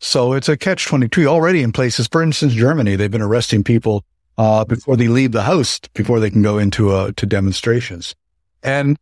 So 0.00 0.32
it's 0.32 0.48
a 0.48 0.56
catch 0.56 0.84
22 0.86 1.28
already 1.28 1.62
in 1.62 1.70
places. 1.70 2.08
For 2.08 2.24
instance, 2.24 2.54
Germany, 2.54 2.96
they've 2.96 3.08
been 3.08 3.22
arresting 3.22 3.62
people 3.62 4.02
uh, 4.36 4.64
before 4.64 4.96
they 4.96 5.06
leave 5.06 5.30
the 5.30 5.44
house, 5.44 5.78
before 5.94 6.18
they 6.18 6.30
can 6.30 6.42
go 6.42 6.58
into 6.58 6.90
uh, 6.90 7.12
to 7.18 7.24
demonstrations. 7.24 8.16
And 8.64 8.98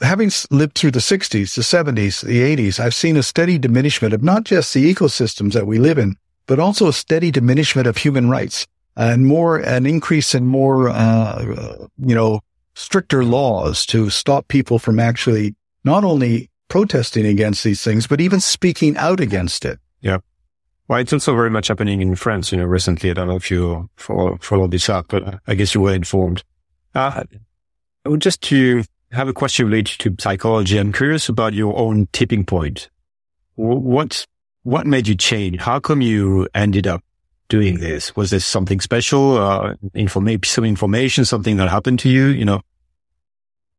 having 0.00 0.30
lived 0.50 0.76
through 0.76 0.90
the 0.90 0.98
60s, 0.98 1.54
the 1.54 1.62
70s, 1.62 2.24
the 2.24 2.56
80s, 2.56 2.78
I've 2.78 2.94
seen 2.94 3.16
a 3.16 3.22
steady 3.22 3.58
diminishment 3.58 4.12
of 4.14 4.22
not 4.22 4.44
just 4.44 4.74
the 4.74 4.92
ecosystems 4.92 5.52
that 5.52 5.66
we 5.66 5.78
live 5.78 5.98
in, 5.98 6.16
but 6.46 6.58
also 6.58 6.88
a 6.88 6.92
steady 6.92 7.30
diminishment 7.30 7.86
of 7.86 7.96
human 7.96 8.28
rights 8.28 8.66
and 8.96 9.26
more 9.26 9.58
an 9.58 9.86
increase 9.86 10.34
in 10.34 10.46
more, 10.46 10.88
uh, 10.88 11.86
you 11.98 12.14
know, 12.14 12.40
stricter 12.74 13.24
laws 13.24 13.86
to 13.86 14.10
stop 14.10 14.48
people 14.48 14.78
from 14.78 14.98
actually 15.00 15.54
not 15.84 16.04
only 16.04 16.50
protesting 16.68 17.26
against 17.26 17.64
these 17.64 17.82
things, 17.82 18.06
but 18.06 18.20
even 18.20 18.40
speaking 18.40 18.96
out 18.96 19.20
against 19.20 19.64
it. 19.64 19.78
Yeah. 20.00 20.18
Well, 20.88 21.00
it's 21.00 21.12
also 21.12 21.34
very 21.34 21.50
much 21.50 21.68
happening 21.68 22.00
in 22.00 22.14
France, 22.16 22.52
you 22.52 22.58
know, 22.58 22.64
recently. 22.64 23.10
I 23.10 23.14
don't 23.14 23.28
know 23.28 23.36
if 23.36 23.50
you 23.50 23.88
follow, 23.96 24.38
follow 24.40 24.66
this 24.68 24.88
up, 24.88 25.06
but 25.08 25.40
I 25.46 25.54
guess 25.54 25.74
you 25.74 25.80
were 25.80 25.94
informed. 25.94 26.44
Uh, 26.94 27.24
just 28.18 28.40
to 28.42 28.84
have 29.16 29.28
a 29.28 29.32
question 29.32 29.66
related 29.66 29.98
to 30.00 30.14
psychology, 30.18 30.78
I'm 30.78 30.92
curious 30.92 31.28
about 31.28 31.54
your 31.54 31.76
own 31.76 32.08
tipping 32.12 32.44
point. 32.44 32.90
What, 33.56 34.26
what 34.62 34.86
made 34.86 35.08
you 35.08 35.14
change? 35.16 35.60
How 35.60 35.80
come 35.80 36.00
you 36.02 36.48
ended 36.54 36.86
up 36.86 37.02
doing 37.48 37.78
this? 37.78 38.14
Was 38.14 38.30
this 38.30 38.44
something 38.44 38.80
special? 38.80 39.38
Uh, 39.38 39.74
informa- 39.94 40.44
some 40.44 40.64
information, 40.64 41.24
something 41.24 41.56
that 41.56 41.68
happened 41.68 41.98
to 42.00 42.08
you, 42.08 42.26
you 42.26 42.44
know? 42.44 42.60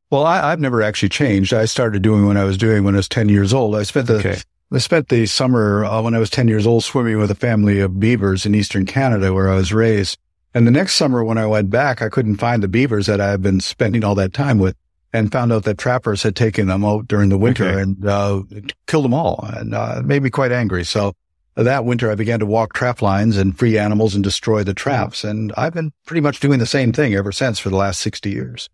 Well, 0.09 0.25
I, 0.25 0.51
I've 0.51 0.59
never 0.59 0.81
actually 0.81 1.09
changed. 1.09 1.53
I 1.53 1.65
started 1.65 2.01
doing 2.01 2.25
what 2.25 2.37
I 2.37 2.43
was 2.43 2.57
doing 2.57 2.83
when 2.83 2.95
I 2.95 2.97
was 2.97 3.09
10 3.09 3.29
years 3.29 3.53
old. 3.53 3.75
I 3.75 3.83
spent 3.83 4.07
the, 4.07 4.17
Okay. 4.17 4.37
I 4.71 4.79
spent 4.79 5.09
the 5.09 5.25
summer 5.25 5.85
uh, 5.85 6.01
when 6.01 6.15
I 6.15 6.19
was 6.19 6.29
10 6.29 6.47
years 6.47 6.65
old 6.65 6.83
swimming 6.83 7.17
with 7.19 7.29
a 7.29 7.35
family 7.35 7.79
of 7.79 7.99
beavers 7.99 8.45
in 8.45 8.55
eastern 8.55 8.85
Canada 8.85 9.33
where 9.33 9.49
I 9.49 9.55
was 9.55 9.71
raised. 9.71 10.17
And 10.53 10.65
the 10.65 10.71
next 10.71 10.95
summer 10.95 11.23
when 11.23 11.37
I 11.37 11.45
went 11.45 11.69
back, 11.69 12.01
I 12.01 12.09
couldn't 12.09 12.37
find 12.37 12.63
the 12.63 12.67
beavers 12.67 13.05
that 13.05 13.21
I 13.21 13.29
had 13.29 13.41
been 13.41 13.59
spending 13.59 14.03
all 14.03 14.15
that 14.15 14.33
time 14.33 14.57
with 14.57 14.75
and 15.13 15.31
found 15.31 15.51
out 15.53 15.63
that 15.63 15.77
trappers 15.77 16.23
had 16.23 16.35
taken 16.35 16.67
them 16.67 16.83
out 16.83 17.07
during 17.07 17.29
the 17.29 17.37
winter 17.37 17.65
Okay. 17.67 17.81
and, 17.81 18.05
uh, 18.05 18.43
killed 18.87 19.05
them 19.05 19.13
all 19.13 19.47
and, 19.53 19.73
uh, 19.73 20.01
made 20.03 20.21
me 20.23 20.29
quite 20.29 20.51
angry. 20.51 20.83
So 20.83 21.13
that 21.55 21.85
winter 21.85 22.11
I 22.11 22.15
began 22.15 22.39
to 22.39 22.45
walk 22.45 22.73
trap 22.73 23.01
lines 23.01 23.37
and 23.37 23.57
free 23.57 23.77
animals 23.77 24.13
and 24.15 24.23
destroy 24.23 24.63
the 24.63 24.73
traps. 24.73 25.23
And 25.23 25.51
I've 25.57 25.73
been 25.73 25.91
pretty 26.05 26.21
much 26.21 26.39
doing 26.39 26.59
the 26.59 26.65
same 26.65 26.91
thing 26.93 27.13
ever 27.15 27.31
since 27.31 27.57
for 27.57 27.69
the 27.69 27.77
last 27.77 28.01
60 28.01 28.29
years. 28.29 28.69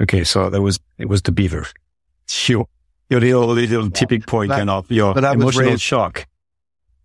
Okay. 0.00 0.24
So 0.24 0.48
that 0.50 0.62
was, 0.62 0.80
it 0.98 1.08
was 1.08 1.22
the 1.22 1.32
beaver. 1.32 1.66
Your, 2.46 2.66
your 3.10 3.20
little, 3.20 3.46
little 3.48 3.90
tipping 3.90 4.22
point 4.22 4.48
But- 4.48 4.58
kind 4.58 4.70
of 4.70 4.90
your 4.90 5.14
but 5.14 5.24
I 5.24 5.32
was 5.34 5.42
emotional 5.42 5.70
raised- 5.70 5.82
shock. 5.82 6.26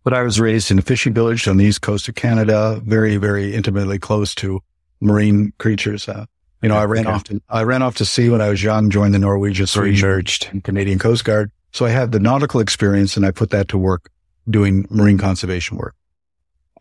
But 0.04 0.14
I 0.14 0.22
was 0.24 0.38
raised 0.38 0.70
in 0.70 0.80
a 0.80 0.82
fishing 0.82 1.14
village 1.14 1.48
on 1.48 1.56
the 1.56 1.64
east 1.66 1.82
coast 1.82 2.10
of 2.10 2.16
Canada, 2.16 2.82
very, 2.86 3.16
very 3.16 3.54
intimately 3.56 3.98
close 4.00 4.36
to 4.36 4.60
marine 5.00 5.54
creatures. 5.60 6.10
Uh, 6.10 6.26
you 6.64 6.70
know, 6.70 6.78
I 6.78 6.86
ran 6.86 7.06
Okay. 7.06 7.14
off 7.14 7.24
to, 7.26 7.42
I 7.50 7.64
ran 7.64 7.82
off 7.82 7.96
to 7.96 8.06
sea 8.06 8.30
when 8.30 8.42
I 8.42 8.50
was 8.50 8.64
young, 8.64 8.90
joined 8.90 9.14
the 9.14 9.20
Norwegian, 9.20 9.68
Swedish, 9.68 10.50
and 10.50 10.64
Canadian 10.64 10.98
Coast 10.98 11.26
Guard. 11.26 11.52
So 11.72 11.86
I 11.86 11.90
had 11.90 12.12
the 12.12 12.20
nautical 12.20 12.60
experience 12.62 13.18
and 13.18 13.26
I 13.26 13.32
put 13.32 13.50
that 13.50 13.68
to 13.70 13.78
work 13.78 14.10
doing 14.50 14.88
marine 14.90 15.18
conservation 15.18 15.78
work. 15.78 15.96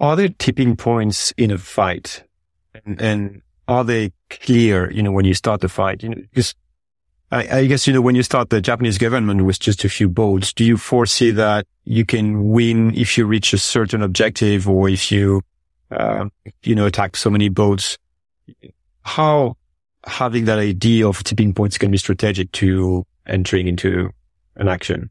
Are 0.00 0.16
there 0.16 0.28
tipping 0.28 0.76
points 0.76 1.32
in 1.36 1.50
a 1.50 1.58
fight? 1.58 2.24
And, 2.84 3.00
and 3.00 3.42
are 3.68 3.84
they 3.84 4.12
clear, 4.30 4.90
you 4.90 5.02
know, 5.02 5.12
when 5.12 5.24
you 5.24 5.34
start 5.34 5.60
the 5.60 5.68
fight? 5.68 6.02
You 6.02 6.10
know, 6.10 6.16
because 6.16 6.54
I, 7.30 7.58
I, 7.58 7.66
guess, 7.66 7.86
you 7.86 7.92
know, 7.92 8.00
when 8.00 8.14
you 8.14 8.22
start 8.22 8.50
the 8.50 8.60
Japanese 8.60 8.98
government 8.98 9.44
with 9.44 9.58
just 9.58 9.84
a 9.84 9.88
few 9.88 10.08
boats, 10.08 10.52
do 10.52 10.64
you 10.64 10.76
foresee 10.76 11.30
that 11.32 11.66
you 11.84 12.04
can 12.04 12.50
win 12.50 12.94
if 12.94 13.16
you 13.16 13.26
reach 13.26 13.52
a 13.52 13.58
certain 13.58 14.02
objective 14.02 14.68
or 14.68 14.88
if 14.88 15.10
you, 15.10 15.42
uh, 15.90 16.26
you 16.62 16.74
know, 16.74 16.86
attack 16.86 17.16
so 17.16 17.30
many 17.30 17.48
boats? 17.48 17.96
How 19.02 19.56
having 20.06 20.44
that 20.46 20.58
idea 20.58 21.08
of 21.08 21.22
tipping 21.24 21.54
points 21.54 21.78
can 21.78 21.90
be 21.90 21.98
strategic 21.98 22.52
to 22.52 23.04
entering 23.26 23.68
into 23.68 24.10
an 24.56 24.68
action? 24.68 25.10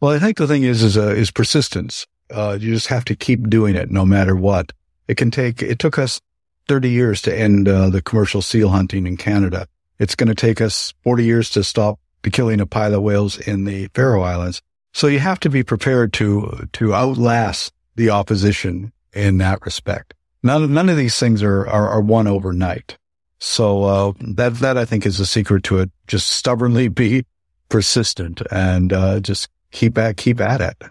Well, 0.00 0.12
I 0.12 0.18
think 0.18 0.36
the 0.36 0.46
thing 0.46 0.62
is, 0.62 0.82
is, 0.82 0.96
uh, 0.96 1.08
is 1.08 1.30
persistence. 1.30 2.06
Uh, 2.30 2.56
you 2.60 2.72
just 2.72 2.86
have 2.88 3.04
to 3.06 3.16
keep 3.16 3.48
doing 3.48 3.74
it 3.74 3.90
no 3.90 4.04
matter 4.06 4.36
what. 4.36 4.72
It 5.08 5.16
can 5.16 5.30
take, 5.30 5.62
it 5.62 5.78
took 5.78 5.98
us 5.98 6.20
30 6.68 6.90
years 6.90 7.22
to 7.22 7.36
end 7.36 7.68
uh, 7.68 7.90
the 7.90 8.02
commercial 8.02 8.42
seal 8.42 8.68
hunting 8.68 9.06
in 9.06 9.16
Canada. 9.16 9.66
It's 9.98 10.14
going 10.14 10.28
to 10.28 10.34
take 10.34 10.60
us 10.60 10.94
40 11.02 11.24
years 11.24 11.50
to 11.50 11.64
stop 11.64 11.98
the 12.22 12.30
killing 12.30 12.60
of 12.60 12.70
pilot 12.70 13.00
whales 13.00 13.38
in 13.38 13.64
the 13.64 13.88
Faroe 13.94 14.22
Islands. 14.22 14.60
So 14.92 15.06
you 15.06 15.18
have 15.18 15.40
to 15.40 15.50
be 15.50 15.62
prepared 15.62 16.12
to, 16.14 16.68
to 16.74 16.94
outlast 16.94 17.72
the 17.96 18.10
opposition 18.10 18.92
in 19.12 19.38
that 19.38 19.62
respect. 19.62 20.14
None, 20.42 20.72
none 20.72 20.88
of 20.88 20.96
these 20.96 21.18
things 21.18 21.42
are, 21.42 21.66
are, 21.66 21.88
are 21.88 22.00
won 22.00 22.26
overnight. 22.26 22.98
So, 23.38 23.84
uh, 23.84 24.12
that, 24.20 24.54
that 24.56 24.76
I 24.76 24.84
think 24.84 25.06
is 25.06 25.18
the 25.18 25.26
secret 25.26 25.62
to 25.64 25.78
it. 25.78 25.90
Just 26.06 26.28
stubbornly 26.30 26.88
be 26.88 27.24
persistent 27.68 28.42
and, 28.50 28.92
uh, 28.92 29.20
just 29.20 29.48
keep 29.70 29.96
at, 29.98 30.16
keep 30.16 30.40
at 30.40 30.60
it. 30.60 30.82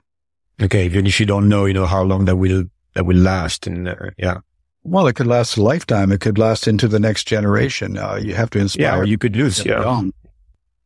Okay. 0.62 0.86
Even 0.86 1.06
if 1.06 1.20
you 1.20 1.26
don't 1.26 1.50
know, 1.50 1.66
you 1.66 1.74
know, 1.74 1.86
how 1.86 2.04
long 2.04 2.26
that 2.26 2.38
will, 2.38 2.64
that 2.94 3.06
will 3.06 3.18
last. 3.18 3.68
And, 3.68 3.90
uh, 3.90 3.96
yeah. 4.18 4.40
Well, 4.84 5.08
it 5.08 5.14
could 5.14 5.28
last 5.28 5.58
a 5.58 5.62
lifetime. 5.62 6.12
It 6.14 6.22
could 6.22 6.38
last 6.38 6.68
into 6.68 6.88
the 6.88 7.00
next 7.00 7.26
generation. 7.28 7.98
Uh, 7.98 8.16
you 8.16 8.34
have 8.36 8.50
to 8.52 8.60
inspire. 8.60 9.04
Yeah. 9.04 9.04
you 9.04 9.18
could 9.18 9.36
lose. 9.36 9.66
Yeah. 9.66 9.84
On, 9.84 10.14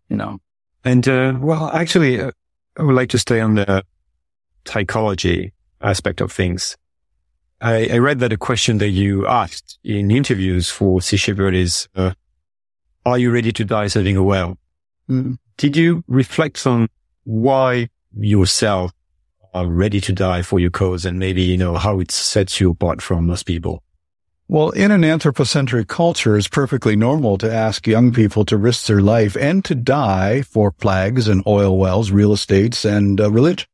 you 0.09 0.17
know. 0.17 0.39
And, 0.83 1.07
uh, 1.07 1.35
well, 1.39 1.69
actually, 1.71 2.19
uh, 2.19 2.31
I 2.77 2.83
would 2.83 2.95
like 2.95 3.09
to 3.09 3.19
stay 3.19 3.39
on 3.39 3.55
the 3.55 3.83
psychology 4.65 5.53
aspect 5.81 6.21
of 6.21 6.31
things. 6.31 6.75
I, 7.61 7.89
I 7.93 7.97
read 7.99 8.19
that 8.19 8.33
a 8.33 8.37
question 8.37 8.79
that 8.79 8.89
you 8.89 9.27
asked 9.27 9.77
in 9.83 10.09
interviews 10.09 10.69
for 10.69 11.01
Sea 11.01 11.17
Shepherd 11.17 11.53
is, 11.53 11.87
uh, 11.95 12.13
are 13.05 13.19
you 13.19 13.31
ready 13.31 13.51
to 13.51 13.63
die 13.63 13.87
saving 13.87 14.17
a 14.17 14.23
whale? 14.23 14.57
Mm. 15.07 15.37
Did 15.57 15.77
you 15.77 16.03
reflect 16.07 16.65
on 16.65 16.87
why 17.23 17.89
yourself 18.17 18.91
are 19.53 19.67
ready 19.67 20.01
to 20.01 20.13
die 20.13 20.41
for 20.41 20.59
your 20.59 20.71
cause 20.71 21.05
and 21.05 21.19
maybe, 21.19 21.43
you 21.43 21.57
know, 21.57 21.75
how 21.75 21.99
it 21.99 22.09
sets 22.09 22.59
you 22.59 22.71
apart 22.71 23.01
from 23.01 23.27
most 23.27 23.43
people? 23.43 23.83
Well, 24.47 24.71
in 24.71 24.91
an 24.91 25.03
anthropocentric 25.03 25.87
culture, 25.87 26.35
it's 26.37 26.47
perfectly 26.47 26.95
normal 26.95 27.37
to 27.37 27.53
ask 27.53 27.87
young 27.87 28.11
people 28.11 28.43
to 28.45 28.57
risk 28.57 28.87
their 28.87 29.01
life 29.01 29.37
and 29.37 29.63
to 29.65 29.75
die 29.75 30.41
for 30.41 30.73
flags 30.79 31.27
and 31.27 31.43
oil 31.45 31.77
wells, 31.77 32.11
real 32.11 32.33
estates, 32.33 32.83
and 32.83 33.21
uh, 33.21 33.31
religion. 33.31 33.67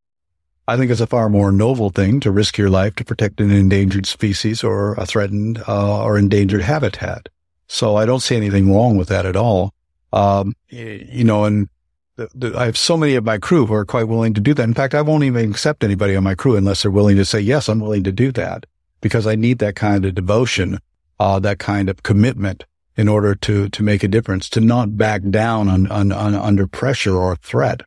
I 0.68 0.76
think 0.76 0.92
it's 0.92 1.02
a 1.02 1.08
far 1.08 1.30
more 1.30 1.52
noble 1.52 1.90
thing 1.90 2.20
to 2.20 2.32
risk 2.32 2.58
your 2.58 2.70
life 2.70 2.96
to 2.96 3.06
protect 3.06 3.40
an 3.40 3.52
endangered 3.52 4.06
species 4.06 4.64
or 4.64 4.96
a 4.96 5.06
threatened 5.06 5.64
uh, 5.68 6.04
or 6.04 6.18
endangered 6.18 6.62
habitat. 6.62 7.30
So 7.68 7.96
I 7.96 8.06
don't 8.06 8.20
see 8.20 8.36
anything 8.36 8.74
wrong 8.74 8.98
with 8.98 9.08
that 9.08 9.26
at 9.26 9.36
all. 9.38 9.74
Um, 10.12 10.56
you 10.70 11.24
know, 11.24 11.46
and 11.46 11.70
the, 12.18 12.30
the, 12.34 12.58
I 12.58 12.66
have 12.66 12.78
so 12.78 12.98
many 12.98 13.16
of 13.16 13.24
my 13.24 13.38
crew 13.38 13.66
who 13.66 13.74
are 13.74 13.86
quite 13.86 14.08
willing 14.10 14.34
to 14.34 14.42
do 14.42 14.54
that. 14.54 14.64
In 14.64 14.74
fact, 14.74 14.94
I 14.94 15.02
won't 15.02 15.24
even 15.24 15.52
accept 15.52 15.84
anybody 15.84 16.16
on 16.16 16.24
my 16.24 16.36
crew 16.36 16.58
unless 16.58 16.82
they're 16.82 16.92
willing 16.92 17.18
to 17.18 17.26
say, 17.26 17.40
yes, 17.40 17.70
I'm 17.70 17.80
willing 17.80 18.04
to 18.04 18.12
do 18.12 18.32
that 18.34 18.66
because 19.00 19.26
I 19.26 19.36
need 19.36 19.60
that 19.60 19.76
kind 19.76 20.06
of 20.06 20.16
devotion, 20.16 20.80
uh, 21.20 21.40
that 21.40 21.60
kind 21.60 21.90
of 21.90 22.04
commitment 22.04 22.66
in 22.98 23.08
order 23.08 23.36
to, 23.36 23.70
to 23.70 23.84
make 23.84 24.04
a 24.04 24.08
difference, 24.08 24.50
to 24.50 24.60
not 24.60 24.98
back 24.98 25.22
down 25.30 25.70
on, 25.70 25.88
on, 25.88 26.12
on 26.12 26.34
under 26.34 26.68
pressure 26.68 27.16
or 27.16 27.36
threat. 27.38 27.82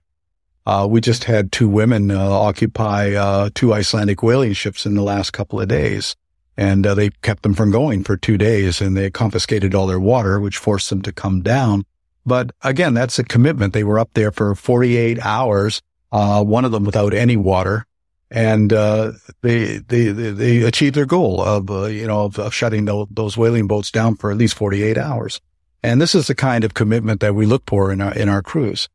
Uh, 0.66 0.86
we 0.88 1.00
just 1.00 1.24
had 1.24 1.52
two 1.52 1.68
women, 1.68 2.10
uh, 2.10 2.30
occupy, 2.30 3.14
uh, 3.14 3.50
two 3.54 3.72
Icelandic 3.72 4.22
whaling 4.22 4.52
ships 4.52 4.86
in 4.86 4.94
the 4.94 5.02
last 5.02 5.32
couple 5.32 5.60
of 5.60 5.68
days. 5.68 6.16
And 6.56 6.86
uh, 6.86 6.94
they 6.94 7.10
kept 7.22 7.42
them 7.42 7.54
from 7.54 7.70
going 7.70 8.04
for 8.04 8.16
two 8.16 8.36
days 8.36 8.80
and 8.80 8.96
they 8.96 9.10
confiscated 9.10 9.74
all 9.74 9.86
their 9.86 10.00
water, 10.00 10.38
which 10.38 10.58
forced 10.58 10.90
them 10.90 11.00
to 11.02 11.12
come 11.12 11.42
down. 11.42 11.84
But 12.26 12.52
again, 12.62 12.92
that's 12.92 13.18
a 13.18 13.24
commitment. 13.24 13.72
They 13.72 13.84
were 13.84 13.98
up 13.98 14.10
there 14.12 14.30
for 14.30 14.54
48 14.54 15.18
hours, 15.20 15.80
uh, 16.12 16.44
one 16.44 16.66
of 16.66 16.72
them 16.72 16.84
without 16.84 17.14
any 17.14 17.36
water. 17.36 17.86
And, 18.30 18.72
uh, 18.72 19.12
they, 19.40 19.78
they, 19.78 20.08
they 20.08 20.62
achieved 20.62 20.94
their 20.94 21.06
goal 21.06 21.40
of, 21.40 21.70
you 21.90 22.06
know, 22.06 22.26
of, 22.26 22.38
of 22.38 22.54
shutting 22.54 22.84
those, 22.84 23.08
those 23.10 23.36
whaling 23.36 23.66
boats 23.66 23.90
down 23.90 24.16
for 24.16 24.30
at 24.30 24.36
least 24.36 24.54
48 24.54 24.98
hours. 24.98 25.40
And 25.82 26.00
this 26.00 26.14
is 26.14 26.26
the 26.26 26.34
kind 26.34 26.62
of 26.62 26.74
commitment 26.74 27.20
that 27.20 27.34
we 27.34 27.46
look 27.46 27.62
for 27.66 27.90
in 27.90 28.00
our, 28.00 28.12
in 28.12 28.28
our 28.28 28.42
crews. 28.42 28.88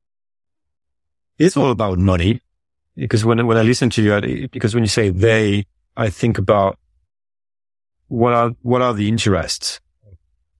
It's 1.37 1.57
all 1.57 1.71
about 1.71 1.99
money 1.99 2.41
because 2.95 3.25
when, 3.25 3.45
when 3.45 3.57
I 3.57 3.61
listen 3.61 3.89
to 3.91 4.01
you, 4.01 4.47
because 4.49 4.73
when 4.73 4.83
you 4.83 4.89
say 4.89 5.09
they, 5.09 5.65
I 5.97 6.09
think 6.09 6.37
about 6.37 6.79
what 8.07 8.33
are, 8.33 8.51
what 8.61 8.81
are 8.81 8.93
the 8.93 9.09
interests 9.09 9.79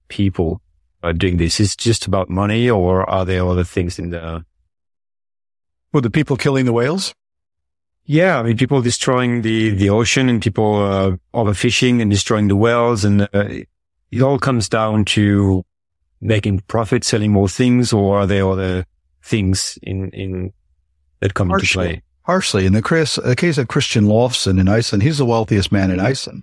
people 0.08 0.60
are 1.02 1.12
doing 1.12 1.38
this? 1.38 1.60
Is 1.60 1.76
just 1.76 2.06
about 2.06 2.28
money 2.28 2.68
or 2.68 3.08
are 3.08 3.24
there 3.24 3.46
other 3.46 3.64
things 3.64 3.98
in 3.98 4.10
the? 4.10 4.44
Well, 5.92 6.02
the 6.02 6.10
people 6.10 6.36
killing 6.36 6.66
the 6.66 6.72
whales? 6.72 7.14
Yeah. 8.04 8.38
I 8.38 8.42
mean, 8.42 8.56
people 8.56 8.82
destroying 8.82 9.42
the, 9.42 9.70
the 9.70 9.88
ocean 9.88 10.28
and 10.28 10.42
people, 10.42 10.76
uh, 10.76 11.16
overfishing 11.32 12.02
and 12.02 12.10
destroying 12.10 12.48
the 12.48 12.56
whales. 12.56 13.04
And 13.04 13.22
uh, 13.22 13.48
it 14.10 14.22
all 14.22 14.38
comes 14.38 14.68
down 14.68 15.06
to 15.06 15.64
making 16.20 16.60
profit, 16.68 17.02
selling 17.02 17.32
more 17.32 17.48
things, 17.48 17.92
or 17.92 18.18
are 18.20 18.26
there 18.26 18.48
other 18.48 18.84
things 19.22 19.78
in, 19.82 20.10
in 20.10 20.52
that 21.20 21.34
come 21.34 21.50
into 21.50 21.66
play? 21.66 22.02
Harshly. 22.22 22.66
In 22.66 22.72
the, 22.72 22.82
case, 22.82 23.16
the 23.16 23.36
case 23.36 23.56
of 23.56 23.68
Kristján 23.68 24.06
Loftsson 24.06 24.58
in 24.58 24.68
Iceland, 24.68 25.04
he's 25.04 25.18
the 25.18 25.26
wealthiest 25.26 25.70
man 25.70 25.90
in 25.90 26.00
Iceland. 26.00 26.42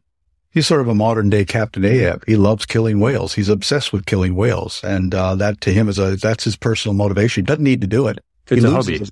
He's 0.50 0.68
sort 0.68 0.82
of 0.82 0.88
a 0.88 0.96
modern 0.96 1.30
day 1.30 1.46
Captain 1.46 1.84
Ahab. 1.84 2.24
He 2.26 2.36
loves 2.38 2.66
killing 2.66 3.00
whales. 3.00 3.34
He's 3.34 3.50
obsessed 3.50 3.92
with 3.92 4.06
killing 4.06 4.36
whales. 4.36 4.82
And, 4.84 5.14
uh, 5.14 5.36
that 5.36 5.60
to 5.62 5.74
him 5.74 5.90
is 5.90 6.00
a, 6.00 6.16
that's 6.16 6.44
his 6.44 6.56
personal 6.56 6.94
motivation. 6.94 7.44
He 7.44 7.48
doesn't 7.48 7.64
need 7.64 7.82
to 7.82 7.88
do 7.88 8.08
it. 8.08 8.20
It's 8.48 8.62
he 8.62 8.68
a 8.68 8.72
loses, 8.72 9.00
hobby. 9.00 9.10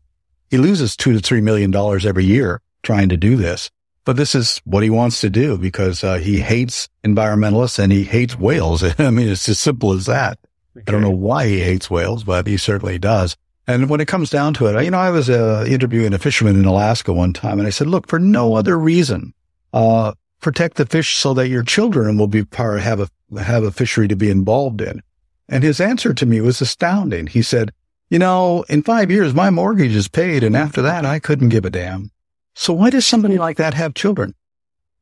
He 0.50 0.58
loses 0.58 0.96
two 0.96 1.14
to 1.14 1.20
three 1.20 1.42
million 1.42 1.72
dollars 1.72 2.06
every 2.06 2.26
year 2.26 2.62
trying 2.84 3.10
to 3.10 3.18
do 3.18 3.36
this. 3.36 3.70
But 4.06 4.18
this 4.18 4.34
is 4.34 4.62
what 4.64 4.84
he 4.84 4.90
wants 4.90 5.20
to 5.22 5.30
do 5.30 5.58
because, 5.58 6.04
uh, 6.04 6.20
he 6.20 6.40
hates 6.40 6.88
environmentalists 7.04 7.80
and 7.80 7.92
he 7.92 8.04
hates 8.04 8.38
whales. 8.38 8.84
I 9.00 9.10
mean, 9.10 9.28
it's 9.28 9.50
as 9.50 9.60
simple 9.60 9.92
as 9.94 10.06
that. 10.06 10.40
Okay. 10.78 10.86
I 10.88 10.92
don't 10.92 11.02
know 11.02 11.10
why 11.10 11.48
he 11.48 11.60
hates 11.60 11.90
whales, 11.90 12.24
but 12.24 12.48
he 12.48 12.58
certainly 12.58 12.98
does. 12.98 13.36
And 13.68 13.90
when 13.90 14.02
it 14.02 14.08
comes 14.08 14.30
down 14.30 14.54
to 14.56 14.66
it, 14.68 14.84
you 14.84 14.92
know, 14.92 14.98
I 14.98 15.12
was 15.12 15.30
uh, 15.30 15.66
interviewing 15.68 16.14
a 16.14 16.20
fisherman 16.20 16.58
in 16.58 16.66
Alaska 16.66 17.14
one 17.14 17.34
time 17.34 17.60
and 17.60 17.68
I 17.68 17.72
said, 17.72 17.88
look, 17.88 18.08
for 18.08 18.20
no 18.20 18.56
other 18.56 18.78
reason, 18.78 19.34
uh, 19.74 20.14
protect 20.40 20.78
the 20.78 20.86
fish 20.86 21.16
so 21.16 21.34
that 21.36 21.48
your 21.48 21.64
children 21.64 22.18
will 22.18 22.28
be 22.28 22.44
part, 22.44 22.82
have 22.82 23.00
a, 23.00 23.40
have 23.40 23.64
a 23.64 23.72
fishery 23.72 24.08
to 24.08 24.16
be 24.16 24.30
involved 24.30 24.82
in. 24.82 25.02
And 25.48 25.64
his 25.64 25.80
answer 25.80 26.14
to 26.14 26.26
me 26.26 26.42
was 26.42 26.62
astounding. 26.62 27.28
He 27.28 27.42
said, 27.42 27.72
you 28.10 28.20
know, 28.20 28.64
in 28.68 28.84
five 28.84 29.12
years, 29.12 29.34
my 29.34 29.50
mortgage 29.50 29.96
is 29.96 30.08
paid. 30.08 30.44
And 30.44 30.56
after 30.56 30.82
that, 30.82 31.06
I 31.06 31.20
couldn't 31.20 31.50
give 31.50 31.66
a 31.66 31.70
damn. 31.70 32.12
So 32.56 32.74
why 32.74 32.90
does 32.90 33.06
somebody 33.06 33.38
like 33.38 33.58
that 33.58 33.74
have 33.74 33.94
children? 33.94 34.34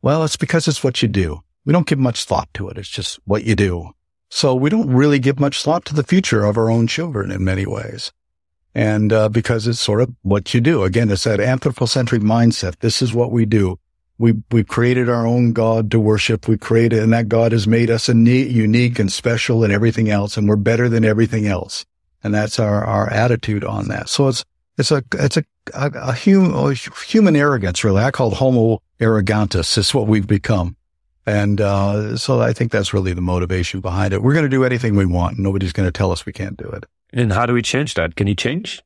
Well, 0.01 0.23
it's 0.23 0.37
because 0.37 0.67
it's 0.67 0.83
what 0.83 1.01
you 1.01 1.07
do. 1.07 1.41
We 1.65 1.73
don't 1.73 1.87
give 1.87 1.99
much 1.99 2.25
thought 2.25 2.49
to 2.55 2.69
it. 2.69 2.77
It's 2.77 2.89
just 2.89 3.19
what 3.25 3.43
you 3.43 3.55
do. 3.55 3.91
So 4.29 4.53
we 4.53 4.69
don't 4.69 4.89
really 4.89 5.19
give 5.19 5.39
much 5.39 5.63
thought 5.63 5.85
to 5.85 5.95
the 5.95 6.03
future 6.03 6.45
of 6.45 6.57
our 6.57 6.69
own 6.69 6.87
children 6.87 7.31
in 7.31 7.43
many 7.43 7.65
ways. 7.65 8.11
And, 8.75 9.11
uh, 9.11 9.29
because 9.29 9.67
it's 9.67 9.79
sort 9.79 10.01
of 10.01 10.13
what 10.21 10.53
you 10.53 10.61
do. 10.61 10.83
Again, 10.83 11.09
it's 11.09 11.23
that 11.23 11.39
anthropocentric 11.39 12.21
mindset. 12.21 12.77
This 12.79 13.01
is 13.01 13.13
what 13.13 13.31
we 13.31 13.45
do 13.45 13.79
we 14.19 14.33
we 14.51 14.63
created 14.63 15.09
our 15.09 15.25
own 15.25 15.53
God 15.53 15.89
to 15.91 15.99
worship. 15.99 16.47
We 16.47 16.57
created, 16.57 17.01
and 17.01 17.13
that 17.13 17.29
God 17.29 17.53
has 17.53 17.65
made 17.65 17.89
us 17.89 18.09
unique 18.09 18.99
and 18.99 19.11
special 19.11 19.63
and 19.63 19.73
everything 19.73 20.09
else, 20.09 20.37
and 20.37 20.47
we're 20.47 20.57
better 20.57 20.89
than 20.89 21.05
everything 21.05 21.47
else. 21.47 21.85
And 22.23 22.33
that's 22.33 22.59
our 22.59 22.83
our 22.83 23.09
attitude 23.09 23.63
on 23.63 23.87
that. 23.87 24.09
So 24.09 24.27
it's 24.27 24.43
it's 24.77 24.91
a 24.91 25.03
it's 25.13 25.37
a 25.37 25.45
a, 25.73 25.91
a, 25.95 26.01
a 26.09 26.13
human 26.13 27.35
arrogance, 27.35 27.83
really. 27.83 28.03
I 28.03 28.11
call 28.11 28.31
it 28.31 28.37
Homo 28.37 28.81
arrogantus. 28.99 29.77
Is 29.77 29.93
what 29.93 30.07
we've 30.07 30.27
become. 30.27 30.75
And 31.25 31.61
uh, 31.61 32.17
so 32.17 32.41
I 32.41 32.53
think 32.53 32.71
that's 32.71 32.93
really 32.93 33.13
the 33.13 33.21
motivation 33.21 33.81
behind 33.81 34.13
it. 34.13 34.23
We're 34.23 34.33
going 34.33 34.45
to 34.45 34.49
do 34.49 34.63
anything 34.63 34.95
we 34.95 35.05
want. 35.05 35.37
Nobody's 35.37 35.73
going 35.73 35.87
to 35.87 35.91
tell 35.91 36.11
us 36.11 36.25
we 36.25 36.33
can't 36.33 36.57
do 36.57 36.67
it. 36.69 36.85
And 37.11 37.33
how 37.33 37.45
do 37.45 37.53
we 37.53 37.61
change 37.61 37.93
that? 37.95 38.15
Can 38.15 38.27
you 38.27 38.35
change? 38.35 38.81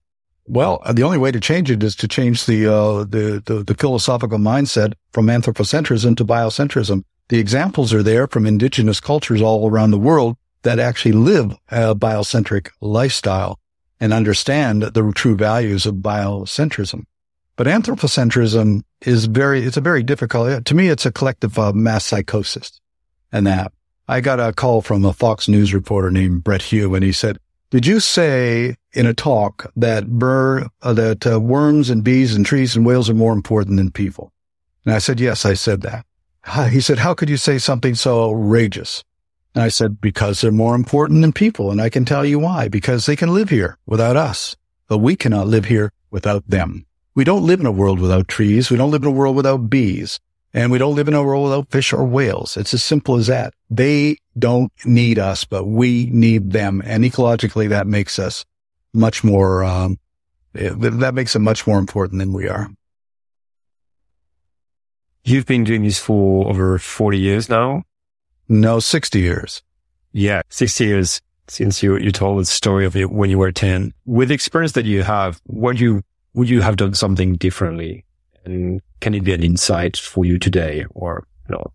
Well, 0.45 0.81
the 0.91 1.03
only 1.03 1.17
way 1.17 1.31
to 1.31 1.39
change 1.39 1.71
it 1.71 1.84
is 1.84 1.95
to 1.97 2.07
change 2.07 2.45
the, 2.45 2.67
uh, 2.67 3.03
the, 3.05 3.41
the, 3.45 3.63
the, 3.63 3.75
philosophical 3.75 4.39
mindset 4.39 4.93
from 5.13 5.27
anthropocentrism 5.27 6.17
to 6.17 6.25
biocentrism. 6.25 7.03
The 7.29 7.39
examples 7.39 7.93
are 7.93 8.03
there 8.03 8.27
from 8.27 8.45
indigenous 8.45 8.99
cultures 8.99 9.41
all 9.41 9.69
around 9.69 9.91
the 9.91 9.97
world 9.97 10.36
that 10.63 10.79
actually 10.79 11.13
live 11.13 11.53
a 11.69 11.95
biocentric 11.95 12.69
lifestyle 12.81 13.57
and 14.01 14.11
understand 14.11 14.81
the 14.81 15.11
true 15.15 15.36
values 15.38 15.86
of 15.86 15.95
biocentrism. 15.95 17.05
But 17.56 17.68
anthropocentrism 17.68 18.82
is 19.01 19.26
very, 19.26 19.64
it's 19.64 19.78
a 19.78 19.82
very 19.82 20.04
difficult, 20.04 20.66
to 20.66 20.76
me, 20.76 20.88
it's 20.88 21.06
a 21.06 21.12
collective 21.12 21.58
uh, 21.60 21.74
mass 21.74 22.06
psychosis. 22.06 22.80
And 23.32 23.45
that 23.47 23.72
I 24.08 24.22
got 24.22 24.39
a 24.39 24.54
call 24.54 24.82
from 24.82 25.06
a 25.06 25.14
Fox 25.14 25.47
News 25.47 25.74
reporter 25.74 26.12
named 26.12 26.43
Brit 26.43 26.62
Hume 26.62 26.95
and 26.95 27.04
he 27.04 27.12
said, 27.12 27.38
did 27.70 27.88
you 27.88 27.99
say 27.99 28.76
in 28.91 29.08
a 29.08 29.16
talk 29.16 29.72
that 29.76 30.08
burr, 30.08 30.68
uh, 30.84 30.93
that 30.93 31.26
uh, 31.26 31.39
worms 31.39 31.89
and 31.89 32.04
bees 32.04 32.36
and 32.36 32.45
trees 32.45 32.76
and 32.76 32.86
whales 32.86 33.10
are 33.10 33.16
more 33.16 33.34
important 33.34 33.78
than 33.78 33.89
people? 33.89 34.32
And 34.86 34.93
I 34.93 34.99
said, 34.99 35.20
yes, 35.20 35.45
I 35.45 35.56
said 35.56 35.82
that. 35.82 36.06
He 36.70 36.82
said, 36.82 36.99
how 36.99 37.14
could 37.14 37.30
you 37.30 37.38
say 37.38 37.58
something 37.58 37.95
so 37.95 38.30
outrageous? 38.30 39.04
And 39.56 39.64
I 39.64 39.70
said, 39.70 40.01
because 40.01 40.41
they're 40.41 40.51
more 40.51 40.76
important 40.76 41.22
than 41.22 41.34
people. 41.34 41.72
And 41.72 41.82
I 41.82 41.89
can 41.89 42.06
tell 42.06 42.26
you 42.26 42.38
why, 42.38 42.68
because 42.68 43.06
they 43.06 43.16
can 43.16 43.34
live 43.34 43.49
here 43.49 43.78
without 43.86 44.18
us, 44.18 44.56
but 44.88 44.97
we 44.97 45.16
cannot 45.16 45.47
live 45.47 45.66
here 45.66 45.91
without 46.12 46.47
them. 46.47 46.86
We 47.16 47.24
don't 47.24 47.45
live 47.45 47.59
in 47.59 47.66
a 47.66 47.72
world 47.72 47.99
without 47.99 48.28
trees. 48.28 48.70
We 48.70 48.78
don't 48.78 48.91
live 48.91 49.03
in 49.03 49.09
a 49.09 49.11
world 49.11 49.36
without 49.36 49.70
bees 49.70 50.20
and 50.53 50.72
we 50.72 50.78
don't 50.78 50.95
live 50.95 51.07
in 51.07 51.14
a 51.14 51.24
world 51.24 51.45
without 51.45 51.72
fish 51.72 51.91
or 51.91 52.03
whales. 52.03 52.57
It's 52.57 52.74
as 52.74 52.84
simple 52.84 53.16
as 53.16 53.28
that. 53.28 53.53
They 53.70 54.18
don't 54.38 54.72
need 54.86 55.18
us, 55.18 55.45
but 55.45 55.66
we 55.66 56.07
need 56.11 56.51
them. 56.51 56.82
And 56.86 57.03
ecologically, 57.03 57.70
that 57.70 57.88
makes 57.88 58.20
us 58.20 58.45
much 58.93 59.24
more, 59.24 59.64
um, 59.64 59.97
that 60.53 61.14
makes 61.16 61.36
it 61.36 61.39
much 61.39 61.66
more 61.66 61.80
important 61.80 62.20
than 62.20 62.34
we 62.34 62.47
are. 62.47 62.70
You've 65.26 65.45
been 65.45 65.64
doing 65.64 65.84
this 65.84 65.97
for 65.97 66.47
over 66.47 66.78
40 66.78 67.18
years 67.18 67.49
now? 67.49 67.84
No, 68.47 68.80
60 68.80 69.20
years. 69.20 69.64
Yeah, 70.11 70.43
60 70.49 70.86
years 70.86 71.22
since 71.47 71.82
you, 71.82 71.97
you 71.97 72.11
told 72.11 72.41
the 72.41 72.45
story 72.45 72.86
of 72.86 72.95
it 72.95 73.09
when 73.09 73.30
you 73.30 73.39
were 73.39 73.51
10. 73.51 73.93
With 74.05 74.28
the 74.28 74.36
experience 74.36 74.74
that 74.74 74.86
you 74.86 75.01
have, 75.01 75.41
would 75.47 75.80
you, 75.80 76.03
would 76.34 76.49
you 76.49 76.61
have 76.61 76.77
done 76.77 76.93
something 76.93 77.36
differently? 77.36 78.05
And 78.45 78.81
can 78.99 79.13
it 79.13 79.23
be 79.23 79.34
an 79.34 79.43
insight 79.43 79.97
for 79.97 80.25
you 80.25 80.38
today 80.39 80.86
or 80.91 81.27
no? 81.49 81.71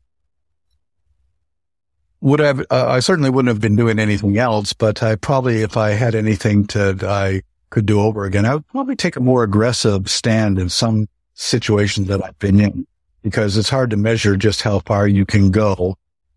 Would 2.20 2.40
have, 2.40 2.60
uh, 2.70 2.88
I 2.88 3.00
certainly 3.00 3.30
wouldn't 3.30 3.48
have 3.48 3.60
been 3.60 3.76
doing 3.76 3.98
anything 3.98 4.38
else, 4.38 4.72
but 4.72 5.02
I 5.02 5.14
probably, 5.14 5.62
if 5.62 5.76
I 5.76 5.90
had 5.90 6.14
anything 6.14 6.66
to, 6.68 6.98
I 7.02 7.42
could 7.70 7.86
do 7.86 8.00
over 8.00 8.24
again, 8.24 8.44
I 8.44 8.54
would 8.54 8.66
probably 8.68 8.96
take 8.96 9.16
a 9.16 9.20
more 9.20 9.44
aggressive 9.44 10.10
stand 10.10 10.58
in 10.58 10.68
some 10.68 11.08
situations 11.34 12.08
that 12.08 12.24
I've 12.24 12.38
been 12.40 12.60
in 12.60 12.86
because 13.22 13.56
it's 13.56 13.68
hard 13.68 13.90
to 13.90 13.96
measure 13.96 14.36
just 14.36 14.62
how 14.62 14.80
far 14.80 15.06
you 15.06 15.24
can 15.24 15.50
go 15.52 15.96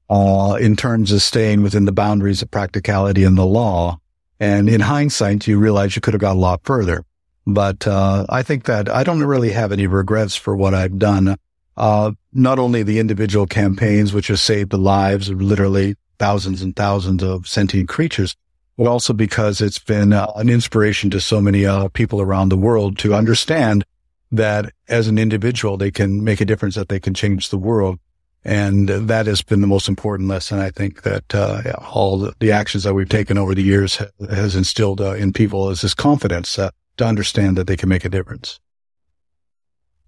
uh, 0.10 0.58
in 0.60 0.76
terms 0.76 1.12
of 1.12 1.22
staying 1.22 1.64
within 1.64 1.86
the 1.86 1.92
boundaries 1.92 2.42
of 2.42 2.52
practicality 2.52 3.24
and 3.24 3.38
the 3.38 3.46
law. 3.46 3.98
And 4.40 4.70
in 4.70 4.82
hindsight, 4.82 5.48
you 5.48 5.58
realize 5.58 5.96
you 5.96 6.02
could 6.02 6.14
have 6.14 6.22
got 6.22 6.36
a 6.36 6.40
lot 6.40 6.62
further. 6.64 7.06
But 7.46 7.88
uh, 7.88 8.26
I 8.30 8.44
think 8.44 8.66
that 8.66 8.90
I 8.90 9.04
don't 9.04 9.24
really 9.24 9.52
have 9.52 9.72
any 9.72 9.88
regrets 9.88 10.36
for 10.36 10.56
what 10.56 10.74
I've 10.74 11.00
done. 11.00 11.38
Uh, 11.76 12.12
not 12.34 12.60
only 12.60 12.84
the 12.84 13.00
individual 13.00 13.48
campaigns, 13.48 14.14
which 14.14 14.28
have 14.28 14.40
saved 14.40 14.72
the 14.72 14.78
lives 14.78 15.30
of 15.30 15.42
literally 15.42 15.96
thousands 16.20 16.62
and 16.62 16.76
thousands 16.76 17.24
of 17.24 17.48
sentient 17.48 17.90
creatures, 17.90 18.36
but 18.78 18.88
also 18.88 19.14
because 19.14 19.62
it's 19.62 19.80
been 19.80 20.14
uh, 20.14 20.32
an 20.36 20.50
inspiration 20.50 21.10
to 21.10 21.20
so 21.20 21.42
many 21.42 21.66
uh, 21.66 21.88
people 21.90 22.22
around 22.22 22.50
the 22.50 22.58
world 22.58 22.98
to 23.00 23.14
understand 23.14 23.84
that 24.32 24.72
as 24.88 25.08
an 25.08 25.18
individual, 25.18 25.78
they 25.78 25.92
can 25.92 26.24
make 26.24 26.42
a 26.42 26.46
difference, 26.46 26.76
that 26.76 26.90
they 26.90 27.00
can 27.00 27.14
change 27.14 27.50
the 27.50 27.58
world. 27.58 28.00
And 28.44 28.90
that 28.90 29.28
has 29.28 29.42
been 29.44 29.62
the 29.62 29.68
most 29.68 29.88
important 29.88 30.30
lesson. 30.30 30.58
I 30.58 30.72
think 30.72 31.04
that 31.04 31.36
uh, 31.36 31.74
all 31.94 32.32
the, 32.40 32.52
actions 32.52 32.84
that 32.84 32.94
we've 32.94 33.10
taken 33.10 33.38
over 33.38 33.54
the 33.54 33.62
years 33.62 33.98
ha- 33.98 34.08
has 34.30 34.56
instilled 34.56 35.00
uh, 35.00 35.14
in 35.14 35.32
people 35.32 35.70
is 35.70 35.82
this 35.82 35.94
confidence 35.94 36.58
to 37.02 37.08
understand 37.08 37.58
that 37.58 37.68
they 37.68 37.78
can 37.78 37.90
make 37.90 38.06
a 38.06 38.10
difference. 38.10 38.60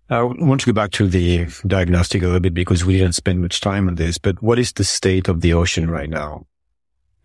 I 0.10 0.22
want 0.22 0.62
to 0.62 0.68
go 0.68 0.74
back 0.74 0.91
to 0.91 1.08
the 1.08 1.48
diagnostic 1.66 2.22
a 2.22 2.26
little 2.26 2.39
bit 2.39 2.54
because 2.54 2.86
we 2.86 2.98
didn't 2.98 3.16
spend 3.16 3.41
much 3.41 3.62
time 3.62 3.88
on 3.88 3.96
this, 3.96 4.18
but 4.18 4.41
what 4.41 4.60
is 4.60 4.74
the 4.74 4.84
state 4.84 5.28
of 5.28 5.41
the 5.41 5.54
ocean 5.54 5.89
right 5.89 6.10
now? 6.10 6.46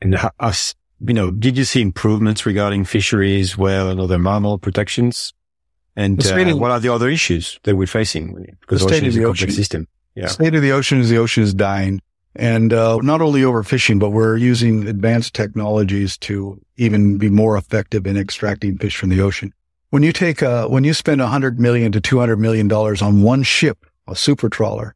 And 0.01 0.17
us, 0.39 0.75
you 1.07 1.13
know, 1.13 1.31
did 1.31 1.59
you 1.59 1.65
see 1.65 1.83
improvements 1.83 2.47
regarding 2.47 2.85
fisheries, 2.85 3.59
whale 3.59 3.91
and 3.91 4.01
other 4.01 4.19
mammal 4.19 4.59
protections? 4.59 5.35
And 5.97 6.25
uh, 6.25 6.55
what 6.57 6.71
are 6.71 6.79
the 6.79 6.93
other 6.93 7.09
issues 7.09 7.59
that 7.65 7.77
we're 7.77 7.89
facing? 7.89 8.57
Because 8.61 8.83
the 8.83 8.89
state 8.89 9.07
of 9.07 9.15
the 9.15 9.25
ocean 9.25 9.51
system. 9.51 9.89
Yeah. 10.15 10.25
The 10.25 10.31
state 10.31 10.55
of 10.55 10.63
the 10.63 10.73
ocean 10.73 11.01
is 11.01 11.11
the 11.11 11.19
ocean 11.19 11.43
is 11.43 11.53
dying. 11.53 12.01
And 12.37 12.73
uh, 12.73 12.99
not 13.03 13.21
only 13.21 13.41
overfishing, 13.41 13.99
but 13.99 14.11
we're 14.11 14.37
using 14.37 14.87
advanced 14.87 15.35
technologies 15.35 16.17
to 16.19 16.61
even 16.77 17.19
be 17.19 17.29
more 17.29 17.57
effective 17.57 18.07
in 18.07 18.17
extracting 18.17 18.79
fish 18.79 18.97
from 18.97 19.09
the 19.09 19.21
ocean. 19.21 19.53
When 19.91 20.03
you 20.03 20.13
take 20.13 20.43
a, 20.43 20.65
uh, 20.65 20.69
when 20.69 20.85
you 20.85 20.93
spend 20.93 21.23
100 21.23 21.59
million 21.59 21.93
to 21.93 22.01
200 22.01 22.37
million 22.37 22.69
dollars 22.69 23.01
on 23.01 23.23
one 23.23 23.43
ship, 23.43 23.87
a 24.07 24.15
super 24.15 24.51
trawler, 24.51 24.95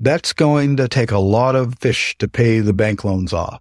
that's 0.00 0.32
going 0.32 0.78
to 0.78 0.88
take 0.88 1.10
a 1.10 1.18
lot 1.18 1.54
of 1.54 1.78
fish 1.78 2.16
to 2.18 2.26
pay 2.26 2.60
the 2.60 2.72
bank 2.72 3.04
loans 3.04 3.34
off. 3.34 3.60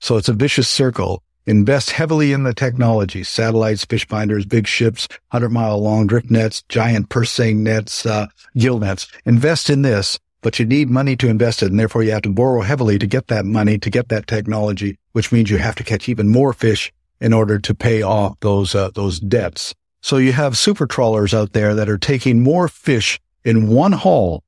So 0.00 0.18
it's 0.18 0.28
a 0.28 0.34
vicious 0.34 0.68
circle. 0.68 1.22
Invest 1.46 1.92
heavily 1.92 2.32
in 2.32 2.42
the 2.42 2.52
technology, 2.52 3.24
satellites, 3.24 3.86
fish 3.86 4.06
finders, 4.06 4.44
big 4.44 4.66
ships, 4.66 5.08
100 5.30 5.48
mile 5.48 5.78
long 5.78 6.06
drift 6.06 6.30
nets, 6.30 6.62
giant 6.68 7.08
purse 7.08 7.30
seine 7.30 7.62
nets, 7.62 8.04
uh, 8.04 8.26
gill 8.58 8.80
nets. 8.80 9.06
Invest 9.24 9.70
in 9.70 9.80
this, 9.80 10.18
but 10.42 10.58
you 10.58 10.66
need 10.66 10.90
money 10.90 11.16
to 11.16 11.28
invest 11.28 11.62
it. 11.62 11.70
And 11.70 11.80
therefore 11.80 12.02
you 12.02 12.10
have 12.10 12.22
to 12.22 12.30
borrow 12.30 12.60
heavily 12.60 12.98
to 12.98 13.06
get 13.06 13.28
that 13.28 13.46
money, 13.46 13.78
to 13.78 13.88
get 13.88 14.10
that 14.10 14.26
technology, 14.26 14.98
which 15.12 15.32
means 15.32 15.48
you 15.48 15.56
have 15.56 15.76
to 15.76 15.84
catch 15.84 16.06
even 16.06 16.28
more 16.28 16.52
fish 16.52 16.92
in 17.24 17.32
order 17.32 17.58
to 17.58 17.74
pay 17.74 18.02
off 18.02 18.38
those, 18.40 18.74
uh, 18.74 18.90
those 18.94 19.18
debts. 19.18 19.74
So 20.02 20.18
you 20.18 20.32
have 20.32 20.56
super 20.56 20.86
trawlers 20.86 21.34
out 21.34 21.52
there 21.52 21.74
that 21.74 21.88
are 21.88 21.98
taking 21.98 22.42
more 22.42 22.68
fish 22.68 23.18
in 23.44 23.68
one 23.68 23.92
haul 23.92 24.44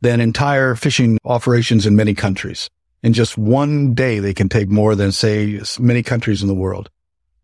than 0.00 0.20
entire 0.20 0.74
fishing 0.74 1.18
operations 1.24 1.86
in 1.86 1.96
many 1.96 2.14
countries 2.14 2.68
in 3.06 3.12
just 3.12 3.38
one 3.38 3.94
day, 3.94 4.18
they 4.18 4.34
can 4.34 4.48
take 4.48 4.68
more 4.68 4.96
than 4.96 5.12
say 5.12 5.60
many 5.78 6.02
countries 6.02 6.42
in 6.42 6.48
the 6.48 6.54
world. 6.54 6.90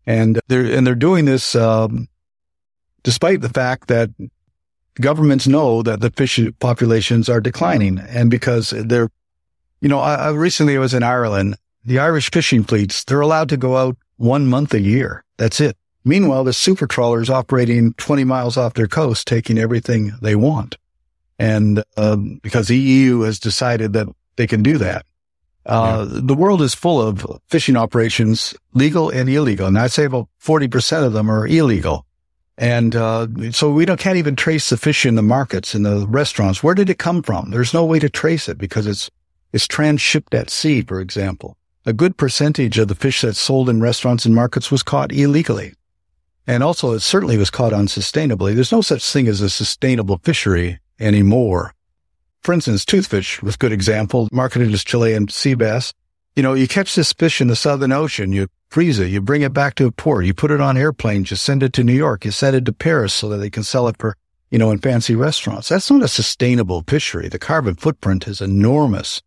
And 0.05 0.41
they're, 0.49 0.65
and 0.65 0.85
they're 0.85 0.93
doing 0.93 1.23
this, 1.23 1.55
um, 1.55 2.09
despite 3.03 3.39
the 3.39 3.47
fact 3.47 3.87
that 3.87 4.09
governments 4.99 5.47
know 5.47 5.81
that 5.81 6.01
the 6.01 6.11
fish 6.11 6.37
populations 6.59 7.29
are 7.29 7.39
declining. 7.39 7.97
And 7.97 8.29
because 8.29 8.71
they're, 8.71 9.09
you 9.79 9.87
know, 9.87 9.99
I, 9.99 10.15
I 10.15 10.29
recently 10.31 10.77
was 10.77 10.93
in 10.93 11.01
Ireland. 11.01 11.55
The 11.85 11.99
Irish 11.99 12.31
fishing 12.31 12.63
fleets, 12.63 13.03
they're 13.03 13.21
allowed 13.21 13.49
to 13.49 13.57
go 13.57 13.77
out 13.77 13.97
one 14.17 14.47
month 14.47 14.73
a 14.73 14.79
year. 14.79 15.23
That's 15.37 15.59
it. 15.59 15.77
Meanwhile, 16.05 16.43
the 16.43 16.53
super 16.53 16.87
trawlers 16.87 17.29
operating 17.29 17.93
20 17.93 18.23
miles 18.23 18.57
off 18.57 18.73
their 18.73 18.87
coast, 18.87 19.27
taking 19.27 19.57
everything 19.57 20.13
they 20.21 20.35
want. 20.35 20.77
And, 21.39 21.83
um, 21.97 22.39
because 22.43 22.67
the 22.67 22.77
EU 22.77 23.21
has 23.21 23.39
decided 23.39 23.93
that 23.93 24.07
they 24.35 24.47
can 24.47 24.63
do 24.63 24.77
that. 24.77 25.05
Uh, 25.65 26.05
yeah. 26.09 26.19
the 26.21 26.35
world 26.35 26.61
is 26.61 26.75
full 26.75 27.01
of 27.01 27.25
fishing 27.47 27.77
operations, 27.77 28.53
legal 28.73 29.09
and 29.09 29.29
illegal. 29.29 29.67
And 29.67 29.77
I'd 29.77 29.91
say 29.91 30.05
about 30.05 30.27
40% 30.41 31.05
of 31.05 31.13
them 31.13 31.29
are 31.29 31.47
illegal. 31.47 32.05
And, 32.57 32.95
uh, 32.95 33.27
so 33.51 33.71
we 33.71 33.85
don't, 33.85 33.99
can't 33.99 34.17
even 34.17 34.35
trace 34.35 34.69
the 34.69 34.77
fish 34.77 35.05
in 35.05 35.15
the 35.15 35.21
markets, 35.21 35.73
in 35.73 35.83
the 35.83 36.05
restaurants. 36.07 36.61
Where 36.61 36.75
did 36.75 36.89
it 36.89 36.99
come 36.99 37.23
from? 37.23 37.49
There's 37.49 37.73
no 37.73 37.85
way 37.85 37.99
to 37.99 38.09
trace 38.09 38.47
it 38.47 38.57
because 38.57 38.85
it's, 38.85 39.09
it's 39.53 39.67
transshipped 39.67 40.37
at 40.37 40.49
sea, 40.49 40.81
for 40.81 40.99
example. 40.99 41.57
A 41.85 41.91
good 41.91 42.15
percentage 42.15 42.77
of 42.77 42.87
the 42.87 42.95
fish 42.95 43.21
that's 43.21 43.39
sold 43.39 43.69
in 43.69 43.81
restaurants 43.81 44.25
and 44.25 44.33
markets 44.33 44.71
was 44.71 44.83
caught 44.83 45.11
illegally. 45.11 45.73
And 46.47 46.63
also 46.63 46.91
it 46.91 47.01
certainly 47.01 47.35
was 47.35 47.49
caught 47.49 47.73
unsustainably. 47.73 48.55
There's 48.55 48.71
no 48.71 48.81
such 48.81 49.03
thing 49.11 49.27
as 49.27 49.41
a 49.41 49.49
sustainable 49.49 50.19
fishery 50.23 50.79
anymore. 50.97 51.73
For 52.41 52.53
instance, 52.53 52.85
toothfish 52.85 53.41
was 53.41 53.55
a 53.55 53.57
good 53.57 53.73
example, 53.73 54.29
marketed 54.31 54.73
as 54.73 54.85
Chilean 54.85 55.27
sea 55.27 55.55
bass. 55.55 55.93
You 56.37 56.43
know, 56.43 56.53
you 56.53 56.69
catch 56.69 56.95
this 56.95 57.11
fish 57.11 57.41
in 57.41 57.47
the 57.47 57.55
Southern 57.55 57.91
Ocean, 57.91 58.31
you 58.31 58.47
freeze 58.69 58.99
it, 58.99 59.09
you 59.09 59.19
bring 59.19 59.41
it 59.41 59.53
back 59.53 59.75
to 59.75 59.85
a 59.85 59.91
port, 59.91 60.25
you 60.25 60.33
put 60.33 60.51
it 60.51 60.61
on 60.61 60.77
airplanes, 60.77 61.31
you 61.31 61.37
send 61.37 61.63
it 61.63 61.73
to 61.73 61.83
New 61.83 61.93
York, 61.93 62.23
you 62.23 62.31
send 62.31 62.55
it 62.55 62.65
to 62.65 62.73
Paris 62.73 63.13
so 63.13 63.27
that 63.27 63.37
they 63.37 63.49
can 63.49 63.63
sell 63.63 63.89
it 63.89 63.97
for, 63.97 64.15
you 64.49 64.57
know, 64.57 64.71
in 64.71 64.79
fancy 64.79 65.15
restaurants. 65.15 65.67
That's 65.67 65.91
not 65.91 66.01
a 66.01 66.07
sustainable 66.07 66.83
fishery. 66.87 67.27
The 67.27 67.39
carbon 67.39 67.75
footprint 67.75 68.25
is 68.27 68.39
enormous. 68.39 69.21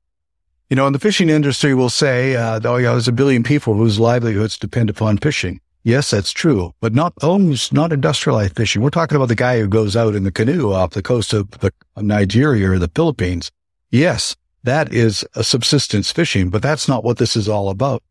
You 0.68 0.74
know, 0.74 0.88
in 0.88 0.92
the 0.92 0.98
fishing 0.98 1.28
industry 1.28 1.74
we'll 1.74 1.90
say, 1.90 2.34
uh, 2.34 2.58
oh 2.64 2.76
yeah, 2.76 2.90
there's 2.90 3.06
a 3.06 3.12
billion 3.12 3.44
people 3.44 3.74
whose 3.74 4.00
livelihoods 4.00 4.58
depend 4.58 4.90
upon 4.90 5.18
fishing. 5.18 5.60
Yes, 5.84 6.10
that's 6.10 6.32
true, 6.32 6.74
but 6.80 6.92
not 6.92 7.12
almost 7.22 7.72
not 7.72 7.92
industrialized 7.92 8.56
fishing. 8.56 8.82
We're 8.82 8.90
talking 8.90 9.14
about 9.14 9.28
the 9.28 9.36
guy 9.36 9.60
who 9.60 9.68
goes 9.68 9.94
out 9.94 10.16
in 10.16 10.24
the 10.24 10.32
canoe 10.32 10.72
off 10.72 10.90
the 10.90 11.02
coast 11.02 11.32
of, 11.32 11.48
the, 11.52 11.72
Nigeria 11.96 12.68
or 12.72 12.80
the 12.80 12.90
Philippines. 12.92 13.52
Yes, 13.92 14.34
that 14.64 14.92
is 14.92 15.24
a 15.36 15.44
subsistence 15.44 16.10
fishing, 16.10 16.50
but 16.50 16.62
that's 16.62 16.88
not 16.88 17.04
what 17.04 17.18
this 17.18 17.36
is 17.36 17.48
all 17.48 17.68
about. 17.68 18.02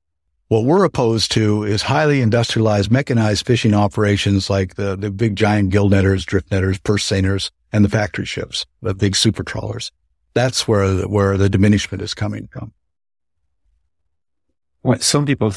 What 0.47 0.63
we're 0.63 0.85
opposed 0.85 1.33
to 1.33 1.63
is 1.63 1.81
highly 1.81 2.21
industrialized, 2.21 2.89
mechanized 2.89 3.45
fishing 3.45 3.73
operations 3.73 4.49
like 4.49 4.75
the, 4.75 4.95
the 4.95 5.11
big 5.11 5.35
giant 5.35 5.71
gill 5.71 5.89
netters, 5.89 6.23
drift 6.23 6.51
netters, 6.51 6.79
purse 6.79 7.05
seiners, 7.05 7.51
and 7.73 7.83
the 7.83 7.89
factory 7.89 8.25
ships, 8.25 8.65
the 8.81 8.93
big 8.93 9.17
super 9.17 9.43
trawlers. 9.43 9.91
That's 10.35 10.67
where, 10.67 11.07
where 11.07 11.37
the 11.37 11.49
diminishment 11.49 12.03
is 12.03 12.13
coming 12.13 12.47
from. 12.51 12.73
Well, 14.83 14.99
some 14.99 15.25
people 15.25 15.53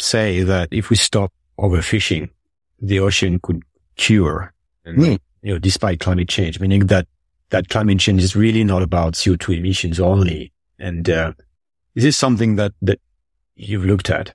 say 0.00 0.42
that 0.42 0.70
if 0.72 0.90
we 0.90 0.96
stop 0.96 1.32
overfishing, 1.58 2.30
the 2.80 2.98
ocean 2.98 3.38
could 3.38 3.62
cure 3.94 4.52
mm. 4.84 5.18
you 5.42 5.52
know, 5.52 5.58
despite 5.58 6.00
climate 6.00 6.28
change, 6.28 6.58
meaning 6.58 6.86
that, 6.86 7.06
that 7.50 7.68
climate 7.68 8.00
change 8.00 8.22
is 8.22 8.34
really 8.34 8.64
not 8.64 8.82
about 8.82 9.14
CO2 9.14 9.58
emissions 9.58 10.00
only. 10.00 10.50
And, 10.78 11.08
uh, 11.08 11.34
is 11.94 12.02
this 12.02 12.16
something 12.16 12.56
that, 12.56 12.72
that 12.82 13.00
you've 13.54 13.84
looked 13.84 14.10
at? 14.10 14.34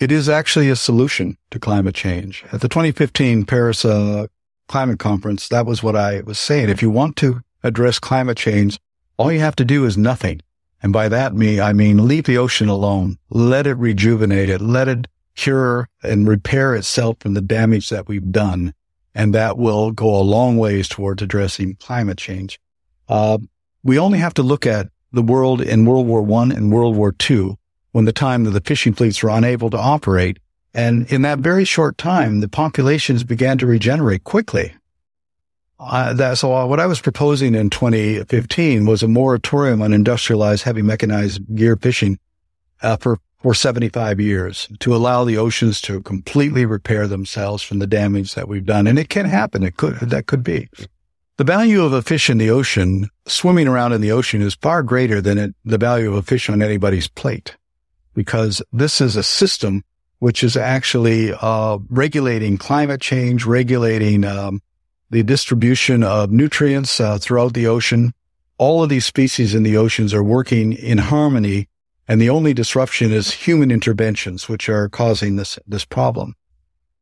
It 0.00 0.12
is 0.12 0.28
actually 0.28 0.68
a 0.68 0.76
solution 0.76 1.38
to 1.50 1.58
climate 1.58 1.94
change. 1.94 2.44
At 2.52 2.60
the 2.60 2.68
2015 2.68 3.46
Paris 3.46 3.84
uh, 3.84 4.26
climate 4.66 4.98
conference, 4.98 5.48
that 5.48 5.64
was 5.64 5.82
what 5.82 5.96
I 5.96 6.20
was 6.20 6.38
saying. 6.38 6.68
If 6.68 6.82
you 6.82 6.90
want 6.90 7.16
to 7.16 7.40
address 7.62 7.98
climate 7.98 8.36
change, 8.36 8.78
all 9.16 9.32
you 9.32 9.40
have 9.40 9.56
to 9.56 9.64
do 9.64 9.84
is 9.84 9.96
nothing. 9.96 10.40
And 10.82 10.92
by 10.92 11.08
that 11.08 11.34
me, 11.34 11.60
I 11.60 11.72
mean 11.72 12.06
leave 12.06 12.24
the 12.24 12.38
ocean 12.38 12.68
alone. 12.68 13.18
Let 13.30 13.66
it 13.66 13.74
rejuvenate 13.74 14.48
it. 14.48 14.60
Let 14.60 14.88
it 14.88 15.08
cure 15.34 15.88
and 16.02 16.28
repair 16.28 16.74
itself 16.74 17.16
from 17.20 17.34
the 17.34 17.40
damage 17.40 17.88
that 17.88 18.08
we've 18.08 18.30
done. 18.30 18.74
And 19.14 19.34
that 19.34 19.58
will 19.58 19.90
go 19.90 20.14
a 20.14 20.22
long 20.22 20.56
ways 20.56 20.88
towards 20.88 21.22
addressing 21.22 21.76
climate 21.76 22.18
change. 22.18 22.60
Uh, 23.08 23.38
we 23.82 23.98
only 23.98 24.18
have 24.18 24.34
to 24.34 24.42
look 24.42 24.66
at 24.66 24.88
the 25.12 25.22
world 25.22 25.60
in 25.60 25.84
World 25.84 26.06
War 26.06 26.22
One 26.22 26.52
and 26.52 26.70
World 26.70 26.94
War 26.96 27.12
Two 27.12 27.56
when 27.92 28.04
the 28.04 28.12
time 28.12 28.44
that 28.44 28.50
the 28.50 28.60
fishing 28.60 28.92
fleets 28.92 29.22
were 29.22 29.30
unable 29.30 29.70
to 29.70 29.78
operate. 29.78 30.38
And 30.74 31.10
in 31.10 31.22
that 31.22 31.38
very 31.38 31.64
short 31.64 31.98
time, 31.98 32.40
the 32.40 32.48
populations 32.48 33.24
began 33.24 33.58
to 33.58 33.66
regenerate 33.66 34.24
quickly. 34.24 34.74
Uh, 35.80 36.12
that, 36.12 36.38
so 36.38 36.66
what 36.66 36.80
I 36.80 36.86
was 36.86 37.00
proposing 37.00 37.54
in 37.54 37.70
2015 37.70 38.84
was 38.84 39.02
a 39.02 39.08
moratorium 39.08 39.80
on 39.80 39.92
industrialized 39.92 40.64
heavy 40.64 40.82
mechanized 40.82 41.40
gear 41.54 41.76
fishing 41.76 42.18
uh, 42.82 42.96
for, 42.96 43.18
for 43.40 43.54
75 43.54 44.20
years 44.20 44.68
to 44.80 44.94
allow 44.94 45.24
the 45.24 45.38
oceans 45.38 45.80
to 45.82 46.00
completely 46.02 46.66
repair 46.66 47.06
themselves 47.06 47.62
from 47.62 47.78
the 47.78 47.86
damage 47.86 48.34
that 48.34 48.48
we've 48.48 48.66
done. 48.66 48.88
And 48.88 48.98
it 48.98 49.08
can 49.08 49.26
happen. 49.26 49.62
It 49.62 49.76
could, 49.76 49.96
that 50.00 50.26
could 50.26 50.42
be. 50.42 50.68
The 51.36 51.44
value 51.44 51.84
of 51.84 51.92
a 51.92 52.02
fish 52.02 52.28
in 52.28 52.38
the 52.38 52.50
ocean, 52.50 53.08
swimming 53.26 53.68
around 53.68 53.92
in 53.92 54.00
the 54.00 54.10
ocean 54.10 54.42
is 54.42 54.56
far 54.56 54.82
greater 54.82 55.20
than 55.20 55.38
it, 55.38 55.54
the 55.64 55.78
value 55.78 56.08
of 56.10 56.16
a 56.16 56.22
fish 56.22 56.50
on 56.50 56.60
anybody's 56.60 57.06
plate 57.06 57.56
because 58.14 58.60
this 58.72 59.00
is 59.00 59.14
a 59.14 59.22
system 59.22 59.84
which 60.18 60.42
is 60.42 60.56
actually 60.56 61.32
uh, 61.40 61.78
regulating 61.88 62.58
climate 62.58 63.00
change, 63.00 63.46
regulating 63.46 64.24
um, 64.24 64.60
the 65.10 65.22
distribution 65.22 66.02
of 66.02 66.30
nutrients 66.30 67.00
uh, 67.00 67.18
throughout 67.18 67.54
the 67.54 67.66
ocean. 67.66 68.12
All 68.58 68.82
of 68.82 68.88
these 68.88 69.06
species 69.06 69.54
in 69.54 69.62
the 69.62 69.76
oceans 69.76 70.12
are 70.12 70.22
working 70.22 70.72
in 70.72 70.98
harmony, 70.98 71.68
and 72.06 72.20
the 72.20 72.30
only 72.30 72.52
disruption 72.52 73.12
is 73.12 73.30
human 73.30 73.70
interventions, 73.70 74.48
which 74.48 74.68
are 74.68 74.88
causing 74.88 75.36
this 75.36 75.58
this 75.66 75.84
problem. 75.84 76.34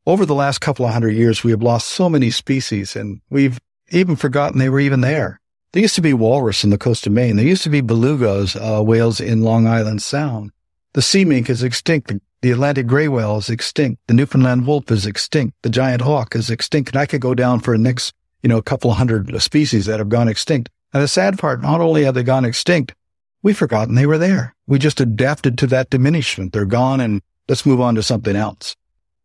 Over 0.07 0.24
the 0.24 0.34
last 0.34 0.61
couple 0.61 0.86
of 0.86 0.92
hundred 0.92 1.16
years, 1.16 1.42
we 1.42 1.50
have 1.50 1.62
lost 1.62 1.88
so 1.88 2.09
many 2.09 2.30
species, 2.30 2.94
and 2.94 3.20
we've 3.30 3.59
even 3.90 4.16
forgotten 4.16 4.59
they 4.59 4.68
were 4.68 4.80
even 4.80 5.00
there. 5.00 5.40
There 5.72 5.82
used 5.82 5.96
to 5.96 6.00
be 6.00 6.14
walrus 6.14 6.64
in 6.64 6.70
the 6.70 6.78
coast 6.78 7.07
of 7.07 7.12
Maine. 7.12 7.36
There 7.36 7.44
used 7.44 7.64
to 7.64 7.70
be 7.70 7.82
belugas, 7.82 8.57
uh, 8.57 8.82
whales 8.82 9.20
in 9.20 9.42
Long 9.42 9.66
Island 9.66 10.00
Sound. 10.00 10.52
The 10.97 11.03
sea 11.03 11.26
mink 11.26 11.51
is 11.51 11.62
extinct. 11.62 12.11
The 12.40 12.53
Atlantic 12.53 12.86
gray 12.86 13.07
whale 13.07 13.36
is 13.36 13.51
extinct. 13.51 14.01
The 14.07 14.14
Newfoundland 14.14 14.66
wolf 14.66 14.90
is 14.90 15.05
extinct. 15.05 15.55
The 15.61 15.68
giant 15.68 16.01
hawk 16.01 16.34
is 16.34 16.49
extinct. 16.49 16.88
And 16.88 16.97
I 16.99 17.05
could 17.05 17.20
go 17.20 17.34
down 17.34 17.61
for 17.61 17.76
the 17.76 17.82
next, 17.82 18.14
you 18.42 18.49
know, 18.49 18.57
a 18.57 18.62
couple 18.62 18.90
hundred 18.94 19.42
species 19.42 19.84
that 19.84 19.99
have 19.99 20.09
gone 20.09 20.26
extinct. 20.26 20.70
And 20.94 21.03
the 21.03 21.09
sad 21.09 21.38
part, 21.38 21.61
not 21.61 21.82
only 21.82 22.05
have 22.05 22.14
they 22.14 22.22
gone 22.22 22.47
extinct, 22.47 22.94
we've 23.42 23.59
forgotten 23.59 23.94
they 23.94 24.07
were 24.07 24.16
there. 24.16 24.55
We 24.66 24.78
just 24.78 24.99
adapted 24.99 25.59
to 25.59 25.66
that 25.66 25.90
diminishment. 25.90 26.55
They're 26.55 26.64
gone 26.64 27.03
and 27.03 27.20
let's 27.47 27.66
move 27.66 27.82
on 27.82 27.94
to 27.97 28.03
something 28.03 28.34
else. 28.34 28.74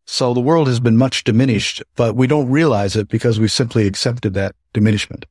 So 0.05 0.33
the 0.33 0.41
world 0.41 0.67
has 0.67 0.81
been 0.81 0.97
much 0.97 1.23
diminished, 1.23 1.81
but 1.95 2.17
we 2.17 2.27
don't 2.27 2.51
realize 2.51 2.97
it 2.97 3.07
because 3.07 3.39
we 3.39 3.47
simply 3.47 3.87
accepted 3.87 4.33
that 4.33 4.55
diminishment. 4.73 5.25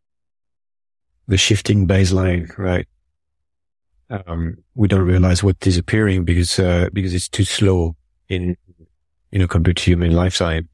The 1.28 1.36
shifting 1.36 1.86
baseline, 1.86 2.56
right? 2.56 2.86
Um, 4.10 4.56
we 4.74 4.88
don't 4.88 5.06
realize 5.06 5.42
what 5.42 5.56
is 5.60 5.74
disappearing 5.74 6.24
because 6.24 6.58
uh, 6.58 6.88
because 6.92 7.14
it's 7.14 7.28
too 7.28 7.44
slow 7.44 7.96
in 8.28 8.56
you 9.30 9.38
know 9.38 9.46
compared 9.46 9.76
to 9.78 9.84
human 9.84 10.12
lifetime. 10.12 10.68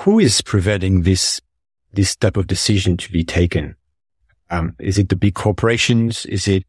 Who 0.00 0.18
is 0.18 0.42
preventing 0.42 1.02
this 1.02 1.40
this 1.92 2.16
type 2.16 2.36
of 2.36 2.46
decision 2.46 2.96
to 2.98 3.12
be 3.12 3.24
taken? 3.24 3.76
Um, 4.50 4.74
is 4.78 4.98
it 4.98 5.08
the 5.08 5.16
big 5.16 5.34
corporations? 5.34 6.26
Is 6.26 6.48
it 6.48 6.64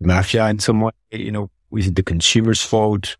mafia 0.00 0.48
in 0.48 0.58
some 0.60 0.80
way? 0.80 0.92
You 1.10 1.32
know, 1.32 1.50
is 1.72 1.88
it 1.88 1.96
the 1.96 2.02
consumer's 2.02 2.62
fault? 2.62 3.16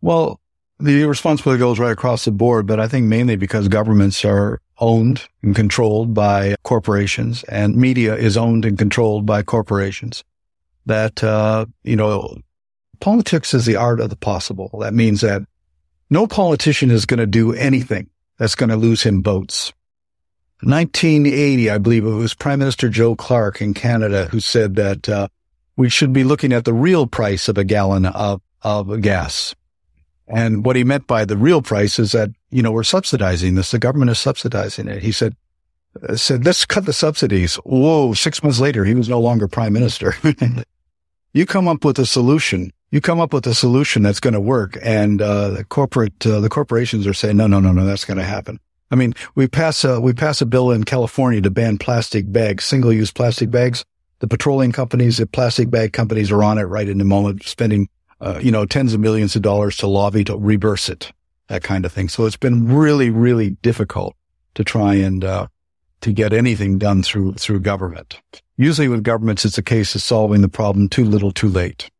Well, 0.00 0.40
the 0.80 1.04
responsibility 1.04 1.60
goes 1.60 1.78
right 1.78 1.92
across 1.92 2.24
the 2.24 2.32
board, 2.32 2.66
but 2.66 2.80
I 2.80 2.88
think 2.88 3.06
mainly 3.06 3.36
because 3.36 3.68
governments 3.68 4.24
are 4.24 4.60
owned 4.78 5.28
and 5.42 5.54
controlled 5.54 6.12
by 6.12 6.56
corporations 6.64 7.44
and 7.44 7.76
media 7.76 8.16
is 8.16 8.36
owned 8.36 8.64
and 8.64 8.76
controlled 8.76 9.24
by 9.24 9.42
corporations 9.42 10.24
that, 10.86 11.22
uh, 11.22 11.66
you 11.84 11.96
know, 11.96 12.36
politics 13.00 13.54
is 13.54 13.66
the 13.66 13.76
art 13.76 14.00
of 14.00 14.10
the 14.10 14.16
possible. 14.16 14.70
That 14.80 14.94
means 14.94 15.20
that 15.20 15.42
no 16.10 16.26
politician 16.26 16.90
is 16.90 17.06
going 17.06 17.18
to 17.18 17.26
do 17.26 17.52
anything 17.52 18.08
that's 18.38 18.54
going 18.54 18.70
to 18.70 18.76
lose 18.76 19.02
him 19.02 19.22
votes. 19.22 19.72
1980, 20.62 21.70
I 21.70 21.78
believe 21.78 22.04
it 22.04 22.10
was 22.10 22.34
Prime 22.34 22.60
Minister 22.60 22.88
Joe 22.88 23.16
Clark 23.16 23.60
in 23.60 23.74
Canada 23.74 24.26
who 24.26 24.38
said 24.38 24.76
that 24.76 25.08
uh, 25.08 25.28
we 25.76 25.88
should 25.88 26.12
be 26.12 26.22
looking 26.22 26.52
at 26.52 26.64
the 26.64 26.72
real 26.72 27.06
price 27.06 27.48
of 27.48 27.58
a 27.58 27.64
gallon 27.64 28.06
of, 28.06 28.40
of 28.62 29.00
gas. 29.00 29.54
And 30.28 30.64
what 30.64 30.76
he 30.76 30.84
meant 30.84 31.06
by 31.08 31.24
the 31.24 31.36
real 31.36 31.62
price 31.62 31.98
is 31.98 32.12
that, 32.12 32.30
you 32.50 32.62
know, 32.62 32.70
we're 32.70 32.84
subsidizing 32.84 33.56
this. 33.56 33.72
The 33.72 33.78
government 33.78 34.12
is 34.12 34.20
subsidizing 34.20 34.86
it. 34.86 35.02
He 35.02 35.10
said, 35.10 35.34
said, 36.16 36.44
let's 36.44 36.64
cut 36.64 36.86
the 36.86 36.92
subsidies. 36.92 37.56
Whoa, 37.56 38.14
six 38.14 38.42
months 38.42 38.60
later, 38.60 38.84
he 38.84 38.94
was 38.94 39.08
no 39.08 39.20
longer 39.20 39.48
prime 39.48 39.72
minister. 39.72 40.14
you 41.32 41.46
come 41.46 41.68
up 41.68 41.84
with 41.84 41.98
a 41.98 42.06
solution. 42.06 42.72
You 42.90 43.00
come 43.00 43.20
up 43.20 43.32
with 43.32 43.46
a 43.46 43.54
solution 43.54 44.02
that's 44.02 44.20
going 44.20 44.34
to 44.34 44.40
work. 44.40 44.78
And, 44.82 45.20
uh, 45.22 45.50
the 45.50 45.64
corporate, 45.64 46.26
uh, 46.26 46.40
the 46.40 46.48
corporations 46.48 47.06
are 47.06 47.14
saying, 47.14 47.36
no, 47.36 47.46
no, 47.46 47.60
no, 47.60 47.72
no, 47.72 47.84
that's 47.84 48.04
going 48.04 48.18
to 48.18 48.24
happen. 48.24 48.58
I 48.90 48.94
mean, 48.94 49.14
we 49.34 49.48
pass 49.48 49.84
a, 49.84 50.00
we 50.00 50.12
pass 50.12 50.42
a 50.42 50.46
bill 50.46 50.70
in 50.70 50.84
California 50.84 51.40
to 51.40 51.50
ban 51.50 51.78
plastic 51.78 52.30
bags, 52.30 52.64
single 52.64 52.92
use 52.92 53.10
plastic 53.10 53.50
bags. 53.50 53.84
The 54.18 54.28
petroleum 54.28 54.70
companies, 54.70 55.16
the 55.16 55.26
plastic 55.26 55.70
bag 55.70 55.94
companies 55.94 56.30
are 56.30 56.44
on 56.44 56.58
it 56.58 56.64
right 56.64 56.88
in 56.88 56.98
the 56.98 57.04
moment, 57.04 57.42
spending, 57.44 57.88
uh, 58.20 58.38
you 58.42 58.52
know, 58.52 58.66
tens 58.66 58.92
of 58.92 59.00
millions 59.00 59.34
of 59.34 59.42
dollars 59.42 59.78
to 59.78 59.86
lobby 59.86 60.24
to 60.24 60.36
reverse 60.36 60.90
it, 60.90 61.10
that 61.48 61.62
kind 61.62 61.86
of 61.86 61.92
thing. 61.92 62.10
So 62.10 62.26
it's 62.26 62.36
been 62.36 62.68
really, 62.68 63.08
really 63.08 63.50
difficult 63.62 64.14
to 64.54 64.62
try 64.62 64.94
and, 64.94 65.24
uh, 65.24 65.46
to 66.02 66.12
get 66.12 66.32
anything 66.32 66.78
done 66.78 67.02
through, 67.02 67.34
through 67.34 67.60
government. 67.60 68.20
Usually 68.56 68.88
with 68.88 69.02
governments, 69.02 69.44
it's 69.44 69.58
a 69.58 69.62
case 69.62 69.94
of 69.94 70.02
solving 70.02 70.42
the 70.42 70.48
problem 70.48 70.88
too 70.88 71.04
little, 71.04 71.32
too 71.32 71.48
late. 71.48 71.90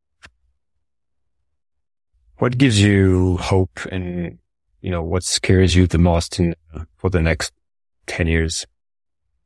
What 2.39 2.59
gives 2.59 2.81
you 2.81 3.37
hope 3.39 3.81
and, 3.91 4.39
you 4.81 4.91
know, 4.91 5.03
what 5.03 5.23
scares 5.23 5.75
you 5.75 5.87
the 5.87 5.99
most 5.99 6.39
in, 6.39 6.55
for 6.97 7.09
the 7.09 7.23
next 7.23 7.53
10 8.09 8.27
years? 8.27 8.67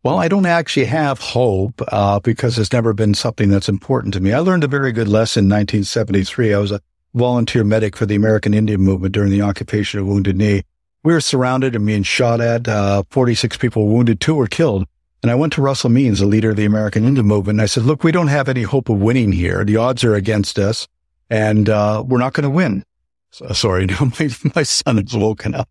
Well, 0.03 0.19
I 0.19 0.29
don't 0.29 0.47
actually 0.47 0.87
have 0.87 1.19
hope, 1.19 1.83
uh, 1.89 2.21
because 2.21 2.59
it's 2.59 2.73
never 2.73 2.93
been 2.93 3.13
something 3.13 3.51
that's 3.51 3.69
important 3.69 4.15
to 4.15 4.21
me. 4.21 4.33
I 4.33 4.39
learned 4.39 4.65
a 4.65 4.69
very 4.69 4.93
good 4.93 5.09
lesson 5.09 5.45
in 5.45 5.51
1973. 5.51 6.55
I 6.55 6.59
was 6.59 6.73
a 6.73 6.81
volunteer 7.13 7.65
medic 7.65 7.97
for 7.97 8.07
the 8.07 8.15
American 8.15 8.55
Indian 8.55 8.81
movement 8.81 9.13
during 9.13 9.31
the 9.31 9.43
occupation 9.43 10.01
of 10.01 10.07
Wounded 10.07 10.37
Knee 10.37 10.63
we 11.07 11.13
were 11.13 11.21
surrounded 11.21 11.77
and 11.77 11.87
being 11.87 12.03
shot 12.03 12.41
at. 12.41 12.67
Uh, 12.67 13.05
46 13.11 13.59
people 13.59 13.87
wounded, 13.87 14.21
two 14.21 14.35
were 14.35 14.49
killed. 14.49 14.89
And 15.23 15.31
I 15.31 15.37
went 15.37 15.53
to 15.53 15.63
Russell 15.63 15.89
Means, 15.89 16.19
the 16.19 16.27
leader 16.27 16.51
of 16.51 16.57
the 16.57 16.65
American 16.65 17.05
Indian 17.05 17.25
movement, 17.25 17.59
and 17.59 17.63
I 17.63 17.67
said, 17.67 17.85
look, 17.85 18.03
we 18.03 18.11
don't 18.11 18.27
have 18.27 18.49
any 18.49 18.65
hope 18.65 18.89
of 18.89 18.99
winning 18.99 19.31
here. 19.31 19.65
The 19.65 19.77
odds 19.77 20.03
are 20.03 20.17
against 20.17 20.59
us 20.59 20.89
and, 21.31 21.69
uh, 21.69 22.03
we're 22.05 22.19
not 22.19 22.33
going 22.33 22.43
to 22.43 22.51
win. 22.51 22.85
So, 23.31 23.47
sorry, 23.53 23.87
my, 24.01 24.31
my 24.57 24.65
son 24.65 24.97
has 24.97 25.17
woken 25.17 25.55
up. 25.55 25.69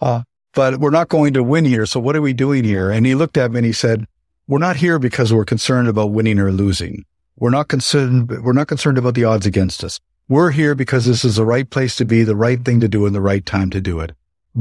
Uh, 0.00 0.22
but 0.54 0.78
we're 0.78 0.90
not 0.90 1.08
going 1.08 1.34
to 1.34 1.42
win 1.42 1.64
here. 1.64 1.84
So 1.84 1.98
what 1.98 2.14
are 2.14 2.22
we 2.22 2.32
doing 2.32 2.62
here? 2.62 2.88
And 2.88 3.04
he 3.04 3.16
looked 3.16 3.36
at 3.36 3.50
me 3.50 3.58
and 3.58 3.66
he 3.66 3.72
said, 3.72 4.06
we're 4.46 4.60
not 4.60 4.76
here 4.76 5.00
because 5.00 5.32
we're 5.32 5.44
concerned 5.44 5.88
about 5.88 6.12
winning 6.12 6.38
or 6.38 6.52
losing. 6.52 7.04
We're 7.36 7.50
not 7.50 7.66
concerned, 7.66 8.30
we're 8.30 8.52
not 8.52 8.68
concerned 8.68 8.98
about 8.98 9.14
the 9.14 9.24
odds 9.24 9.44
against 9.44 9.82
us. 9.82 9.98
We're 10.28 10.52
here 10.52 10.76
because 10.76 11.06
this 11.06 11.24
is 11.24 11.34
the 11.34 11.44
right 11.44 11.68
place 11.68 11.96
to 11.96 12.04
be, 12.04 12.22
the 12.22 12.36
right 12.36 12.64
thing 12.64 12.78
to 12.78 12.86
do, 12.86 13.06
and 13.06 13.14
the 13.14 13.20
right 13.20 13.44
time 13.44 13.68
to 13.70 13.80
do 13.80 13.98
it. 13.98 14.12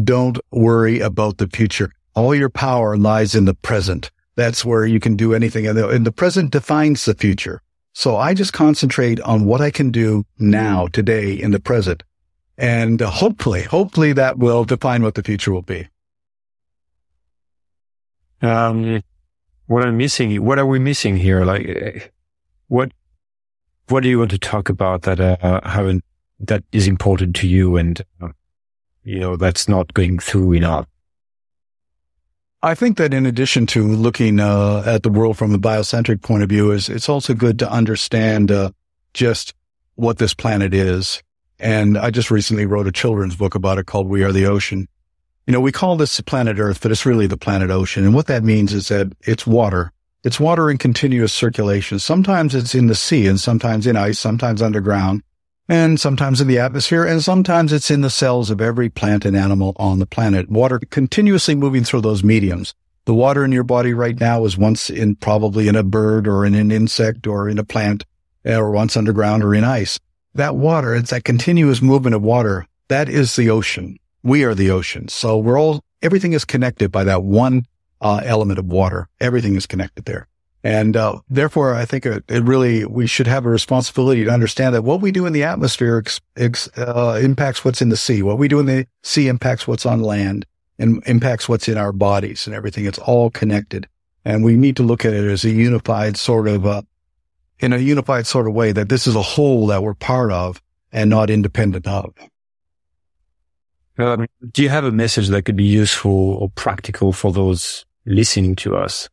Don't 0.03 0.39
worry 0.51 0.99
about 0.99 1.37
the 1.37 1.47
future. 1.47 1.91
All 2.15 2.33
your 2.33 2.49
power 2.49 2.97
lies 2.97 3.35
in 3.35 3.45
the 3.45 3.53
present. 3.53 4.11
That's 4.35 4.63
where 4.63 4.85
you 4.85 4.99
can 4.99 5.15
do 5.15 5.33
anything. 5.33 5.67
And 5.67 6.05
the 6.05 6.11
present 6.11 6.51
defines 6.51 7.05
the 7.05 7.13
future. 7.13 7.61
So 7.93 8.15
I 8.15 8.33
just 8.33 8.53
concentrate 8.53 9.19
on 9.21 9.45
what 9.45 9.59
I 9.59 9.69
can 9.69 9.91
do 9.91 10.25
now, 10.39 10.87
today, 10.87 11.33
in 11.33 11.51
the 11.51 11.59
present. 11.59 12.03
And 12.57 13.01
hopefully, 13.01 13.63
hopefully 13.63 14.13
that 14.13 14.37
will 14.37 14.63
define 14.63 15.03
what 15.03 15.15
the 15.15 15.23
future 15.23 15.51
will 15.51 15.61
be. 15.61 15.87
Um, 18.41 19.03
what 19.67 19.85
I'm 19.85 19.97
missing, 19.97 20.43
what 20.43 20.57
are 20.57 20.65
we 20.65 20.79
missing 20.79 21.17
here? 21.17 21.43
Like, 21.43 22.13
what, 22.67 22.91
what 23.89 24.03
do 24.03 24.09
you 24.09 24.19
want 24.19 24.31
to 24.31 24.37
talk 24.37 24.69
about 24.69 25.01
that, 25.03 25.19
uh, 25.19 25.61
haven't, 25.67 26.03
that 26.39 26.63
is 26.71 26.87
important 26.87 27.35
to 27.37 27.47
you 27.47 27.77
and 27.77 28.01
uh, 28.21 28.29
you 29.03 29.19
know, 29.19 29.35
that's 29.35 29.67
not 29.67 29.93
going 29.93 30.19
through 30.19 30.53
enough. 30.53 30.87
I 32.63 32.75
think 32.75 32.97
that 32.97 33.13
in 33.13 33.25
addition 33.25 33.65
to 33.67 33.87
looking 33.87 34.39
uh, 34.39 34.83
at 34.85 35.01
the 35.01 35.09
world 35.09 35.37
from 35.37 35.53
a 35.53 35.57
biocentric 35.57 36.21
point 36.21 36.43
of 36.43 36.49
view, 36.49 36.71
is 36.71 36.89
it's 36.89 37.09
also 37.09 37.33
good 37.33 37.57
to 37.59 37.71
understand 37.71 38.51
uh, 38.51 38.71
just 39.13 39.55
what 39.95 40.19
this 40.19 40.35
planet 40.35 40.73
is. 40.73 41.23
And 41.59 41.97
I 41.97 42.11
just 42.11 42.29
recently 42.29 42.65
wrote 42.65 42.87
a 42.87 42.91
children's 42.91 43.35
book 43.35 43.55
about 43.55 43.79
it 43.79 43.87
called 43.87 44.07
"We 44.07 44.23
Are 44.23 44.31
the 44.31 44.45
Ocean." 44.45 44.87
You 45.47 45.53
know, 45.53 45.59
we 45.59 45.71
call 45.71 45.95
this 45.95 46.17
the 46.17 46.23
planet 46.23 46.59
Earth, 46.59 46.81
but 46.81 46.91
it's 46.91 47.05
really 47.05 47.25
the 47.25 47.37
planet 47.37 47.71
ocean. 47.71 48.05
And 48.05 48.13
what 48.13 48.27
that 48.27 48.43
means 48.43 48.73
is 48.73 48.89
that 48.89 49.11
it's 49.21 49.47
water. 49.47 49.91
It's 50.23 50.39
water 50.39 50.69
in 50.69 50.77
continuous 50.77 51.33
circulation. 51.33 51.97
Sometimes 51.97 52.53
it's 52.53 52.75
in 52.75 52.85
the 52.85 52.95
sea 52.95 53.25
and 53.25 53.39
sometimes 53.39 53.87
in 53.87 53.97
ice, 53.97 54.19
sometimes 54.19 54.61
underground 54.61 55.23
and 55.71 55.97
sometimes 56.01 56.41
in 56.41 56.49
the 56.49 56.59
atmosphere, 56.59 57.05
and 57.05 57.23
sometimes 57.23 57.71
it's 57.71 57.89
in 57.89 58.01
the 58.01 58.09
cells 58.09 58.49
of 58.49 58.59
every 58.59 58.89
plant 58.89 59.23
and 59.23 59.37
animal 59.37 59.71
on 59.77 59.99
the 59.99 60.05
planet. 60.05 60.49
Water 60.49 60.81
continuously 60.89 61.55
moving 61.55 61.85
through 61.85 62.01
those 62.01 62.25
mediums. 62.25 62.73
The 63.05 63.13
water 63.13 63.45
in 63.45 63.53
your 63.53 63.63
body 63.63 63.93
right 63.93 64.19
now 64.19 64.43
is 64.43 64.57
once 64.57 64.89
in 64.89 65.15
probably 65.15 65.69
in 65.69 65.77
a 65.77 65.81
bird 65.81 66.27
or 66.27 66.45
in 66.45 66.55
an 66.55 66.71
insect 66.71 67.25
or 67.25 67.47
in 67.47 67.57
a 67.57 67.63
plant 67.63 68.03
or 68.43 68.69
once 68.69 68.97
underground 68.97 69.45
or 69.45 69.55
in 69.55 69.63
ice. 69.63 69.97
That 70.35 70.57
water, 70.57 70.93
it's 70.93 71.11
that 71.11 71.23
continuous 71.23 71.81
movement 71.81 72.15
of 72.15 72.21
water. 72.21 72.67
That 72.89 73.07
is 73.07 73.37
the 73.37 73.49
ocean. 73.49 73.97
We 74.23 74.43
are 74.43 74.53
the 74.53 74.71
ocean. 74.71 75.07
So 75.07 75.37
we're 75.37 75.57
all, 75.57 75.79
everything 76.01 76.33
is 76.33 76.43
connected 76.43 76.91
by 76.91 77.05
that 77.05 77.23
one 77.23 77.65
uh, 78.01 78.19
element 78.25 78.59
of 78.59 78.65
water. 78.65 79.07
Everything 79.21 79.55
is 79.55 79.67
connected 79.67 80.03
there. 80.03 80.27
And 80.63 80.95
uh, 80.95 81.19
therefore, 81.29 81.73
I 81.73 81.85
think 81.85 82.05
it, 82.05 82.23
it, 82.27 82.43
really 82.43 82.85
we 82.85 83.07
should 83.07 83.25
have 83.25 83.45
a 83.45 83.49
responsibility 83.49 84.23
to 84.23 84.29
understand 84.29 84.75
that 84.75 84.83
what 84.83 85.01
we 85.01 85.11
do 85.11 85.25
in 85.25 85.33
the 85.33 85.43
atmosphere 85.43 85.97
ex, 85.97 86.21
ex, 86.37 86.69
uh, 86.77 87.19
impacts 87.21 87.65
what's 87.65 87.81
in 87.81 87.89
the 87.89 87.97
sea. 87.97 88.21
What 88.21 88.37
we 88.37 88.47
do 88.47 88.59
in 88.59 88.67
the 88.67 88.85
sea 89.01 89.27
impacts 89.27 89.67
what's 89.67 89.87
on 89.87 90.01
land 90.01 90.45
and 90.77 91.01
impacts 91.07 91.49
what's 91.49 91.67
in 91.67 91.77
our 91.77 91.91
bodies 91.91 92.45
and 92.45 92.55
everything. 92.55 92.85
It's 92.85 92.99
all 92.99 93.31
connected, 93.31 93.87
and 94.23 94.43
we 94.43 94.55
need 94.55 94.75
to 94.77 94.83
look 94.83 95.03
at 95.03 95.13
it 95.13 95.27
as 95.27 95.43
a 95.43 95.49
unified 95.49 96.15
sort 96.15 96.47
of 96.47 96.65
uh, 96.67 96.83
in 97.59 97.73
a 97.73 97.77
unified 97.77 98.27
sort 98.27 98.47
of 98.47 98.53
way 98.53 98.71
that 98.71 98.89
this 98.89 99.07
is 99.07 99.15
a 99.15 99.21
whole 99.21 99.65
that 99.67 99.81
we're 99.81 99.95
part 99.95 100.31
of 100.31 100.61
and 100.91 101.09
not 101.09 101.31
independent 101.31 101.87
of. 101.87 102.13
Um, 103.97 104.27
do 104.51 104.63
you 104.63 104.69
have 104.69 104.83
a 104.83 104.91
message 104.91 105.27
that 105.29 105.43
could 105.43 105.55
be 105.55 105.63
useful 105.63 106.35
or 106.35 106.49
practical 106.49 107.13
for 107.13 107.31
those 107.31 107.85
listening 108.05 108.55
to 108.57 108.75
us? 108.75 109.09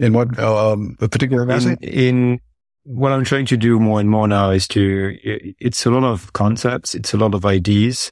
In 0.00 0.14
what 0.14 0.38
um, 0.38 0.96
a 1.00 1.08
particular 1.08 1.44
message? 1.44 1.78
In, 1.82 1.90
in 1.92 2.40
what 2.84 3.12
I'm 3.12 3.22
trying 3.22 3.44
to 3.46 3.56
do 3.58 3.78
more 3.78 4.00
and 4.00 4.08
more 4.08 4.26
now 4.26 4.50
is 4.50 4.66
to, 4.68 5.14
it's 5.22 5.84
a 5.84 5.90
lot 5.90 6.04
of 6.04 6.32
concepts, 6.32 6.94
it's 6.94 7.12
a 7.12 7.18
lot 7.18 7.34
of 7.34 7.44
ideas, 7.44 8.10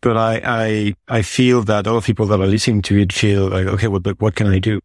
but 0.00 0.16
I, 0.16 0.40
I, 0.44 0.94
I 1.08 1.22
feel 1.22 1.62
that 1.62 1.88
all 1.88 2.00
people 2.00 2.26
that 2.26 2.40
are 2.40 2.46
listening 2.46 2.80
to 2.82 2.98
it 2.98 3.12
feel 3.12 3.48
like, 3.48 3.66
okay, 3.66 3.88
well, 3.88 3.98
but 3.98 4.20
what 4.20 4.36
can 4.36 4.46
I 4.46 4.60
do? 4.60 4.80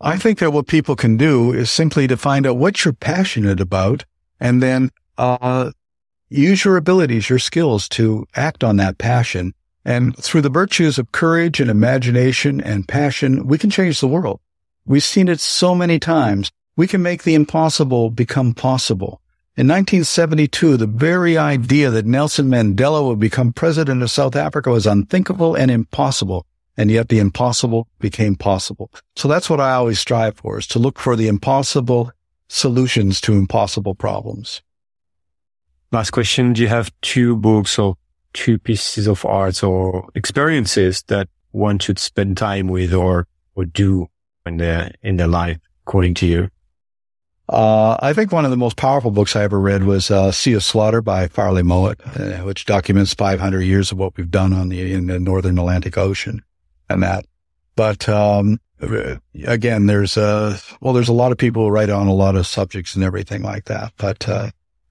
I 0.00 0.16
think 0.18 0.38
that 0.38 0.52
what 0.52 0.68
people 0.68 0.94
can 0.94 1.16
do 1.16 1.52
is 1.52 1.68
simply 1.68 2.06
to 2.06 2.16
find 2.16 2.46
out 2.46 2.56
what 2.56 2.84
you're 2.84 2.94
passionate 2.94 3.60
about 3.60 4.04
and 4.38 4.62
then, 4.62 4.90
uh, 5.18 5.72
use 6.28 6.64
your 6.64 6.76
abilities, 6.76 7.28
your 7.28 7.40
skills 7.40 7.88
to 7.90 8.24
act 8.36 8.62
on 8.62 8.76
that 8.76 8.98
passion. 8.98 9.52
And 9.84 10.16
through 10.16 10.42
the 10.42 10.48
virtues 10.48 10.96
of 10.96 11.10
courage 11.10 11.58
and 11.58 11.68
imagination 11.68 12.60
and 12.60 12.86
passion, 12.86 13.48
we 13.48 13.58
can 13.58 13.68
change 13.68 13.98
the 13.98 14.06
world. 14.06 14.40
We've 14.84 15.02
seen 15.02 15.28
it 15.28 15.40
so 15.40 15.74
many 15.74 15.98
times. 15.98 16.50
We 16.76 16.86
can 16.86 17.02
make 17.02 17.22
the 17.22 17.34
impossible 17.34 18.10
become 18.10 18.54
possible. 18.54 19.20
In 19.54 19.68
1972, 19.68 20.76
the 20.76 20.86
very 20.86 21.36
idea 21.36 21.90
that 21.90 22.06
Nelson 22.06 22.48
Mandela 22.48 23.06
would 23.06 23.20
become 23.20 23.52
president 23.52 24.02
of 24.02 24.10
South 24.10 24.34
Africa 24.34 24.70
was 24.70 24.86
unthinkable 24.86 25.54
and 25.54 25.70
impossible. 25.70 26.46
And 26.76 26.90
yet 26.90 27.10
the 27.10 27.18
impossible 27.18 27.86
became 27.98 28.34
possible. 28.34 28.90
So 29.14 29.28
that's 29.28 29.50
what 29.50 29.60
I 29.60 29.72
always 29.72 30.00
strive 30.00 30.36
for 30.36 30.58
is 30.58 30.66
to 30.68 30.78
look 30.78 30.98
for 30.98 31.16
the 31.16 31.28
impossible 31.28 32.10
solutions 32.48 33.20
to 33.22 33.34
impossible 33.34 33.94
problems. 33.94 34.62
Last 35.92 36.10
question. 36.10 36.54
Do 36.54 36.62
you 36.62 36.68
have 36.68 36.90
two 37.02 37.36
books 37.36 37.78
or 37.78 37.96
two 38.32 38.58
pieces 38.58 39.06
of 39.06 39.24
art 39.26 39.62
or 39.62 40.08
experiences 40.14 41.02
that 41.08 41.28
one 41.50 41.78
should 41.78 41.98
spend 41.98 42.38
time 42.38 42.68
with 42.68 42.94
or, 42.94 43.26
or 43.54 43.66
do 43.66 44.08
in 44.46 44.56
their 44.56 44.92
in 45.02 45.16
their 45.16 45.28
life, 45.28 45.58
according 45.86 46.14
to 46.14 46.26
you? 46.26 46.48
Uh, 47.48 47.96
I 48.00 48.12
think 48.12 48.32
one 48.32 48.44
of 48.44 48.50
the 48.50 48.56
most 48.56 48.76
powerful 48.76 49.10
books 49.10 49.36
I 49.36 49.42
ever 49.42 49.60
read 49.60 49.84
was 49.84 50.10
uh, 50.10 50.32
Sea 50.32 50.54
of 50.54 50.64
Slaughter 50.64 51.02
by 51.02 51.28
Farley 51.28 51.62
Mowat, 51.62 52.00
uh, 52.18 52.44
which 52.44 52.64
documents 52.64 53.12
500 53.14 53.60
years 53.60 53.92
of 53.92 53.98
what 53.98 54.16
we've 54.16 54.30
done 54.30 54.52
on 54.52 54.68
the 54.68 54.92
in 54.92 55.06
the 55.06 55.18
Northern 55.18 55.58
Atlantic 55.58 55.98
Ocean, 55.98 56.42
and 56.88 57.02
that. 57.02 57.26
But 57.74 58.08
um, 58.08 58.58
again, 59.44 59.86
there's 59.86 60.16
a 60.16 60.58
well, 60.80 60.94
there's 60.94 61.08
a 61.08 61.12
lot 61.12 61.32
of 61.32 61.38
people 61.38 61.64
who 61.64 61.70
write 61.70 61.90
on 61.90 62.06
a 62.06 62.14
lot 62.14 62.36
of 62.36 62.46
subjects 62.46 62.94
and 62.94 63.04
everything 63.04 63.42
like 63.42 63.64
that. 63.66 63.92
But 63.96 64.28
uh, 64.28 64.50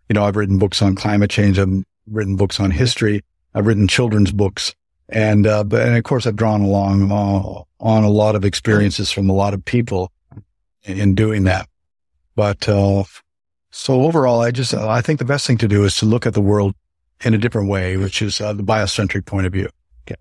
you 0.09 0.13
know, 0.13 0.25
I've 0.25 0.35
written 0.35 0.59
books 0.59 0.81
on 0.81 0.95
climate 0.95 1.29
change. 1.29 1.57
I've 1.57 1.83
written 2.09 2.35
books 2.35 2.59
on 2.59 2.71
history. 2.71 3.23
I've 3.53 3.65
written 3.65 3.87
children's 3.87 4.31
books. 4.31 4.75
And, 5.11 5.45
uh, 5.45 5.63
but, 5.63 5.81
and 5.81 5.97
of 5.97 6.03
course 6.03 6.25
I've 6.25 6.35
drawn 6.35 6.61
along 6.61 7.11
uh, 7.11 7.63
on 7.83 8.03
a 8.03 8.09
lot 8.09 8.35
of 8.35 8.45
experiences 8.45 9.11
from 9.11 9.29
a 9.29 9.33
lot 9.33 9.53
of 9.53 9.63
people 9.65 10.11
in 10.83 11.15
doing 11.15 11.43
that. 11.43 11.67
But, 12.35 12.67
uh, 12.69 13.03
so 13.71 14.01
overall, 14.01 14.41
I 14.41 14.51
just, 14.51 14.73
I 14.73 15.01
think 15.01 15.19
the 15.19 15.25
best 15.25 15.47
thing 15.47 15.57
to 15.59 15.67
do 15.67 15.83
is 15.83 15.95
to 15.97 16.05
look 16.05 16.25
at 16.25 16.33
the 16.33 16.41
world 16.41 16.75
in 17.23 17.33
a 17.33 17.37
different 17.37 17.69
way, 17.69 17.97
which 17.97 18.21
is 18.21 18.41
uh, 18.41 18.53
the 18.53 18.63
biocentric 18.63 19.25
point 19.25 19.45
of 19.45 19.53
view. 19.53 19.69
Okay. 20.07 20.19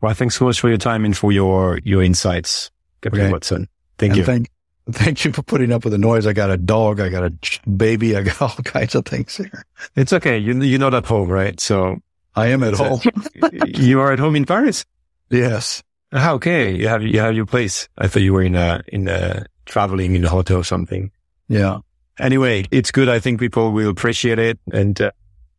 Well, 0.00 0.14
thanks 0.14 0.36
so 0.36 0.44
much 0.44 0.60
for 0.60 0.68
your 0.68 0.78
time 0.78 1.04
and 1.04 1.16
for 1.16 1.32
your, 1.32 1.80
your 1.84 2.02
insights, 2.02 2.70
Captain 3.02 3.22
okay. 3.22 3.32
Watson. 3.32 3.68
Thank 3.98 4.10
and 4.10 4.18
you. 4.18 4.24
Thank, 4.24 4.50
thank 4.90 5.24
you 5.24 5.32
for 5.32 5.42
putting 5.42 5.72
up 5.72 5.84
with 5.84 5.92
the 5.92 5.98
noise. 5.98 6.26
I 6.26 6.32
got 6.32 6.50
a 6.50 6.56
dog. 6.56 7.00
I 7.00 7.08
got 7.08 7.24
a 7.24 7.68
baby. 7.68 8.16
I 8.16 8.22
got 8.22 8.40
all 8.42 8.56
kinds 8.64 8.94
of 8.94 9.04
things 9.04 9.36
here. 9.36 9.64
It's 9.94 10.12
okay. 10.12 10.38
You, 10.38 10.60
you're 10.62 10.80
not 10.80 10.94
at 10.94 11.06
home, 11.06 11.28
right? 11.28 11.58
So 11.60 12.00
I 12.36 12.48
am 12.48 12.62
at 12.62 12.74
home. 12.74 13.00
you 13.66 14.00
are 14.00 14.12
at 14.12 14.18
home 14.18 14.36
in 14.36 14.44
Paris? 14.44 14.84
Yes. 15.30 15.82
Ah, 16.12 16.32
okay. 16.32 16.76
You 16.76 16.88
have, 16.88 17.02
you 17.02 17.18
have 17.18 17.34
your 17.34 17.46
place. 17.46 17.88
I 17.98 18.08
thought 18.08 18.22
you 18.22 18.32
were 18.32 18.42
in 18.42 18.54
a, 18.54 18.82
in 18.88 19.08
a 19.08 19.46
traveling 19.64 20.14
in 20.14 20.24
a 20.24 20.28
hotel 20.28 20.58
or 20.58 20.64
something. 20.64 21.10
Yeah. 21.48 21.78
Anyway, 22.18 22.64
it's 22.70 22.90
good. 22.90 23.08
I 23.08 23.20
think 23.20 23.40
people 23.40 23.72
will 23.72 23.90
appreciate 23.90 24.38
it 24.38 24.58
and 24.72 25.00
uh, 25.00 25.10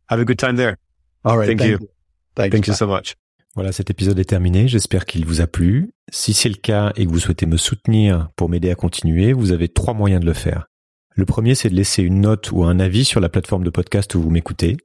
have 0.09 0.19
a 0.19 0.25
good 0.25 0.39
time 0.39 0.55
there. 0.55 0.77
All 1.25 1.37
right. 1.37 1.47
Thank, 1.47 1.59
thank 1.59 1.71
you. 1.71 1.77
you. 1.81 1.89
Thank, 2.35 2.53
thank 2.53 2.67
you 2.67 2.73
so 2.73 2.87
much. 2.87 3.15
Voilà, 3.55 3.71
cet 3.71 3.89
épisode 3.89 4.19
est 4.19 4.25
terminé. 4.25 4.67
J'espère 4.67 5.05
qu'il 5.05 5.25
vous 5.25 5.41
a 5.41 5.47
plu. 5.47 5.89
Si 6.11 6.33
c'est 6.33 6.49
le 6.49 6.55
cas 6.55 6.93
et 6.95 7.07
que 7.07 7.11
vous 7.11 7.19
souhaitez 7.19 7.47
me 7.47 7.57
soutenir 7.57 8.29
pour 8.35 8.49
m'aider 8.49 8.69
à 8.69 8.75
continuer, 8.75 9.33
vous 9.33 9.51
avez 9.51 9.67
trois 9.67 9.95
moyens 9.95 10.21
de 10.21 10.27
le 10.27 10.33
faire. 10.33 10.67
Le 11.15 11.25
premier, 11.25 11.55
c'est 11.55 11.69
de 11.69 11.75
laisser 11.75 12.03
une 12.03 12.21
note 12.21 12.51
ou 12.51 12.63
un 12.63 12.79
avis 12.79 13.03
sur 13.03 13.19
la 13.19 13.29
plateforme 13.29 13.63
de 13.63 13.71
podcast 13.71 14.13
où 14.13 14.21
vous 14.21 14.29
m'écoutez. 14.29 14.77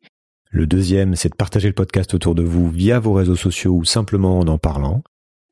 Le 0.55 0.67
deuxième, 0.67 1.17
c'est 1.17 1.31
de 1.31 1.35
partager 1.35 1.69
le 1.69 1.73
podcast 1.73 2.13
autour 2.13 2.35
de 2.35 2.43
vous 2.43 2.69
via 2.69 3.01
vos 3.01 3.15
réseaux 3.15 3.37
sociaux 3.37 3.73
ou 3.73 3.87
simplement 3.87 4.39
en 4.39 4.47
en 4.49 4.59
parlant. 4.59 5.03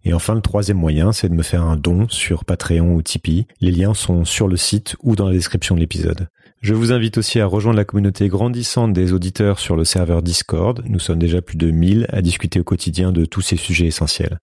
Et 0.05 0.13
enfin, 0.13 0.35
le 0.35 0.43
troisième 0.43 0.77
moyen, 0.77 1.11
c'est 1.13 1.31
de 1.31 1.35
me 1.35 1.43
faire 1.43 1.63
un 1.63 1.79
don 1.79 2.07
sur 2.11 2.45
Patreon 2.45 2.95
ou 2.95 3.01
Tipeee. 3.01 3.47
Les 3.63 3.71
liens 3.71 3.95
sont 3.95 4.27
sur 4.27 4.47
le 4.47 4.59
site 4.59 4.97
ou 5.03 5.17
dans 5.17 5.27
la 5.27 5.33
description 5.33 5.75
de 5.75 5.81
l'épisode. 5.81 6.29
Je 6.61 6.75
vous 6.75 6.93
invite 6.93 7.17
aussi 7.17 7.41
à 7.41 7.47
rejoindre 7.47 7.79
la 7.79 7.87
communauté 7.87 8.29
grandissante 8.29 8.93
des 8.93 9.15
auditeurs 9.15 9.59
sur 9.59 9.75
le 9.75 9.87
serveur 9.87 10.21
Discord. 10.21 10.83
Nous 10.85 10.99
sommes 10.99 11.19
déjà 11.19 11.41
plus 11.41 11.57
de 11.57 11.71
1000 11.71 12.07
à 12.11 12.21
discuter 12.21 12.61
au 12.61 12.65
quotidien 12.65 13.11
de 13.11 13.25
tous 13.25 13.41
ces 13.41 13.57
sujets 13.57 13.87
essentiels. 13.87 14.39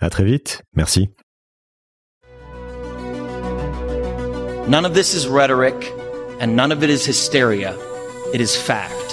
À 0.00 0.08
très 0.08 0.24
vite. 0.24 0.62
Merci. 0.74 1.10
None 4.70 4.86
of 4.86 4.94
this 4.94 5.12
is 5.12 5.28
rhetoric 5.28 5.92
and 6.40 6.56
none 6.56 6.72
of 6.72 6.82
it 6.82 6.88
is 6.88 7.06
hysteria. 7.06 7.74
It 8.32 8.40
is 8.40 8.56
fact. 8.56 9.07